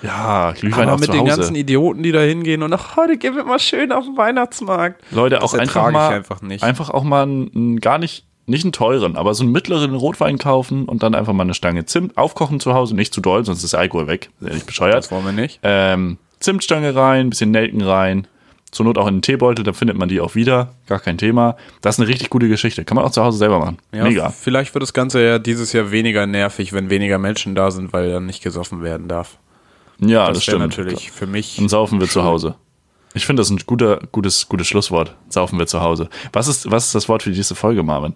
Ja, 0.03 0.51
Glühwein 0.51 0.83
aber 0.89 0.93
auch 0.95 0.99
mit 0.99 1.11
den 1.11 1.25
ganzen 1.25 1.55
Idioten, 1.55 2.03
die 2.03 2.11
da 2.11 2.19
hingehen 2.19 2.61
und 2.61 2.71
ach, 2.73 2.97
heute 2.97 3.17
gehen 3.17 3.35
wir 3.35 3.43
mal 3.45 3.57
schön 3.57 3.91
auf 3.91 4.03
den 4.05 4.15
Weihnachtsmarkt. 4.15 5.01
Leute, 5.11 5.35
Das 5.35 5.43
auch 5.45 5.53
einfach 5.57 5.75
ertrage 5.77 5.89
ich 5.89 5.93
mal, 5.93 6.09
einfach 6.13 6.41
nicht. 6.41 6.63
einfach 6.63 6.89
auch 6.91 7.03
mal 7.03 7.23
einen, 7.23 7.51
einen 7.55 7.79
gar 7.79 7.97
nicht, 7.97 8.25
nicht 8.45 8.63
einen 8.63 8.73
teuren, 8.73 9.15
aber 9.15 9.33
so 9.33 9.43
einen 9.43 9.51
mittleren 9.53 9.95
Rotwein 9.95 10.37
kaufen 10.37 10.85
und 10.85 11.01
dann 11.01 11.15
einfach 11.15 11.33
mal 11.33 11.43
eine 11.43 11.55
Stange 11.55 11.85
Zimt 11.85 12.15
aufkochen 12.15 12.59
zu 12.59 12.75
Hause, 12.75 12.95
nicht 12.95 13.11
zu 13.13 13.21
doll, 13.21 13.43
sonst 13.43 13.63
ist 13.63 13.73
Alkohol 13.73 14.05
weg. 14.07 14.29
Ist 14.41 14.47
ja 14.49 14.53
nicht 14.53 14.65
bescheuert. 14.67 14.95
Das 14.97 15.09
wollen 15.11 15.25
wir 15.25 15.31
nicht. 15.31 15.59
Ähm, 15.63 16.17
Zimtstange 16.39 16.95
rein, 16.95 17.29
bisschen 17.29 17.51
Nelken 17.51 17.81
rein, 17.81 18.27
zur 18.71 18.85
Not 18.85 18.97
auch 18.97 19.07
in 19.07 19.15
den 19.15 19.21
Teebeutel, 19.21 19.63
dann 19.63 19.73
findet 19.73 19.97
man 19.97 20.09
die 20.09 20.19
auch 20.19 20.35
wieder, 20.35 20.73
gar 20.87 20.99
kein 20.99 21.17
Thema. 21.17 21.55
Das 21.81 21.95
ist 21.95 21.99
eine 21.99 22.09
richtig 22.09 22.29
gute 22.29 22.47
Geschichte, 22.49 22.85
kann 22.85 22.95
man 22.95 23.05
auch 23.05 23.11
zu 23.11 23.23
Hause 23.23 23.37
selber 23.37 23.59
machen. 23.59 23.77
Ja, 23.93 24.03
Mega. 24.03 24.29
Vielleicht 24.29 24.73
wird 24.73 24.83
das 24.83 24.93
Ganze 24.93 25.23
ja 25.23 25.39
dieses 25.39 25.73
Jahr 25.73 25.91
weniger 25.91 26.27
nervig, 26.27 26.73
wenn 26.73 26.89
weniger 26.89 27.17
Menschen 27.17 27.55
da 27.55 27.71
sind, 27.71 27.93
weil 27.93 28.11
dann 28.11 28.25
nicht 28.25 28.43
gesoffen 28.43 28.83
werden 28.83 29.07
darf. 29.07 29.37
Ja, 29.99 30.27
das, 30.27 30.37
das 30.37 30.43
stimmt. 30.43 30.59
natürlich 30.59 31.11
für 31.11 31.27
mich. 31.27 31.55
Dann 31.57 31.69
saufen 31.69 31.99
wir 31.99 32.07
zu 32.07 32.23
Hause. 32.23 32.55
Ich 33.13 33.25
finde 33.25 33.41
das 33.41 33.49
ein 33.49 33.57
guter, 33.65 33.99
gutes, 34.11 34.47
gutes 34.47 34.67
Schlusswort. 34.67 35.15
Saufen 35.29 35.57
wir 35.57 35.65
zu 35.65 35.81
Hause. 35.81 36.09
Was 36.33 36.47
ist, 36.47 36.69
was 36.69 36.87
ist 36.87 36.95
das 36.95 37.09
Wort 37.09 37.23
für 37.23 37.31
die 37.31 37.37
nächste 37.37 37.55
Folge, 37.55 37.81
Marvin? 37.81 38.15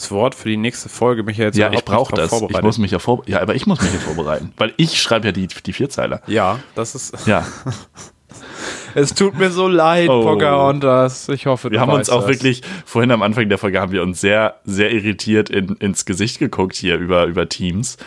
Das 0.00 0.10
Wort 0.10 0.34
für 0.34 0.48
die 0.48 0.56
nächste 0.56 0.88
Folge 0.88 1.22
mich 1.24 1.36
ja 1.36 1.44
jetzt 1.44 1.58
Ja, 1.58 1.70
ich 1.70 1.84
brauche 1.84 2.14
das. 2.14 2.32
Ich 2.32 2.62
muss 2.62 2.78
mich 2.78 2.90
ja 2.90 2.98
vor, 2.98 3.22
ja, 3.26 3.42
aber 3.42 3.54
ich 3.54 3.66
muss 3.66 3.82
mich 3.82 3.90
hier 3.90 4.00
vorbereiten, 4.00 4.50
weil 4.56 4.72
ich 4.78 4.98
schreibe 5.00 5.26
ja 5.26 5.32
die, 5.32 5.46
die 5.46 5.72
Vierzeiler. 5.74 6.22
ja, 6.26 6.58
das 6.74 6.94
ist. 6.94 7.26
Ja, 7.26 7.46
Es 8.94 9.14
tut 9.14 9.38
mir 9.38 9.50
so 9.50 9.68
leid, 9.68 10.08
Oh. 10.08 10.22
Pocahontas. 10.22 11.28
Ich 11.28 11.44
hoffe, 11.46 11.68
du 11.68 11.74
wir 11.74 11.80
haben 11.80 11.92
uns 11.92 12.08
auch 12.08 12.20
das. 12.22 12.28
wirklich, 12.30 12.62
vorhin 12.86 13.10
am 13.10 13.20
Anfang 13.22 13.48
der 13.50 13.58
Folge 13.58 13.78
haben 13.78 13.92
wir 13.92 14.02
uns 14.02 14.20
sehr, 14.20 14.56
sehr 14.64 14.90
irritiert 14.90 15.50
in, 15.50 15.76
ins 15.76 16.06
Gesicht 16.06 16.38
geguckt 16.38 16.76
hier 16.76 16.96
über, 16.96 17.26
über 17.26 17.48
Teams, 17.48 17.98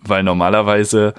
weil 0.00 0.22
normalerweise 0.22 1.12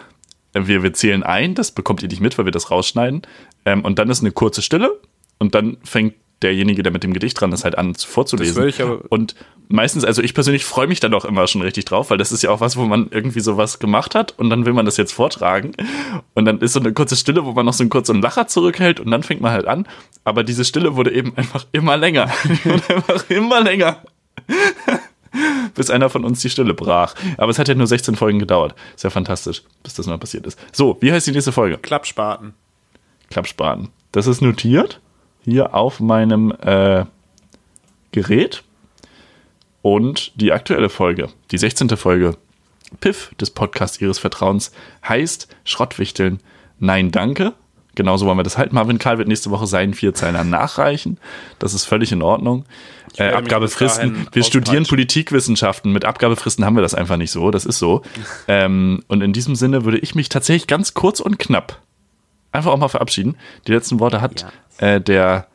äh, 0.53 0.61
wir, 0.65 0.81
wir 0.81 0.93
zählen 0.93 1.21
ein, 1.23 1.53
das 1.53 1.71
bekommt 1.71 2.01
ihr 2.01 2.09
nicht 2.09 2.21
mit, 2.21 2.37
weil 2.37 2.45
wir 2.45 2.51
das 2.51 2.71
rausschneiden, 2.71 3.21
ähm, 3.65 3.85
und 3.85 3.99
dann 3.99 4.09
ist 4.09 4.21
eine 4.21 4.31
kurze 4.31 4.61
Stille 4.63 4.99
und 5.37 5.53
dann 5.55 5.77
fängt 5.83 6.15
derjenige, 6.43 6.83
der 6.83 6.91
mit 6.91 7.03
dem 7.03 7.13
Gedicht 7.13 7.39
dran 7.39 7.51
ist, 7.51 7.63
halt 7.63 7.77
an 7.77 7.95
vorzulesen. 7.95 8.53
Das 8.53 8.57
würde 8.57 8.69
ich 8.69 8.81
aber- 8.81 9.01
und 9.09 9.35
meistens, 9.69 10.03
also 10.05 10.21
ich 10.21 10.33
persönlich 10.33 10.65
freue 10.65 10.87
mich 10.87 10.99
dann 10.99 11.13
auch 11.13 11.25
immer 11.25 11.47
schon 11.47 11.61
richtig 11.61 11.85
drauf, 11.85 12.09
weil 12.09 12.17
das 12.17 12.31
ist 12.31 12.43
ja 12.43 12.49
auch 12.51 12.59
was, 12.61 12.77
wo 12.77 12.83
man 12.85 13.07
irgendwie 13.11 13.39
sowas 13.39 13.79
gemacht 13.79 14.15
hat 14.15 14.37
und 14.37 14.49
dann 14.49 14.65
will 14.65 14.73
man 14.73 14.85
das 14.85 14.97
jetzt 14.97 15.13
vortragen 15.13 15.71
und 16.33 16.45
dann 16.45 16.59
ist 16.59 16.73
so 16.73 16.79
eine 16.79 16.93
kurze 16.93 17.15
Stille, 17.15 17.45
wo 17.45 17.53
man 17.53 17.65
noch 17.65 17.73
so 17.73 17.83
einen 17.83 17.89
kurzen 17.89 18.21
Lacher 18.21 18.47
zurückhält 18.47 18.99
und 18.99 19.09
dann 19.11 19.23
fängt 19.23 19.41
man 19.41 19.51
halt 19.51 19.67
an. 19.67 19.87
Aber 20.23 20.43
diese 20.43 20.65
Stille 20.65 20.95
wurde 20.95 21.11
eben 21.11 21.35
einfach 21.35 21.65
immer 21.71 21.97
länger. 21.97 22.29
Wurde 22.63 22.95
einfach 22.95 23.29
immer 23.29 23.61
länger. 23.61 24.03
Bis 25.75 25.89
einer 25.89 26.09
von 26.09 26.23
uns 26.23 26.41
die 26.41 26.49
Stille 26.49 26.73
brach. 26.73 27.15
Aber 27.37 27.49
es 27.49 27.57
hat 27.59 27.67
ja 27.67 27.75
nur 27.75 27.87
16 27.87 28.15
Folgen 28.15 28.39
gedauert. 28.39 28.75
Ist 28.95 29.03
ja 29.03 29.09
fantastisch, 29.09 29.63
bis 29.81 29.95
das 29.95 30.05
mal 30.05 30.17
passiert 30.19 30.45
ist. 30.45 30.59
So, 30.71 30.97
wie 31.01 31.11
heißt 31.11 31.25
die 31.25 31.31
nächste 31.31 31.51
Folge? 31.51 31.77
Klappspaten. 31.77 32.53
Klappspaten. 33.29 33.89
Das 34.11 34.27
ist 34.27 34.41
notiert 34.41 35.01
hier 35.43 35.73
auf 35.73 35.99
meinem 35.99 36.51
äh, 36.61 37.05
Gerät. 38.11 38.63
Und 39.81 40.31
die 40.39 40.53
aktuelle 40.53 40.87
Folge, 40.89 41.29
die 41.51 41.57
16. 41.57 41.89
Folge, 41.97 42.37
Piff 43.01 43.31
des 43.39 43.51
Podcasts 43.51 43.99
Ihres 43.99 44.17
Vertrauens, 44.17 44.71
heißt 45.07 45.49
Schrottwichteln. 45.65 46.39
Nein, 46.79 47.11
danke. 47.11 47.53
Genauso 47.95 48.25
wollen 48.25 48.37
wir 48.37 48.43
das 48.43 48.57
halten. 48.57 48.73
Marvin 48.73 48.97
Karl 48.97 49.19
wird 49.19 49.27
nächste 49.27 49.51
Woche 49.51 49.67
seinen 49.67 49.93
Vierzeiler 49.93 50.43
nachreichen. 50.43 51.19
Das 51.59 51.73
ist 51.73 51.85
völlig 51.85 52.11
in 52.11 52.21
Ordnung. 52.23 52.65
Äh, 53.17 53.29
Abgabefristen. 53.31 54.27
Wir 54.31 54.43
studieren. 54.43 54.85
Politikwissenschaften. 54.85 55.91
Mit 55.91 56.05
Abgabefristen 56.05 56.65
haben 56.65 56.75
wir 56.75 56.81
das 56.81 56.95
einfach 56.95 57.17
nicht 57.17 57.31
so. 57.31 57.51
Das 57.51 57.65
ist 57.65 57.77
so. 57.77 58.01
ähm, 58.47 59.03
und 59.07 59.21
in 59.21 59.33
diesem 59.33 59.55
Sinne 59.55 59.85
würde 59.85 59.99
ich 59.99 60.15
mich 60.15 60.29
tatsächlich 60.29 60.65
ganz 60.65 60.93
kurz 60.95 61.19
und 61.19 61.37
knapp 61.37 61.81
einfach 62.53 62.71
auch 62.71 62.77
mal 62.77 62.87
verabschieden. 62.87 63.35
Die 63.67 63.71
letzten 63.71 63.99
Worte 63.99 64.21
hat 64.21 64.45
äh, 64.83 64.99
der 64.99 65.47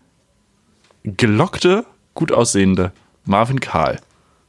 gelockte, 1.04 1.84
gut 2.14 2.32
aussehende 2.32 2.92
Marvin 3.24 3.60
Karl. 3.60 4.00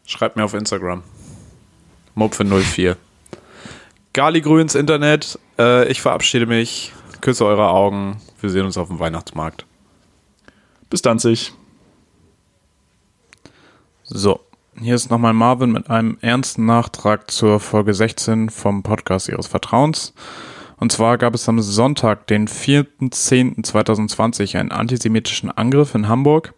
Schreibt 0.06 0.38
mir 0.38 0.46
auf 0.46 0.54
Instagram. 0.54 1.04
Mopfe04. 2.16 2.96
Galigrü 4.14 4.62
ins 4.62 4.76
Internet. 4.76 5.38
Äh, 5.58 5.90
ich 5.90 6.02
verabschiede 6.02 6.46
mich. 6.46 6.94
Küsse 7.20 7.46
eure 7.46 7.70
Augen. 7.70 8.22
Wir 8.40 8.50
sehen 8.50 8.66
uns 8.66 8.78
auf 8.78 8.88
dem 8.88 9.00
Weihnachtsmarkt. 9.00 9.66
Bis 10.90 11.02
dann 11.02 11.20
sich. 11.20 11.52
So, 14.06 14.40
hier 14.80 14.96
ist 14.96 15.12
nochmal 15.12 15.34
Marvin 15.34 15.72
mit 15.74 15.90
einem 15.90 16.18
ernsten 16.22 16.66
Nachtrag 16.66 17.30
zur 17.30 17.60
Folge 17.60 17.94
16 17.94 18.50
vom 18.50 18.82
Podcast 18.82 19.28
Ihres 19.28 19.48
Vertrauens. 19.48 20.14
Und 20.80 20.92
zwar 20.94 21.18
gab 21.18 21.36
es 21.36 21.50
am 21.50 21.60
Sonntag, 21.62 22.28
den 22.28 22.48
4.10.2020, 22.48 24.58
einen 24.58 24.72
antisemitischen 24.72 25.52
Angriff 25.52 25.94
in 25.94 26.08
Hamburg. 26.08 26.54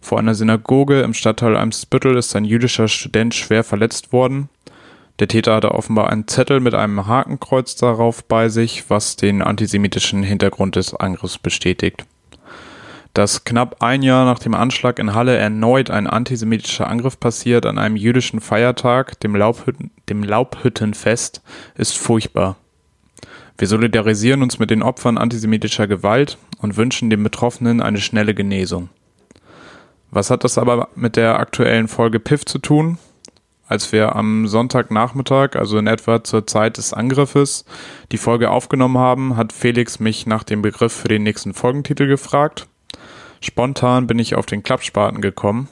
Vor 0.00 0.20
einer 0.20 0.36
Synagoge 0.36 1.00
im 1.00 1.14
Stadtteil 1.14 1.56
Eimsbüttel 1.56 2.16
ist 2.16 2.36
ein 2.36 2.44
jüdischer 2.44 2.86
Student 2.86 3.34
schwer 3.34 3.64
verletzt 3.64 4.12
worden. 4.12 4.48
Der 5.18 5.26
Täter 5.26 5.56
hatte 5.56 5.72
offenbar 5.72 6.10
einen 6.10 6.28
Zettel 6.28 6.60
mit 6.60 6.74
einem 6.74 7.08
Hakenkreuz 7.08 7.74
darauf 7.74 8.22
bei 8.22 8.48
sich, 8.48 8.88
was 8.88 9.16
den 9.16 9.42
antisemitischen 9.42 10.22
Hintergrund 10.22 10.76
des 10.76 10.94
Angriffs 10.94 11.38
bestätigt. 11.38 12.06
Dass 13.14 13.42
knapp 13.44 13.82
ein 13.82 14.02
Jahr 14.02 14.26
nach 14.26 14.38
dem 14.38 14.54
Anschlag 14.54 15.00
in 15.00 15.14
Halle 15.14 15.38
erneut 15.38 15.90
ein 15.90 16.06
antisemitischer 16.06 16.86
Angriff 16.86 17.18
passiert 17.18 17.66
an 17.66 17.78
einem 17.78 17.96
jüdischen 17.96 18.40
Feiertag, 18.40 19.18
dem, 19.20 19.34
Laubhütten, 19.34 19.90
dem 20.08 20.22
Laubhüttenfest, 20.22 21.42
ist 21.76 21.96
furchtbar. 21.96 22.56
Wir 23.58 23.68
solidarisieren 23.68 24.42
uns 24.42 24.58
mit 24.58 24.70
den 24.70 24.82
Opfern 24.82 25.16
antisemitischer 25.16 25.86
Gewalt 25.86 26.36
und 26.58 26.76
wünschen 26.76 27.08
den 27.08 27.22
Betroffenen 27.22 27.80
eine 27.80 28.00
schnelle 28.00 28.34
Genesung. 28.34 28.90
Was 30.10 30.30
hat 30.30 30.44
das 30.44 30.58
aber 30.58 30.88
mit 30.94 31.16
der 31.16 31.38
aktuellen 31.38 31.88
Folge 31.88 32.20
Piff 32.20 32.44
zu 32.44 32.58
tun? 32.58 32.98
Als 33.66 33.90
wir 33.92 34.14
am 34.14 34.46
Sonntagnachmittag, 34.46 35.56
also 35.56 35.78
in 35.78 35.88
etwa 35.88 36.22
zur 36.22 36.46
Zeit 36.46 36.76
des 36.76 36.92
Angriffes, 36.92 37.64
die 38.12 38.18
Folge 38.18 38.50
aufgenommen 38.50 38.98
haben, 38.98 39.36
hat 39.36 39.52
Felix 39.52 39.98
mich 39.98 40.26
nach 40.26 40.44
dem 40.44 40.62
Begriff 40.62 40.92
für 40.92 41.08
den 41.08 41.24
nächsten 41.24 41.52
Folgentitel 41.52 42.06
gefragt. 42.06 42.68
Spontan 43.40 44.06
bin 44.06 44.18
ich 44.18 44.36
auf 44.36 44.46
den 44.46 44.62
Klappspaten 44.62 45.20
gekommen. 45.20 45.68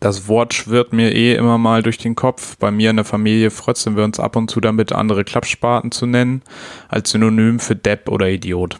Das 0.00 0.28
Wort 0.28 0.52
schwirrt 0.52 0.92
mir 0.92 1.14
eh 1.14 1.34
immer 1.34 1.58
mal 1.58 1.82
durch 1.82 1.98
den 1.98 2.14
Kopf. 2.14 2.56
Bei 2.58 2.70
mir 2.70 2.90
in 2.90 2.96
der 2.96 3.04
Familie 3.04 3.50
frötzen 3.50 3.96
wir 3.96 4.04
uns 4.04 4.20
ab 4.20 4.36
und 4.36 4.50
zu 4.50 4.60
damit, 4.60 4.92
andere 4.92 5.24
Klappspaten 5.24 5.90
zu 5.90 6.06
nennen, 6.06 6.42
als 6.88 7.10
Synonym 7.10 7.58
für 7.58 7.76
Depp 7.76 8.08
oder 8.08 8.28
Idiot. 8.28 8.78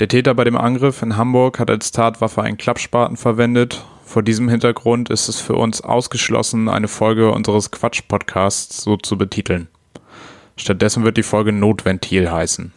Der 0.00 0.08
Täter 0.08 0.34
bei 0.34 0.44
dem 0.44 0.56
Angriff 0.56 1.02
in 1.02 1.16
Hamburg 1.16 1.58
hat 1.58 1.70
als 1.70 1.90
Tatwaffe 1.90 2.42
einen 2.42 2.58
Klappspaten 2.58 3.16
verwendet. 3.16 3.84
Vor 4.04 4.22
diesem 4.22 4.48
Hintergrund 4.48 5.10
ist 5.10 5.28
es 5.28 5.40
für 5.40 5.54
uns 5.54 5.80
ausgeschlossen, 5.80 6.68
eine 6.68 6.88
Folge 6.88 7.32
unseres 7.32 7.70
Quatsch-Podcasts 7.70 8.82
so 8.82 8.96
zu 8.96 9.18
betiteln. 9.18 9.68
Stattdessen 10.56 11.04
wird 11.04 11.16
die 11.16 11.22
Folge 11.22 11.52
Notventil 11.52 12.30
heißen. 12.30 12.72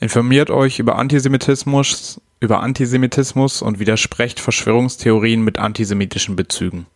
Informiert 0.00 0.50
euch 0.50 0.78
über 0.78 0.96
Antisemitismus, 0.96 2.20
über 2.40 2.60
Antisemitismus 2.60 3.62
und 3.62 3.78
widersprecht 3.78 4.40
Verschwörungstheorien 4.40 5.42
mit 5.42 5.58
antisemitischen 5.58 6.36
Bezügen. 6.36 6.86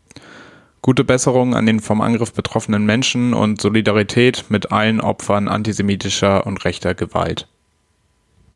Gute 0.82 1.04
Besserung 1.04 1.54
an 1.54 1.66
den 1.66 1.80
vom 1.80 2.00
Angriff 2.00 2.32
betroffenen 2.32 2.86
Menschen 2.86 3.34
und 3.34 3.60
Solidarität 3.60 4.44
mit 4.48 4.72
allen 4.72 5.00
Opfern 5.00 5.48
antisemitischer 5.48 6.46
und 6.46 6.64
rechter 6.64 6.94
Gewalt. 6.94 7.48